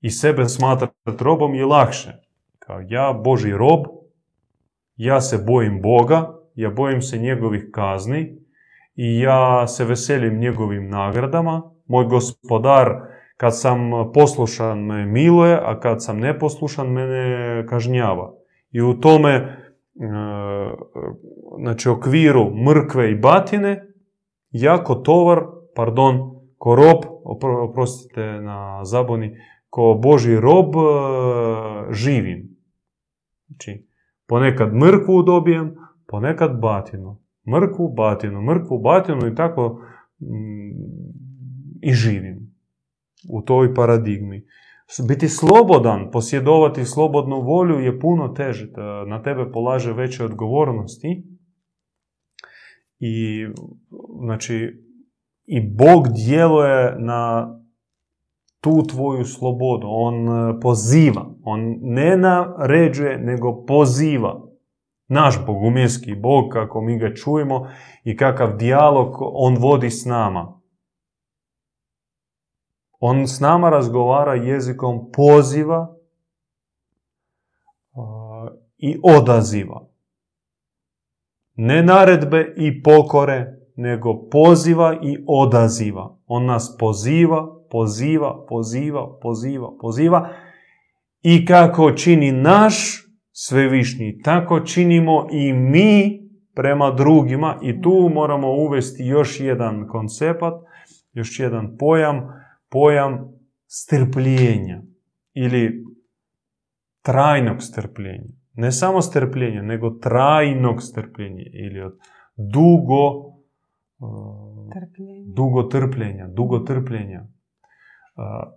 i 0.00 0.10
sebe 0.10 0.44
smatrati 0.44 1.24
robom 1.24 1.54
je 1.54 1.66
lakše. 1.66 2.12
Kao 2.58 2.80
ja, 2.88 3.20
Boži 3.24 3.52
rob, 3.52 3.80
ja 4.96 5.20
se 5.20 5.44
bojim 5.46 5.82
Boga, 5.82 6.34
ja 6.54 6.70
bojim 6.70 7.02
se 7.02 7.18
njegovih 7.18 7.68
kazni 7.72 8.38
i 8.96 9.20
ja 9.20 9.66
se 9.66 9.84
veselim 9.84 10.38
njegovim 10.38 10.88
nagradama. 10.88 11.62
Moj 11.86 12.04
gospodar, 12.04 12.86
kad 13.36 13.60
sam 13.60 13.90
poslušan, 14.14 14.78
me 14.78 15.06
miluje, 15.06 15.58
a 15.62 15.80
kad 15.80 16.04
sam 16.04 16.20
neposlušan, 16.20 16.86
mene 16.86 17.66
kažnjava. 17.66 18.34
I 18.70 18.80
u 18.80 19.00
tome, 19.00 19.30
e, 19.30 19.56
znači, 21.60 21.88
okviru 21.88 22.50
mrkve 22.54 23.10
i 23.10 23.14
batine, 23.14 23.89
jako 24.50 24.94
tovar, 24.94 25.42
pardon, 25.74 26.40
ko 26.58 26.74
rob, 26.74 27.04
oprostite 27.70 28.40
na 28.40 28.84
zaboni, 28.84 29.36
ko 29.70 30.00
Boži 30.02 30.36
rob 30.36 30.76
e, 30.76 30.80
živim. 31.92 32.56
Znači, 33.46 33.86
ponekad 34.28 34.74
mrkvu 34.74 35.22
dobijem, 35.22 35.74
ponekad 36.06 36.60
batinu. 36.60 37.20
Mrkvu, 37.48 37.88
batinu, 37.88 38.42
mrkvu, 38.42 38.78
batinu 38.78 39.26
i 39.26 39.34
tako 39.34 39.80
mm, 40.20 40.70
i 41.82 41.92
živim 41.92 42.54
u 43.32 43.42
toj 43.42 43.74
paradigmi. 43.74 44.46
Biti 45.08 45.28
slobodan, 45.28 46.10
posjedovati 46.12 46.84
slobodnu 46.84 47.40
volju 47.40 47.78
je 47.78 48.00
puno 48.00 48.28
teže. 48.28 48.68
Na 49.06 49.22
tebe 49.22 49.52
polaže 49.52 49.92
veće 49.92 50.24
odgovornosti. 50.24 51.24
I, 53.00 53.46
znači, 54.24 54.84
i 55.46 55.60
Bog 55.60 56.08
djeluje 56.08 56.96
na 56.98 57.54
tu 58.60 58.82
tvoju 58.86 59.24
slobodu. 59.24 59.86
On 59.90 60.28
e, 60.28 60.60
poziva. 60.60 61.34
On 61.44 61.78
ne 61.80 62.16
naređuje, 62.16 63.18
nego 63.18 63.64
poziva. 63.66 64.46
Naš 65.08 65.46
bogumilski 65.46 66.14
Bog, 66.14 66.52
kako 66.52 66.80
mi 66.80 66.98
ga 66.98 67.14
čujemo 67.14 67.68
i 68.04 68.16
kakav 68.16 68.56
dijalog 68.56 69.16
on 69.18 69.56
vodi 69.60 69.90
s 69.90 70.04
nama. 70.04 70.60
On 73.00 73.26
s 73.26 73.40
nama 73.40 73.70
razgovara 73.70 74.34
jezikom 74.34 75.10
poziva 75.12 75.96
i 78.78 79.00
odaziva. 79.02 79.89
Ne 81.62 81.82
naredbe 81.82 82.54
i 82.56 82.82
pokore, 82.82 83.46
nego 83.76 84.28
poziva 84.30 84.98
i 85.02 85.18
odaziva. 85.26 86.18
On 86.26 86.46
nas 86.46 86.76
poziva, 86.78 87.46
poziva, 87.70 88.46
poziva, 88.48 89.18
poziva, 89.22 89.68
poziva. 89.80 90.28
I 91.22 91.46
kako 91.46 91.92
čini 91.92 92.32
naš 92.32 92.74
svevišnji, 93.32 94.20
tako 94.24 94.60
činimo 94.60 95.26
i 95.32 95.52
mi 95.52 96.20
prema 96.54 96.90
drugima. 96.90 97.58
I 97.62 97.82
tu 97.82 98.10
moramo 98.14 98.48
uvesti 98.52 99.04
još 99.04 99.40
jedan 99.40 99.86
koncept, 99.88 100.42
još 101.12 101.40
jedan 101.40 101.76
pojam, 101.78 102.28
pojam 102.70 103.18
strpljenja 103.66 104.82
ili 105.34 105.84
trajnog 107.02 107.62
strpljenja. 107.62 108.39
Ne 108.54 108.72
samo 108.72 109.00
strpljenja, 109.00 109.62
nego 109.62 109.90
trajnog 109.90 110.82
strpljenja 110.82 111.44
ili 111.52 111.80
od 111.80 111.98
dugo 112.36 113.30
Trpljenja. 114.72 115.32
dugo 115.34 115.62
trpljenja, 115.62 116.28
dugo 116.28 116.58
trpljenja. 116.58 117.26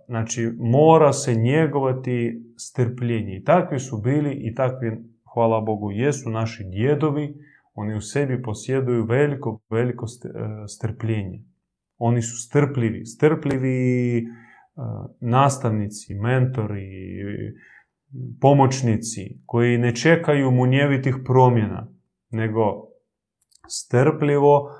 Znači, 0.06 0.52
mora 0.58 1.12
se 1.12 1.34
njegovati 1.34 2.44
strpljenje. 2.56 3.36
I 3.36 3.44
takvi 3.44 3.78
su 3.78 4.00
bili 4.00 4.32
i 4.32 4.54
takvi, 4.54 5.04
hvala 5.34 5.60
Bogu, 5.60 5.90
jesu 5.90 6.30
naši 6.30 6.64
djedovi. 6.64 7.34
Oni 7.74 7.96
u 7.96 8.00
sebi 8.00 8.42
posjeduju 8.42 9.04
veliko, 9.04 9.60
veliko 9.70 10.06
e, 10.06 10.28
strpljenje. 10.68 11.44
Oni 11.98 12.22
su 12.22 12.48
strpljivi. 12.48 13.04
Strpljivi 13.04 14.18
e, 14.18 14.22
nastavnici, 15.20 16.14
mentori, 16.14 16.88
pomoćnici 18.40 19.20
koji 19.46 19.78
ne 19.78 19.96
čekaju 19.96 20.50
munjevitih 20.50 21.16
promjena, 21.24 21.88
nego 22.30 22.60
strpljivo 23.68 24.70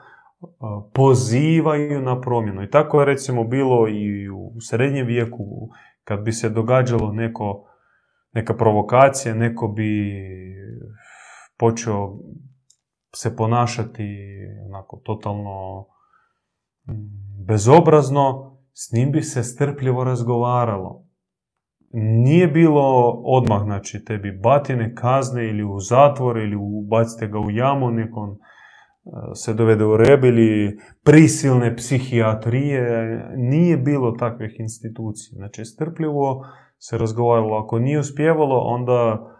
pozivaju 0.94 2.02
na 2.02 2.20
promjenu. 2.20 2.62
I 2.62 2.70
tako 2.70 3.00
je 3.00 3.06
recimo 3.06 3.44
bilo 3.44 3.88
i 3.88 4.28
u 4.28 4.60
srednjem 4.60 5.06
vijeku 5.06 5.44
kad 6.04 6.24
bi 6.24 6.32
se 6.32 6.48
događalo 6.48 7.12
neko, 7.12 7.64
neka 8.32 8.54
provokacija, 8.54 9.34
neko 9.34 9.68
bi 9.68 10.20
počeo 11.58 12.18
se 13.14 13.36
ponašati 13.36 14.04
onako 14.66 15.00
totalno 15.04 15.86
bezobrazno, 17.46 18.56
s 18.72 18.92
njim 18.92 19.12
bi 19.12 19.22
se 19.22 19.42
strpljivo 19.42 20.04
razgovaralo. 20.04 21.03
Nije 21.96 22.46
bilo 22.46 23.10
odmah, 23.24 23.62
znači, 23.62 24.04
tebi 24.04 24.38
batine, 24.42 24.94
kazne 24.94 25.48
ili 25.48 25.64
u 25.64 25.80
zatvor 25.80 26.36
ili 26.36 26.56
ubacite 26.56 27.28
ga 27.28 27.38
u 27.38 27.50
jamu 27.50 27.90
nekom 27.90 28.38
se 29.34 29.54
dovede 29.54 29.84
u 29.84 29.96
reb 29.96 30.24
ili 30.24 30.78
prisilne 31.04 31.76
psihijatrije, 31.76 32.82
nije 33.36 33.76
bilo 33.76 34.10
takvih 34.10 34.56
institucija. 34.58 35.36
Znači, 35.36 35.64
strpljivo 35.64 36.46
se 36.78 36.98
razgovaralo. 36.98 37.56
Ako 37.56 37.78
nije 37.78 37.98
uspjevalo, 37.98 38.58
onda 38.58 39.30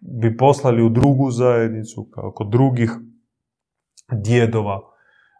bi 0.00 0.36
poslali 0.36 0.82
u 0.82 0.88
drugu 0.88 1.30
zajednicu, 1.30 2.08
kao 2.14 2.32
kod 2.32 2.50
drugih 2.50 2.90
djedova. 4.12 4.80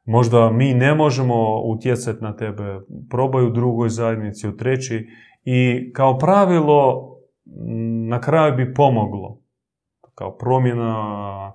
Možda 0.05 0.51
mi 0.51 0.75
ne 0.75 0.95
možemo 0.95 1.63
utjecati 1.65 2.25
na 2.25 2.37
tebe, 2.37 2.81
probaj 3.11 3.45
u 3.45 3.51
drugoj 3.51 3.89
zajednici, 3.89 4.49
u 4.49 4.57
treći. 4.57 5.07
I 5.45 5.91
kao 5.93 6.19
pravilo, 6.19 7.07
na 8.09 8.21
kraju 8.21 8.57
bi 8.57 8.75
pomoglo 8.75 9.41
kao 10.15 10.37
promjena 10.37 11.53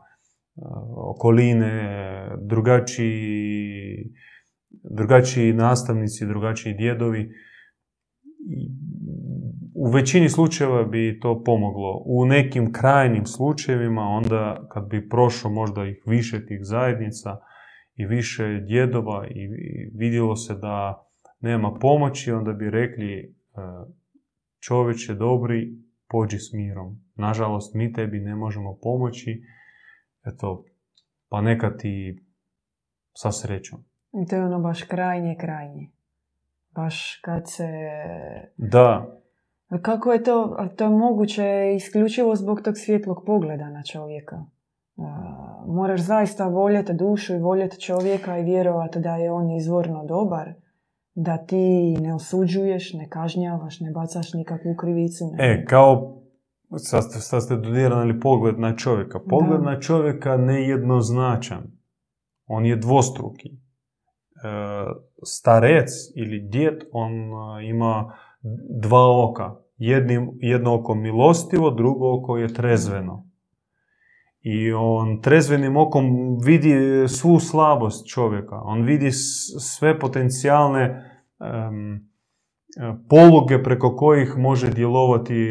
okoline, 0.95 2.01
drugačiji, 2.41 4.13
drugačiji 4.83 5.53
nastavnici, 5.53 6.25
drugačiji 6.25 6.73
djedovi. 6.73 7.29
U 9.75 9.91
većini 9.91 10.29
slučajeva 10.29 10.83
bi 10.83 11.19
to 11.21 11.43
pomoglo. 11.43 12.03
U 12.05 12.25
nekim 12.25 12.73
krajnim 12.73 13.25
slučajevima, 13.25 14.01
onda 14.01 14.67
kad 14.71 14.89
bi 14.89 15.09
prošlo 15.09 15.49
možda 15.49 15.85
ih 15.85 16.03
više 16.05 16.45
tih 16.45 16.59
zajednica 16.61 17.37
i 17.95 18.05
više 18.05 18.59
djedova 18.67 19.27
i 19.27 19.47
vidjelo 19.93 20.35
se 20.35 20.55
da 20.55 21.05
nema 21.39 21.73
pomoći, 21.81 22.31
onda 22.31 22.53
bi 22.53 22.69
rekli 22.69 23.19
e, 23.19 23.31
čovječe 24.59 25.13
dobri, 25.13 25.77
pođi 26.07 26.37
s 26.39 26.53
mirom. 26.53 27.01
Nažalost, 27.15 27.73
mi 27.73 27.93
tebi 27.93 28.19
ne 28.19 28.35
možemo 28.35 28.77
pomoći, 28.81 29.43
eto, 30.25 30.65
pa 31.29 31.41
neka 31.41 31.77
ti 31.77 32.23
sa 33.13 33.31
srećom. 33.31 33.79
I 34.13 34.27
to 34.27 34.35
je 34.35 34.45
ono 34.45 34.59
baš 34.59 34.83
krajnje, 34.83 35.35
krajnje. 35.39 35.89
Baš 36.75 37.19
kad 37.21 37.43
se... 37.51 37.67
Da. 38.57 39.19
Kako 39.81 40.13
je 40.13 40.23
to, 40.23 40.57
to 40.77 40.83
je 40.83 40.89
moguće 40.89 41.73
isključivo 41.75 42.35
zbog 42.35 42.61
tog 42.61 42.77
svjetlog 42.77 43.23
pogleda 43.25 43.69
na 43.69 43.83
čovjeka. 43.83 44.45
Moraš 45.67 46.01
zaista 46.01 46.47
voljeti 46.47 46.93
dušu 46.93 47.35
i 47.35 47.39
voljeti 47.39 47.81
čovjeka 47.81 48.37
i 48.37 48.43
vjerovati 48.43 48.99
da 48.99 49.15
je 49.15 49.31
on 49.31 49.51
izvorno 49.51 50.05
dobar 50.05 50.53
da 51.15 51.37
ti 51.37 51.97
ne 52.01 52.13
osuđuješ, 52.13 52.93
ne 52.93 53.09
kažnjavaš, 53.09 53.79
ne 53.79 53.91
bacaš 53.91 54.33
nikakvu 54.33 54.75
krivicu. 54.79 55.25
Ne. 55.25 55.51
E, 55.51 55.65
kao 55.65 56.21
sad, 56.77 57.03
sad 57.09 57.43
ste 57.43 57.55
dodirali 57.55 58.19
pogled 58.19 58.59
na 58.59 58.75
čovjeka. 58.75 59.19
Pogled 59.29 59.63
na 59.63 59.79
čovjeka 59.79 60.37
nejednoznačan. 60.37 61.63
On 62.47 62.65
je 62.65 62.75
dvostruki. 62.75 63.49
E, 63.49 63.57
starec 65.23 65.89
ili 66.15 66.49
djet, 66.49 66.83
on 66.91 67.11
e, 67.11 67.67
ima 67.69 68.13
dva 68.81 69.23
oka. 69.23 69.55
jedno 70.41 70.75
oko 70.75 70.95
milostivo, 70.95 71.71
drugo 71.71 72.19
oko 72.19 72.37
je 72.37 72.53
trezveno. 72.53 73.27
I 74.47 74.71
on 74.73 75.21
trezvenim 75.21 75.77
okom 75.77 76.05
vidi 76.43 76.73
svu 77.07 77.39
slabost 77.39 78.07
čovjeka. 78.07 78.55
On 78.55 78.81
vidi 78.81 79.11
sve 79.59 79.99
potencijalne 79.99 81.11
poluge 83.09 83.63
preko 83.63 83.95
kojih 83.95 84.37
može 84.37 84.69
djelovati 84.69 85.47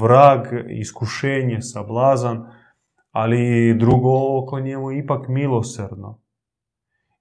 vrag, 0.00 0.40
iskušenje, 0.68 1.60
sablazan, 1.60 2.46
ali 3.10 3.74
drugo 3.78 4.38
oko 4.42 4.60
njemu 4.60 4.92
ipak 4.92 5.28
milosrdno. 5.28 6.20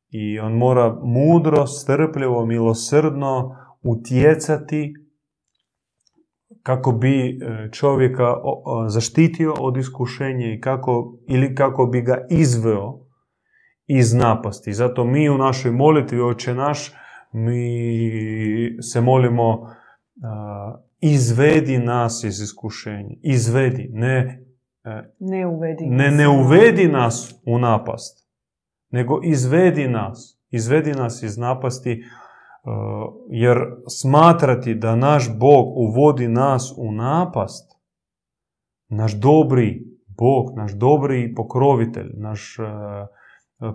I 0.10 0.39
on 0.39 0.53
mora 0.53 0.99
mudro, 1.03 1.68
strpljivo, 1.68 2.45
milosrdno 2.45 3.55
utjecati 3.82 4.93
kako 6.64 6.91
bi 6.91 7.30
e, 7.30 7.70
čovjeka 7.72 8.36
zaštitio 8.88 9.53
od 9.60 9.78
iskušenja 9.78 10.53
i 10.53 10.62
kako, 10.62 11.18
ili 11.28 11.55
kako 11.55 11.86
bi 11.86 12.01
ga 12.01 12.26
izveo 12.30 12.99
iz 13.88 14.14
napasti. 14.14 14.74
Zato 14.74 15.05
mi 15.05 15.30
u 15.30 15.38
našoj 15.38 15.72
molitvi 15.72 16.22
Oče 16.22 16.53
naš 16.53 16.93
mi 17.32 18.82
se 18.82 19.01
molimo 19.01 19.68
izvedi 21.01 21.78
nas 21.78 22.24
iz 22.24 22.41
iskušenja. 22.41 23.16
Izvedi, 23.22 23.89
ne 23.91 24.43
e, 24.84 25.14
ne 25.20 25.47
uvedi, 25.47 25.86
ne, 25.86 26.12
ne 26.12 26.28
uvedi 26.28 26.88
nas 26.88 27.41
u 27.45 27.60
napast, 27.60 28.30
nego 28.91 29.20
izvedi 29.24 29.88
nas. 29.88 30.39
Izvedi 30.51 30.91
nas 30.91 31.24
iz 31.24 31.38
napasti 31.38 32.03
Uh, 32.03 32.28
jer 33.30 33.57
smatrati 34.01 34.76
da 34.76 34.95
naš 34.95 35.38
Bog 35.39 35.78
uvodi 35.78 36.28
nas 36.28 36.74
u 36.78 36.91
napast, 36.91 37.80
naš 38.89 39.20
dobri 39.20 39.84
Bog, 40.18 40.57
naš 40.57 40.74
dobri 40.74 41.34
pokrovitelj, 41.36 42.12
naš 42.14 42.57
uh, 42.60 42.66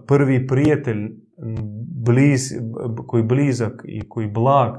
prvi 0.07 0.47
prijatelj 0.47 1.11
bliz, 2.05 2.41
koji 3.07 3.23
blizak 3.23 3.73
i 3.85 4.09
koji 4.09 4.27
blag 4.27 4.75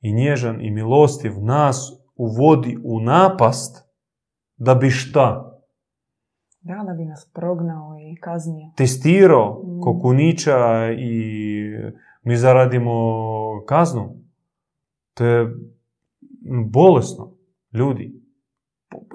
i 0.00 0.12
nježan 0.12 0.64
i 0.64 0.70
milostiv 0.70 1.32
nas 1.40 1.92
uvodi 2.16 2.78
u 2.84 3.00
napast 3.00 3.88
da 4.56 4.74
bi 4.74 4.90
šta? 4.90 5.44
Da, 6.60 6.84
da 6.86 6.92
bi 6.92 7.04
nas 7.04 7.30
prognao 7.34 7.96
i 8.00 8.20
kaznio. 8.20 8.70
Testirao 8.76 9.62
mm. 9.64 9.80
kokunića 9.80 10.90
i 10.98 11.22
mi 12.22 12.36
zaradimo 12.36 12.92
kaznu. 13.66 14.16
To 15.14 15.24
je 15.24 15.56
bolesno, 16.72 17.34
ljudi. 17.72 18.14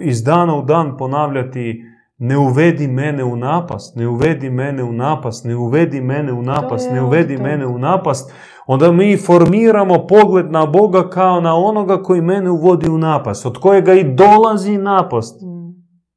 Iz 0.01 0.23
dana 0.23 0.55
u 0.55 0.61
dan 0.61 0.97
ponavljati 0.97 1.83
ne 2.17 2.37
uvedi 2.37 2.87
mene 2.87 3.23
u 3.23 3.35
napast, 3.35 3.95
ne 3.95 4.07
uvedi 4.07 4.49
mene 4.49 4.83
u 4.83 4.91
napast, 4.91 5.45
ne 5.45 5.55
uvedi 5.55 6.01
mene 6.01 6.33
u 6.33 6.41
napast, 6.41 6.91
ne 6.91 7.01
uvedi 7.01 7.37
mene 7.37 7.67
u 7.67 7.77
napast. 7.77 8.33
Onda 8.67 8.91
mi 8.91 9.17
formiramo 9.17 10.07
pogled 10.07 10.51
na 10.51 10.65
Boga 10.65 11.09
kao 11.09 11.41
na 11.41 11.55
onoga 11.55 12.03
koji 12.03 12.21
mene 12.21 12.49
uvodi 12.49 12.89
u 12.89 12.97
napast, 12.97 13.45
od 13.45 13.57
kojega 13.57 13.93
i 13.93 14.13
dolazi 14.15 14.77
napast. 14.77 15.41
Mm. 15.41 15.63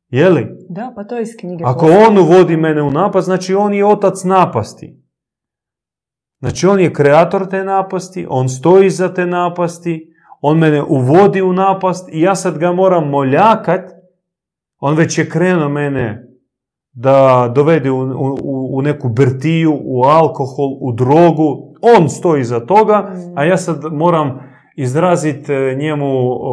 Je 0.08 0.56
Da, 0.68 0.92
pa 0.96 1.04
to 1.04 1.16
je 1.16 1.22
iz 1.22 1.36
knjige. 1.40 1.64
Ako 1.66 1.86
on 2.08 2.18
uvodi 2.18 2.56
mene 2.56 2.82
u 2.82 2.90
napast, 2.90 3.24
znači 3.24 3.54
on 3.54 3.74
je 3.74 3.86
otac 3.86 4.24
napasti. 4.24 5.05
Znači 6.46 6.66
on 6.66 6.80
je 6.80 6.92
kreator 6.92 7.48
te 7.48 7.64
napasti, 7.64 8.26
on 8.28 8.48
stoji 8.48 8.90
za 8.90 9.14
te 9.14 9.26
napasti, 9.26 10.12
on 10.40 10.58
mene 10.58 10.82
uvodi 10.82 11.42
u 11.42 11.52
napast 11.52 12.08
i 12.12 12.20
ja 12.20 12.34
sad 12.34 12.58
ga 12.58 12.72
moram 12.72 13.08
moljakat, 13.08 13.90
on 14.78 14.96
već 14.96 15.18
je 15.18 15.28
krenuo 15.28 15.68
mene 15.68 16.28
da 16.92 17.52
dovede 17.54 17.90
u, 17.90 17.98
u, 17.98 18.78
u 18.78 18.82
neku 18.82 19.08
birtiju, 19.08 19.78
u 19.84 20.02
alkohol, 20.02 20.68
u 20.80 20.92
drogu, 20.92 21.74
on 21.96 22.08
stoji 22.08 22.44
za 22.44 22.60
toga, 22.60 23.12
a 23.34 23.44
ja 23.44 23.56
sad 23.56 23.92
moram 23.92 24.40
izraziti 24.76 25.52
e, 25.52 25.74
njemu 25.74 26.08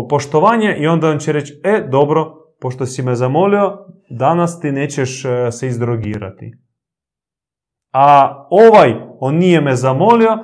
poštovanje 0.09 0.75
i 0.79 0.87
onda 0.87 1.09
on 1.09 1.19
će 1.19 1.31
reći, 1.31 1.61
e, 1.63 1.87
dobro, 1.91 2.33
pošto 2.61 2.85
si 2.85 3.01
me 3.01 3.15
zamolio, 3.15 3.77
danas 4.09 4.59
ti 4.59 4.71
nećeš 4.71 5.25
e, 5.25 5.51
se 5.51 5.67
izdrogirati. 5.67 6.62
A 7.93 8.47
ovaj, 8.49 8.95
on 9.19 9.35
nije 9.35 9.61
me 9.61 9.75
zamolio 9.75 10.37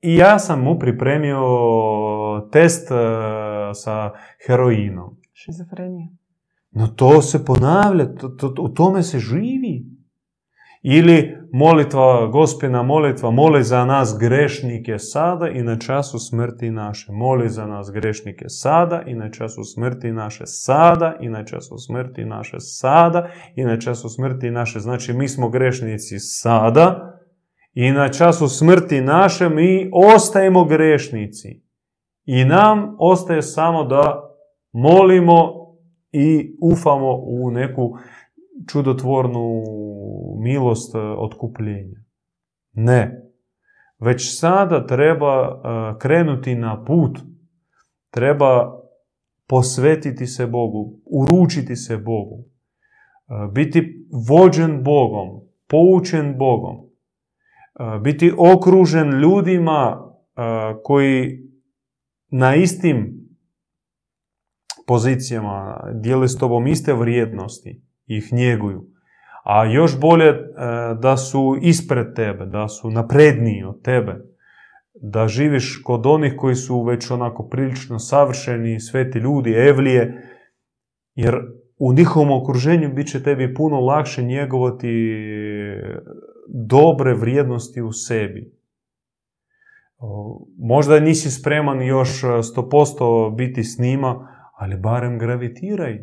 i 0.00 0.16
ja 0.16 0.38
sam 0.38 0.60
mu 0.60 0.78
pripremio 0.78 1.40
test 2.52 2.90
e, 2.90 2.94
sa 3.74 4.12
heroinom. 4.46 5.16
Šizofrenija. 5.32 6.08
No 6.70 6.86
to 6.86 7.22
se 7.22 7.44
ponavlja, 7.44 8.14
to, 8.14 8.28
to, 8.28 8.54
u 8.58 8.68
tome 8.68 9.02
se 9.02 9.18
živi. 9.18 9.86
Ili 10.82 11.36
molitva, 11.52 12.26
gospina 12.26 12.82
molitva, 12.82 13.30
moli 13.30 13.62
za 13.62 13.84
nas 13.84 14.16
grešnike 14.20 14.98
sada 14.98 15.48
i 15.48 15.62
na 15.62 15.78
času 15.78 16.18
smrti 16.18 16.70
naše. 16.70 17.12
Moli 17.12 17.48
za 17.48 17.66
nas 17.66 17.90
grešnike 17.90 18.44
sada 18.48 19.02
i 19.06 19.14
na 19.14 19.30
času 19.30 19.64
smrti 19.64 20.12
naše 20.12 20.46
sada 20.46 21.16
i 21.20 21.28
na 21.28 21.44
času 21.44 21.78
smrti 21.78 22.24
naše 22.24 22.60
sada 22.60 23.28
i 23.56 23.64
na 23.64 23.80
času 23.80 24.08
smrti 24.08 24.50
naše. 24.50 24.80
Znači 24.80 25.12
mi 25.12 25.28
smo 25.28 25.48
grešnici 25.48 26.18
sada 26.18 27.18
i 27.74 27.90
na 27.90 28.08
času 28.08 28.48
smrti 28.48 29.00
naše 29.00 29.48
mi 29.48 29.90
ostajemo 30.14 30.64
grešnici. 30.64 31.62
I 32.24 32.44
nam 32.44 32.96
ostaje 32.98 33.42
samo 33.42 33.84
da 33.84 34.34
molimo 34.72 35.52
i 36.12 36.56
ufamo 36.62 37.14
u 37.14 37.50
neku 37.50 37.96
čudotvornu 38.68 39.62
milost 40.42 40.94
e, 40.94 40.98
otkupljenja. 40.98 42.00
Ne. 42.72 43.22
Već 43.98 44.38
sada 44.38 44.86
treba 44.86 45.42
e, 45.44 45.98
krenuti 45.98 46.54
na 46.54 46.84
put. 46.84 47.18
Treba 48.10 48.80
posvetiti 49.48 50.26
se 50.26 50.46
Bogu, 50.46 51.00
uručiti 51.06 51.76
se 51.76 51.96
Bogu, 51.96 52.44
e, 52.44 53.48
biti 53.52 54.06
vođen 54.28 54.82
Bogom, 54.82 55.28
poučen 55.68 56.38
Bogom, 56.38 56.76
biti 58.02 58.32
okružen 58.38 59.10
ljudima 59.10 60.12
koji 60.82 61.38
na 62.30 62.54
istim 62.54 63.22
pozicijama 64.86 65.80
dijele 65.94 66.28
s 66.28 66.38
tobom 66.38 66.66
iste 66.66 66.92
vrijednosti, 66.92 67.82
ih 68.16 68.32
njeguju. 68.32 68.84
A 69.44 69.64
još 69.64 70.00
bolje 70.00 70.28
e, 70.28 70.36
da 71.00 71.16
su 71.16 71.58
ispred 71.62 72.14
tebe, 72.14 72.46
da 72.46 72.68
su 72.68 72.90
napredniji 72.90 73.64
od 73.64 73.82
tebe, 73.82 74.32
da 74.94 75.28
živiš 75.28 75.82
kod 75.84 76.06
onih 76.06 76.34
koji 76.36 76.54
su 76.54 76.82
već 76.82 77.10
onako 77.10 77.48
prilično 77.48 77.98
savršeni, 77.98 78.80
sveti 78.80 79.18
ljudi, 79.18 79.52
evlije, 79.52 80.28
jer 81.14 81.40
u 81.78 81.92
njihovom 81.92 82.30
okruženju 82.30 82.94
bit 82.94 83.08
će 83.08 83.22
tebi 83.22 83.54
puno 83.54 83.80
lakše 83.80 84.22
njegovati 84.22 85.16
dobre 86.48 87.14
vrijednosti 87.14 87.82
u 87.82 87.92
sebi. 87.92 88.52
Možda 90.58 91.00
nisi 91.00 91.30
spreman 91.30 91.82
još 91.82 92.22
100% 92.22 93.36
biti 93.36 93.64
s 93.64 93.78
njima, 93.78 94.28
ali 94.56 94.76
barem 94.76 95.18
gravitiraj 95.18 96.00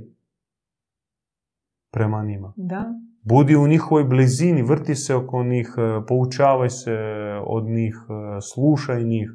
prema 1.92 2.24
njima. 2.24 2.54
Da. 2.56 2.86
Budi 3.22 3.56
u 3.56 3.68
njihovoj 3.68 4.04
blizini, 4.04 4.62
vrti 4.62 4.96
se 4.96 5.16
oko 5.16 5.44
njih, 5.44 5.74
e, 5.78 6.06
poučavaj 6.08 6.70
se 6.70 6.98
od 7.46 7.66
njih, 7.66 7.96
e, 8.10 8.42
slušaj 8.42 9.04
njih, 9.04 9.30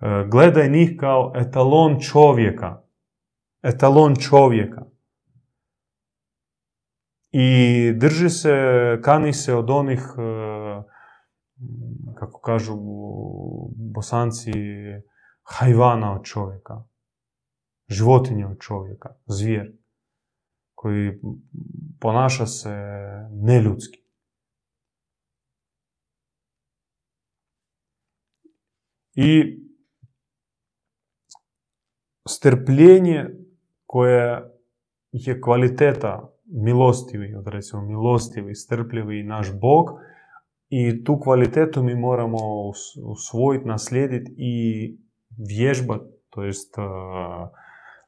e, 0.00 0.26
gledaj 0.30 0.70
njih 0.70 0.96
kao 1.00 1.32
etalon 1.36 2.00
čovjeka. 2.00 2.82
Etalon 3.62 4.16
čovjeka. 4.16 4.84
I 7.32 7.92
drži 7.96 8.28
se, 8.30 8.52
kani 9.02 9.32
se 9.32 9.54
od 9.54 9.70
onih, 9.70 10.00
kako 12.14 12.40
kažu 12.40 12.74
bosanci, 13.94 14.52
hajvana 15.42 16.14
od 16.14 16.24
čovjeka. 16.24 16.84
Životinja 17.88 18.48
od 18.48 18.58
čovjeka, 18.60 19.08
zvijer 19.26 19.83
koji 20.84 21.20
ponaša 22.00 22.46
se 22.46 22.70
neljudski. 23.30 23.98
I 29.14 29.60
strpljenje 32.28 33.26
koje 33.86 34.50
je 35.12 35.40
kvaliteta 35.40 36.34
milostivi, 36.44 37.34
recimo 37.46 37.82
milostivi, 37.82 38.54
strpljivi 38.54 39.22
naš 39.22 39.60
Bog 39.60 39.86
i 40.68 41.04
tu 41.04 41.20
kvalitetu 41.20 41.82
mi 41.82 41.94
moramo 41.94 42.38
usvojiti, 43.04 43.68
naslijediti 43.68 44.34
i 44.38 44.98
vježbati, 45.48 46.10
to 46.30 46.42
jest 46.42 46.74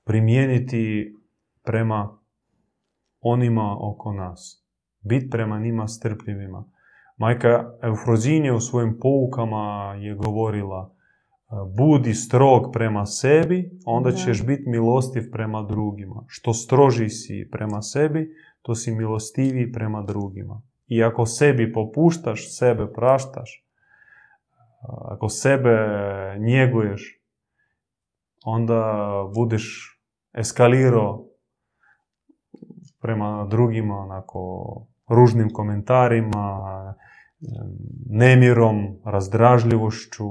primijeniti 0.04 1.14
prema 1.62 2.15
onima 3.32 3.76
oko 3.80 4.12
nas. 4.12 4.64
Bit 5.00 5.30
prema 5.30 5.58
njima 5.58 5.88
strpljivima. 5.88 6.64
Majka 7.16 7.72
Eufrozinje 7.82 8.52
u 8.52 8.60
svojim 8.60 8.98
poukama 9.00 9.94
je 9.98 10.14
govorila 10.14 10.96
budi 11.76 12.14
strog 12.14 12.72
prema 12.72 13.06
sebi, 13.06 13.70
onda 13.84 14.12
ćeš 14.12 14.46
biti 14.46 14.68
milostiv 14.68 15.30
prema 15.32 15.62
drugima. 15.62 16.24
Što 16.26 16.52
stroži 16.52 17.08
si 17.08 17.48
prema 17.52 17.82
sebi, 17.82 18.34
to 18.62 18.74
si 18.74 18.94
milostiviji 18.94 19.72
prema 19.72 20.02
drugima. 20.02 20.62
I 20.86 21.02
ako 21.02 21.26
sebi 21.26 21.72
popuštaš, 21.72 22.58
sebe 22.58 22.92
praštaš, 22.92 23.66
ako 25.04 25.28
sebe 25.28 25.76
njeguješ, 26.38 27.20
onda 28.44 29.06
budeš 29.34 29.96
eskalirao 30.32 31.25
prema 33.06 33.46
drugima, 33.50 33.94
onako, 33.94 34.40
ružnim 35.08 35.50
komentarima, 35.52 36.94
nemirom, 38.10 38.98
razdražljivošću, 39.04 40.24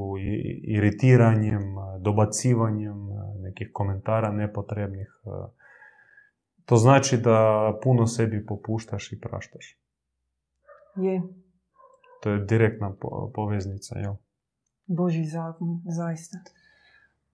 iritiranjem, 0.63 1.63
dobacivanjem 1.99 3.07
nekih 3.43 3.69
komentara 3.73 4.31
nepotrebnih. 4.31 5.07
To 6.65 6.75
znači 6.75 7.17
da 7.17 7.71
puno 7.83 8.07
sebi 8.07 8.45
popuštaš 8.45 9.11
i 9.13 9.19
praštaš. 9.19 9.77
Je. 10.95 11.21
To 12.23 12.29
je 12.29 12.45
direktna 12.45 12.93
poveznica, 13.33 13.99
jel? 13.99 14.13
Boži 14.85 15.23
zakon, 15.23 15.81
zaista. 15.85 16.37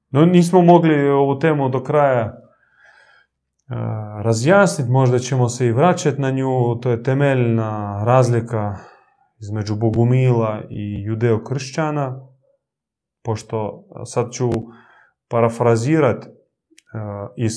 No, 0.09 0.25
nismo 0.25 0.61
mogli 0.61 1.09
ovu 1.09 1.39
temu 1.39 1.69
do 1.69 1.83
kraja 1.83 2.50
razjasniti, 4.23 4.91
možda 4.91 5.19
ćemo 5.19 5.49
se 5.49 5.67
i 5.67 5.71
vraćati 5.71 6.21
na 6.21 6.31
nju, 6.31 6.75
to 6.81 6.91
je 6.91 7.03
temeljna 7.03 8.03
razlika 8.03 8.75
između 9.39 9.75
Bogumila 9.75 10.61
i 10.69 11.03
judeo-kršćana, 11.03 12.27
pošto 13.23 13.83
sad 14.05 14.31
ću 14.31 14.49
parafrazirati 15.29 16.27
iz 17.37 17.51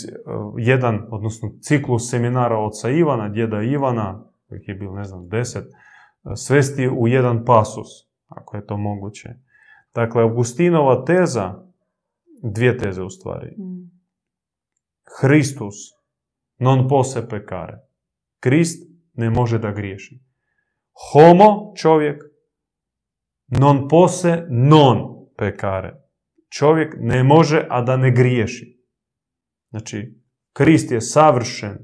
jedan, 0.58 1.06
odnosno 1.10 1.50
ciklus 1.60 2.10
seminara 2.10 2.58
oca 2.58 2.90
Ivana, 2.90 3.28
djeda 3.28 3.62
Ivana, 3.62 4.24
kojih 4.48 4.68
je 4.68 4.74
bilo, 4.74 4.94
ne 4.94 5.04
znam, 5.04 5.28
deset, 5.28 5.64
svesti 6.36 6.88
u 6.88 7.08
jedan 7.08 7.44
pasus, 7.44 7.88
ako 8.28 8.56
je 8.56 8.66
to 8.66 8.76
moguće. 8.76 9.28
Dakle, 9.94 10.22
Augustinova 10.22 11.04
teza, 11.04 11.54
dvije 12.42 12.78
teze 12.78 13.02
u 13.02 13.10
stvari. 13.10 13.56
Mm. 13.58 13.90
Hristus 15.20 15.74
non 16.64 16.88
pose 16.88 17.28
pekare. 17.28 17.78
Krist 18.40 18.88
ne 19.14 19.30
može 19.30 19.58
da 19.58 19.72
griješi. 19.72 20.20
Homo, 21.12 21.72
čovjek, 21.76 22.22
non 23.60 23.88
pose 23.88 24.46
non 24.50 24.98
pekare. 25.38 25.94
Čovjek 26.48 26.94
ne 26.98 27.22
može, 27.24 27.66
a 27.70 27.82
da 27.82 27.96
ne 27.96 28.10
griješi. 28.10 28.74
Znači, 29.70 30.20
Krist 30.52 30.90
je 30.90 31.00
savršen 31.00 31.78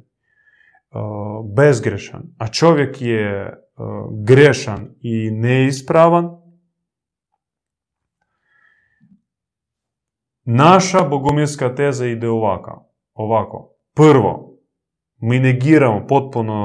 bezgrešan, 1.56 2.22
a 2.38 2.48
čovjek 2.48 3.02
je 3.02 3.54
grešan 4.26 4.94
i 5.00 5.30
neispravan, 5.30 6.28
naša 10.44 11.02
bogomilska 11.08 11.74
teza 11.74 12.06
ide 12.06 12.28
ovako. 12.28 12.86
ovako. 13.14 13.76
Prvo, 13.94 14.49
mi 15.20 15.38
negiramo, 15.38 16.06
potpuno 16.06 16.56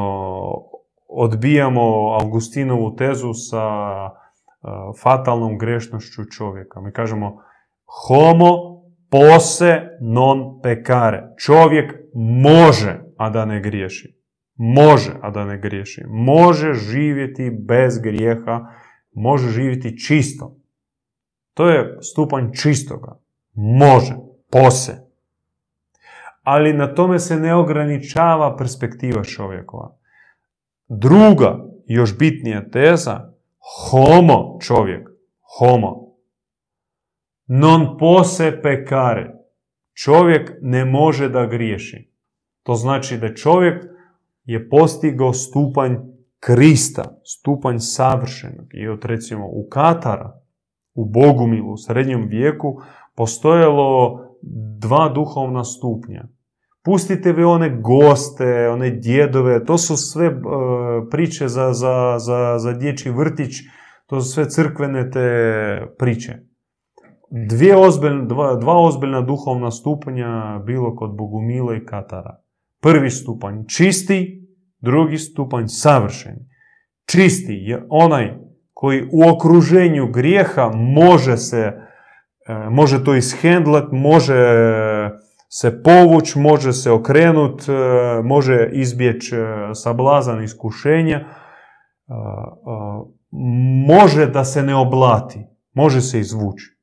odbijamo 1.08 2.18
Augustinovu 2.22 2.96
tezu 2.96 3.34
sa 3.34 3.62
fatalnom 5.02 5.58
grešnošću 5.58 6.26
čovjeka. 6.38 6.82
Mi 6.82 6.92
kažemo 6.92 7.42
homo 7.86 8.76
pose 9.10 9.82
non 10.02 10.62
pecare. 10.62 11.24
Čovjek 11.38 11.94
može, 12.42 13.00
a 13.18 13.30
da 13.30 13.46
ne 13.46 13.62
griješi. 13.62 14.22
Može, 14.56 15.12
a 15.22 15.30
da 15.30 15.46
ne 15.46 15.58
griješi. 15.58 16.04
Može 16.08 16.74
živjeti 16.74 17.52
bez 17.68 18.00
grijeha, 18.00 18.66
može 19.14 19.50
živjeti 19.50 20.00
čisto. 20.00 20.58
To 21.54 21.70
je 21.70 21.98
stupanj 22.02 22.52
čistoga. 22.62 23.20
Može, 23.54 24.16
pose. 24.52 25.05
Ali 26.46 26.74
na 26.74 26.94
tome 26.96 27.20
se 27.20 27.36
ne 27.36 27.56
ograničava 27.56 28.58
perspektiva 28.58 29.24
čovjekova. 29.24 29.98
Druga, 30.88 31.66
još 31.86 32.18
bitnija 32.18 32.70
teza, 32.70 33.34
homo 33.90 34.58
čovjek, 34.62 35.10
homo. 35.58 36.06
Non 37.48 37.98
pose 38.00 38.62
pecare. 38.62 39.36
Čovjek 40.04 40.52
ne 40.62 40.86
može 40.86 41.30
da 41.30 41.46
griješi. 41.46 42.12
To 42.64 42.76
znači 42.76 43.18
da 43.18 43.34
čovjek 43.34 43.84
je 44.44 44.70
postigao 44.70 45.34
stupanj 45.34 45.96
Krista, 46.40 47.22
stupanj 47.24 47.78
savršenog. 47.80 48.68
I 48.74 48.88
od 48.88 49.06
recimo 49.06 49.46
u 49.48 49.68
Katara, 49.70 50.42
u 50.94 51.06
Bogumilu, 51.06 51.74
u 51.74 51.78
srednjem 51.78 52.28
vijeku, 52.28 52.82
postojalo 53.16 54.22
dva 54.80 55.10
duhovna 55.10 55.64
stupnja. 55.64 56.24
Pustite 56.86 57.34
vi 57.34 57.44
one 57.44 57.70
goste, 57.82 58.70
one 58.70 58.90
djedove, 58.90 59.66
to 59.66 59.78
su 59.78 59.98
sve 59.98 60.26
e, 60.26 60.34
priče 61.12 61.48
za, 61.48 61.74
za, 61.74 62.16
za, 62.20 62.56
za 62.58 62.74
dječji 62.74 63.12
vrtić, 63.12 63.52
to 64.08 64.22
su 64.22 64.34
sve 64.34 64.50
crkvene 64.50 65.10
te 65.10 65.28
priče. 65.98 66.34
Dvije 67.50 67.76
ozbiljne, 67.76 68.26
dva, 68.26 68.56
dva 68.56 68.82
ozbiljna 68.82 69.22
duhovna 69.22 69.72
stupnja 69.72 70.62
bilo 70.66 70.96
kod 70.96 71.18
Bogumila 71.18 71.76
i 71.76 71.86
Katara. 71.86 72.42
Prvi 72.82 73.10
stupanj 73.10 73.56
čisti, 73.68 74.48
drugi 74.82 75.18
stupanj 75.18 75.66
savršeni. 75.68 76.46
Čisti 77.06 77.54
je 77.54 77.86
onaj 77.90 78.38
koji 78.74 79.04
u 79.12 79.30
okruženju 79.30 80.12
grijeha 80.12 80.72
može 80.74 81.38
se, 81.38 81.58
e, 81.58 81.74
može 82.70 83.04
to 83.04 83.16
ishendlat, 83.16 83.92
može 83.92 84.36
se 85.58 85.84
povuć, 85.84 86.36
može 86.36 86.74
se 86.74 86.92
okrenut, 86.92 87.62
e, 87.70 87.74
može 88.24 88.70
izbjeći 88.72 89.36
e, 89.36 89.40
sablazan 89.74 90.44
iskušenja, 90.44 91.26
može 93.88 94.26
da 94.26 94.44
se 94.44 94.64
ne 94.64 94.76
oblati, 94.76 95.40
može 95.74 96.02
se 96.02 96.20
izvući. 96.20 96.78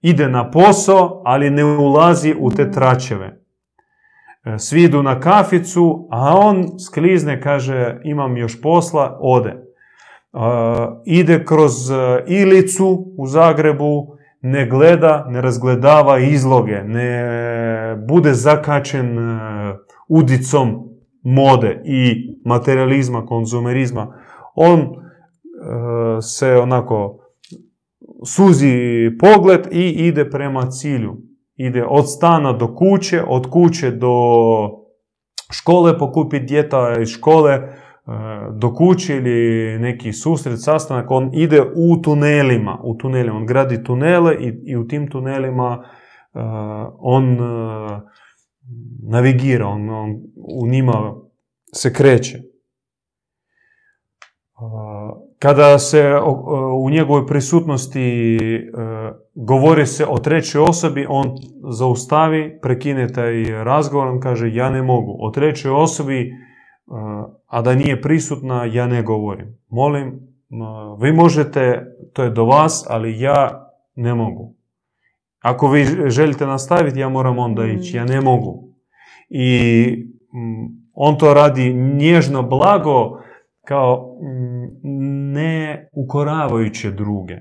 Ide 0.00 0.28
na 0.28 0.50
posao, 0.50 1.22
ali 1.24 1.50
ne 1.50 1.64
ulazi 1.64 2.34
u 2.38 2.50
te 2.50 2.70
tračeve. 2.70 3.40
E, 4.44 4.58
svi 4.58 4.82
idu 4.82 5.02
na 5.02 5.20
kaficu, 5.20 6.08
a 6.10 6.38
on 6.38 6.78
sklizne, 6.78 7.40
kaže 7.40 8.00
imam 8.04 8.36
još 8.36 8.62
posla, 8.62 9.18
ode. 9.20 9.50
E, 9.50 9.58
ide 11.04 11.44
kroz 11.44 11.90
e, 11.90 12.24
Ilicu 12.26 13.14
u 13.18 13.26
Zagrebu, 13.26 14.17
ne 14.40 14.66
gleda, 14.66 15.26
ne 15.28 15.40
razgledava 15.40 16.18
izloge, 16.18 16.82
ne 16.84 17.96
bude 18.08 18.34
zakačen 18.34 19.18
udicom 20.08 20.88
mode 21.22 21.82
i 21.84 22.28
materializma, 22.44 23.26
konzumerizma. 23.26 24.14
On 24.54 24.80
se 26.22 26.56
onako 26.56 27.18
suzi 28.26 28.76
pogled 29.20 29.68
i 29.70 29.88
ide 29.88 30.30
prema 30.30 30.70
cilju 30.70 31.16
ide 31.58 31.84
od 31.88 32.12
stana 32.12 32.52
do 32.52 32.74
kuće, 32.74 33.22
od 33.28 33.50
kuće 33.50 33.90
do 33.90 34.14
škole 35.50 35.98
pokupiti 35.98 36.46
djeta 36.46 36.94
iz 37.00 37.08
škole 37.08 37.52
e, 37.52 37.68
do 38.52 38.74
kuće 38.74 39.16
ili 39.16 39.78
neki 39.78 40.12
susret, 40.12 40.62
sastanak, 40.62 41.10
on 41.10 41.30
ide 41.34 41.62
u 41.62 42.02
tunelima, 42.02 42.80
u 42.84 42.94
tunelima, 42.94 43.36
on 43.36 43.46
gradi 43.46 43.84
tunele 43.84 44.34
i, 44.34 44.60
i 44.64 44.76
u 44.76 44.86
tim 44.86 45.10
tunelima 45.10 45.78
uh, 45.78 46.42
on 46.98 47.32
uh, 47.32 48.00
navigira, 49.10 49.66
on, 49.66 49.90
on 49.90 50.10
u 50.60 50.66
njima 50.66 51.14
se 51.74 51.92
kreće. 51.92 52.38
Kada 55.38 55.78
se 55.78 56.12
u 56.84 56.90
njegovoj 56.90 57.26
prisutnosti 57.26 58.36
e, 58.36 58.68
govori 59.34 59.86
se 59.86 60.06
o 60.06 60.18
trećoj 60.18 60.62
osobi, 60.62 61.06
on 61.08 61.30
zaustavi, 61.70 62.58
prekine 62.62 63.08
taj 63.12 63.64
razgovor, 63.64 64.06
on 64.06 64.20
kaže 64.20 64.54
ja 64.54 64.70
ne 64.70 64.82
mogu. 64.82 65.16
O 65.20 65.30
trećoj 65.30 65.70
osobi, 65.70 66.20
e, 66.20 66.30
a 67.46 67.62
da 67.62 67.74
nije 67.74 68.02
prisutna, 68.02 68.64
ja 68.64 68.86
ne 68.86 69.02
govorim. 69.02 69.58
Molim, 69.68 70.20
vi 71.00 71.12
možete, 71.12 71.86
to 72.12 72.22
je 72.22 72.30
do 72.30 72.44
vas, 72.44 72.86
ali 72.88 73.20
ja 73.20 73.70
ne 73.94 74.14
mogu. 74.14 74.54
Ako 75.40 75.68
vi 75.68 75.84
želite 76.06 76.46
nastaviti, 76.46 77.00
ja 77.00 77.08
moram 77.08 77.38
onda 77.38 77.64
ići. 77.66 77.96
Ja 77.96 78.04
ne 78.04 78.20
mogu. 78.20 78.68
I 79.28 79.88
on 80.92 81.18
to 81.18 81.34
radi 81.34 81.74
nježno, 81.74 82.42
blago, 82.42 83.18
kao 83.66 84.18
ne 85.32 85.88
ukoravajuće 85.92 86.90
druge. 86.90 87.36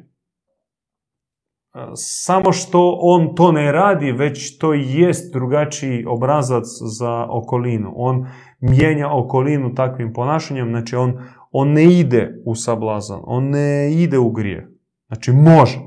Samo 1.96 2.52
što 2.52 2.98
on 3.02 3.36
to 3.36 3.52
ne 3.52 3.72
radi, 3.72 4.12
već 4.12 4.58
to 4.58 4.74
jest 4.74 5.34
drugačiji 5.34 6.06
obrazac 6.06 6.64
za 7.00 7.28
okolinu. 7.30 7.94
On 7.96 8.28
mijenja 8.60 9.12
okolinu 9.12 9.76
takvim 9.76 10.14
ponašanjem, 10.14 10.70
znači 10.70 10.96
on, 10.96 11.20
on 11.52 11.72
ne 11.74 11.84
ide 12.00 12.42
u 12.46 12.56
sablazan, 12.56 13.20
on 13.24 13.50
ne 13.50 13.92
ide 13.94 14.18
u 14.18 14.30
grijeh. 14.30 14.64
Znači 15.08 15.32
može. 15.32 15.80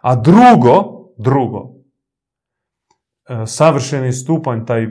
A 0.00 0.16
drugo, 0.16 1.04
drugo, 1.16 1.70
e, 3.28 3.46
savršeni 3.46 4.12
stupanj, 4.12 4.64
taj 4.64 4.82
e, 4.84 4.88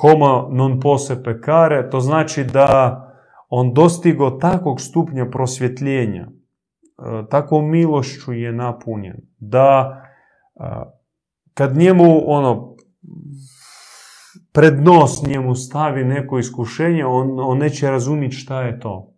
homo 0.00 0.48
non 0.52 0.80
pose 0.80 1.22
pecare, 1.24 1.90
to 1.90 2.00
znači 2.00 2.44
da 2.44 3.06
on 3.48 3.74
dostigo 3.74 4.30
takvog 4.30 4.80
stupnja 4.80 5.26
prosvjetljenja, 5.30 6.22
e, 6.22 6.30
takvom 7.30 7.70
milošću 7.70 8.32
je 8.32 8.52
napunjen, 8.52 9.16
da 9.38 9.96
kad 11.54 11.76
njemu 11.76 12.22
ono 12.26 12.76
pred 14.52 14.80
nos 14.82 15.26
njemu 15.26 15.54
stavi 15.54 16.04
neko 16.04 16.38
iskušenje, 16.38 17.04
on, 17.04 17.40
on 17.40 17.58
neće 17.58 17.90
razumjeti 17.90 18.36
šta 18.36 18.62
je 18.62 18.80
to. 18.80 19.14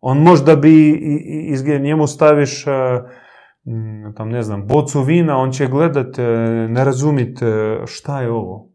On 0.00 0.18
možda 0.18 0.56
bi 0.56 0.90
izgled, 1.48 1.82
njemu 1.82 2.06
staviš 2.06 2.66
e, 2.66 2.70
tam 4.16 4.28
ne 4.28 4.42
znam, 4.42 4.66
bocu 4.66 5.02
vina, 5.02 5.36
on 5.36 5.52
će 5.52 5.66
gledat, 5.66 6.16
ne 6.68 6.84
razumjeti 6.84 7.44
šta 7.86 8.22
je 8.22 8.30
ovo 8.30 8.70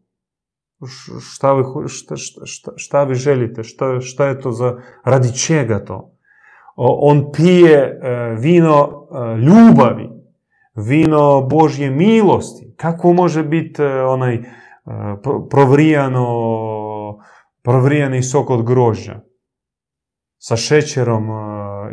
šta 1.20 1.52
vi, 1.54 1.62
šta, 1.88 2.16
šta, 2.44 2.72
šta 2.76 3.04
vi 3.04 3.14
želite, 3.14 3.62
šta, 4.00 4.26
je 4.26 4.40
to 4.40 4.52
za, 4.52 4.76
radi 5.04 5.38
čega 5.38 5.84
to. 5.84 6.12
On 6.76 7.32
pije 7.32 7.78
e, 7.78 8.36
vino 8.38 8.88
e, 8.88 9.36
ljubavi, 9.36 10.10
vino 10.74 11.40
Božje 11.40 11.90
milosti. 11.90 12.74
Kako 12.76 13.12
može 13.12 13.42
biti 13.42 13.82
e, 13.82 14.02
onaj 14.02 14.42
provrijano, 15.50 16.26
provrijani 17.62 18.22
sok 18.22 18.50
od 18.50 18.66
grožđa? 18.66 19.20
Sa 20.38 20.56
šećerom 20.56 21.28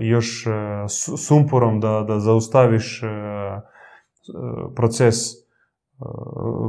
i 0.01 0.07
još 0.07 0.45
sumporom 1.17 1.79
da, 1.79 2.05
da 2.07 2.19
zaustaviš 2.19 3.01
proces 4.75 5.15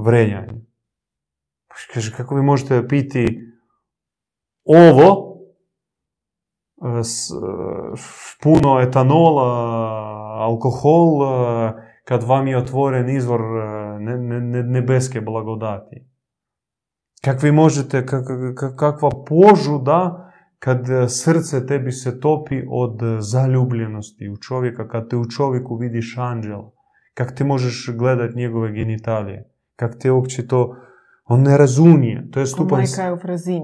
vrenjanja. 0.04 0.54
Kaže, 1.94 2.12
kako 2.16 2.34
vi 2.34 2.42
možete 2.42 2.88
piti 2.88 3.26
ovo 4.64 5.36
e, 6.98 7.04
s 7.04 7.30
e, 7.30 7.34
puno 8.42 8.80
etanola, 8.80 9.50
alkohol, 10.38 11.22
e, 11.22 11.72
kad 12.04 12.22
vam 12.22 12.46
je 12.46 12.58
otvoren 12.58 13.08
izvor 13.08 13.40
nebeske 14.64 15.20
blagodati. 15.20 16.06
Kakvi 17.24 17.52
možete, 17.52 18.06
kakva 18.76 19.10
požuda 19.28 20.30
kad 20.58 20.86
srce 21.08 21.66
tebi 21.66 21.92
se 21.92 22.20
topi 22.20 22.62
od 22.68 23.00
zaljubljenosti 23.18 24.28
u 24.28 24.36
čovjeka, 24.36 24.88
kad 24.88 25.10
te 25.10 25.16
u 25.16 25.24
čovjeku 25.28 25.76
vidiš 25.76 26.16
anđela, 26.18 26.70
kak 27.14 27.34
te 27.36 27.44
možeš 27.44 27.90
gledat 27.98 28.34
njegove 28.34 28.72
genitalije, 28.72 29.50
kak 29.76 29.98
te 30.00 30.10
uopće 30.10 30.46
to, 30.46 30.76
on 31.24 31.42
ne 31.42 31.58
razumije. 31.58 32.30
To 32.30 32.40
je 32.40 32.46
stupanj, 32.46 32.84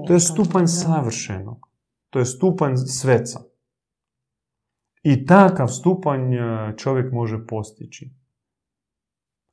to 0.07 0.13
je 0.13 0.19
stupanj 0.19 0.67
savršenog. 0.67 1.67
To 2.09 2.19
je 2.19 2.25
stupanj 2.25 2.75
sveca. 2.75 3.39
I 5.03 5.25
takav 5.25 5.67
stupanj 5.67 6.31
čovjek 6.77 7.13
može 7.13 7.47
postići. 7.47 8.13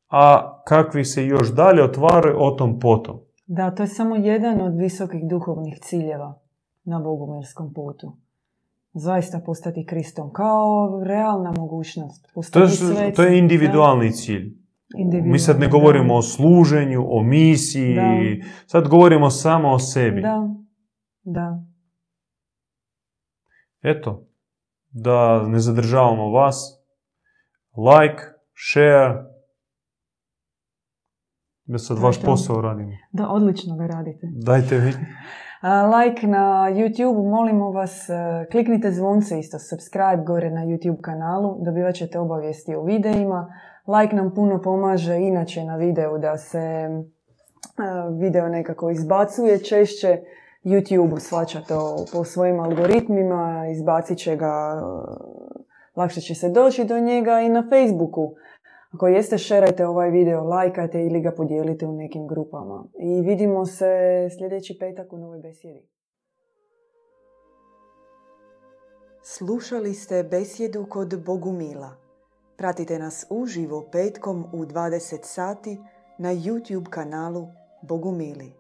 A 0.09 0.55
kakvi 0.67 1.05
se 1.05 1.27
još 1.27 1.55
dalje 1.55 1.83
otvaraju, 1.85 2.37
o 2.39 2.51
tom 2.51 2.81
potom. 2.81 3.28
Da, 3.49 3.71
to 3.71 3.83
je 3.83 3.87
samo 3.87 4.17
jedan 4.17 4.61
od 4.61 4.77
visokih 4.77 5.21
duhovnih 5.31 5.79
ciljeva 5.81 6.41
na 6.85 7.01
bogumirskom 7.01 7.75
putu. 7.75 8.17
Zaista 8.93 9.41
postati 9.47 9.87
Kristom. 9.87 10.33
Kao 10.33 11.01
realna 11.05 11.53
mogućnost. 11.57 12.27
To 12.53 12.63
je, 12.63 13.13
to 13.13 13.23
je 13.23 13.39
individualni 13.39 14.13
cilj. 14.13 14.59
Mi 15.23 15.39
sad 15.39 15.61
ne 15.61 15.69
govorimo 15.69 16.15
o 16.15 16.23
služenju, 16.23 17.07
o 17.09 17.23
misiji. 17.23 17.97
Sad 18.67 18.89
govorimo 18.89 19.31
samo 19.31 19.73
o 19.73 19.79
sebi. 19.79 20.23
Da, 20.23 20.49
da. 21.23 21.63
Eto, 23.83 24.27
da 24.91 25.49
ne 25.49 25.59
zadržavamo 25.59 26.31
vas. 26.31 26.83
Like, 27.77 28.23
share. 28.71 29.38
Da 31.69 31.79
sad 31.79 31.99
vaš 31.99 32.23
posao 32.23 32.61
radimo. 32.61 32.93
Da, 33.13 33.29
odlično 33.29 33.77
ga 33.77 33.87
radite. 33.87 34.27
Dajte 34.33 34.79
vi. 34.79 34.93
Like 35.95 36.27
na 36.27 36.71
YouTube, 36.71 37.31
molimo 37.31 37.71
vas, 37.71 38.09
e, 38.09 38.47
kliknite 38.51 38.93
zvonce 38.93 39.39
isto, 39.39 39.59
subscribe 39.59 40.23
gore 40.27 40.51
na 40.51 40.61
YouTube 40.61 41.01
kanalu, 41.01 41.57
dobivat 41.65 41.95
ćete 41.95 42.19
obavijesti 42.19 42.75
o 42.75 42.85
videima. 42.85 43.55
Like 43.87 44.17
nam 44.17 44.35
puno 44.35 44.63
pomaže 44.63 45.17
inače 45.17 45.65
na 45.65 45.77
videu 45.77 46.19
da 46.19 46.37
se 46.37 46.59
e, 46.59 46.91
video 48.21 48.49
nekako 48.49 48.91
izbacuje 48.91 49.65
češće. 49.65 50.19
YouTube 50.65 51.19
svača 51.19 51.61
to 51.61 51.97
po 52.13 52.25
svojim 52.25 52.61
algoritmima, 52.61 53.67
izbacit 53.73 54.19
će 54.19 54.37
ga, 54.37 54.83
lakše 55.97 56.21
će 56.21 56.35
se 56.35 56.49
doći 56.49 56.85
do 56.85 56.99
njega 56.99 57.41
i 57.41 57.49
na 57.49 57.63
Facebooku. 57.63 58.35
Ako 58.91 59.09
jeste, 59.09 59.39
šerajte 59.39 59.87
ovaj 59.87 60.11
video, 60.11 60.45
lajkajte 60.45 61.07
ili 61.07 61.21
ga 61.21 61.33
podijelite 61.33 61.87
u 61.87 61.93
nekim 61.93 62.27
grupama. 62.27 62.85
I 62.99 63.21
vidimo 63.21 63.67
se 63.67 63.87
sljedeći 64.39 64.77
petak 64.81 65.13
u 65.13 65.19
novoj 65.19 65.39
besjedi. 65.39 65.89
Slušali 69.23 69.95
ste 69.95 70.23
besjedu 70.23 70.87
kod 70.89 71.25
Bogumila. 71.25 71.97
Pratite 72.57 72.99
nas 72.99 73.27
uživo 73.31 73.89
petkom 73.93 74.45
u 74.53 74.65
20 74.65 75.19
sati 75.23 75.79
na 76.19 76.35
YouTube 76.35 76.91
kanalu 76.91 77.47
Bogumili. 77.83 78.58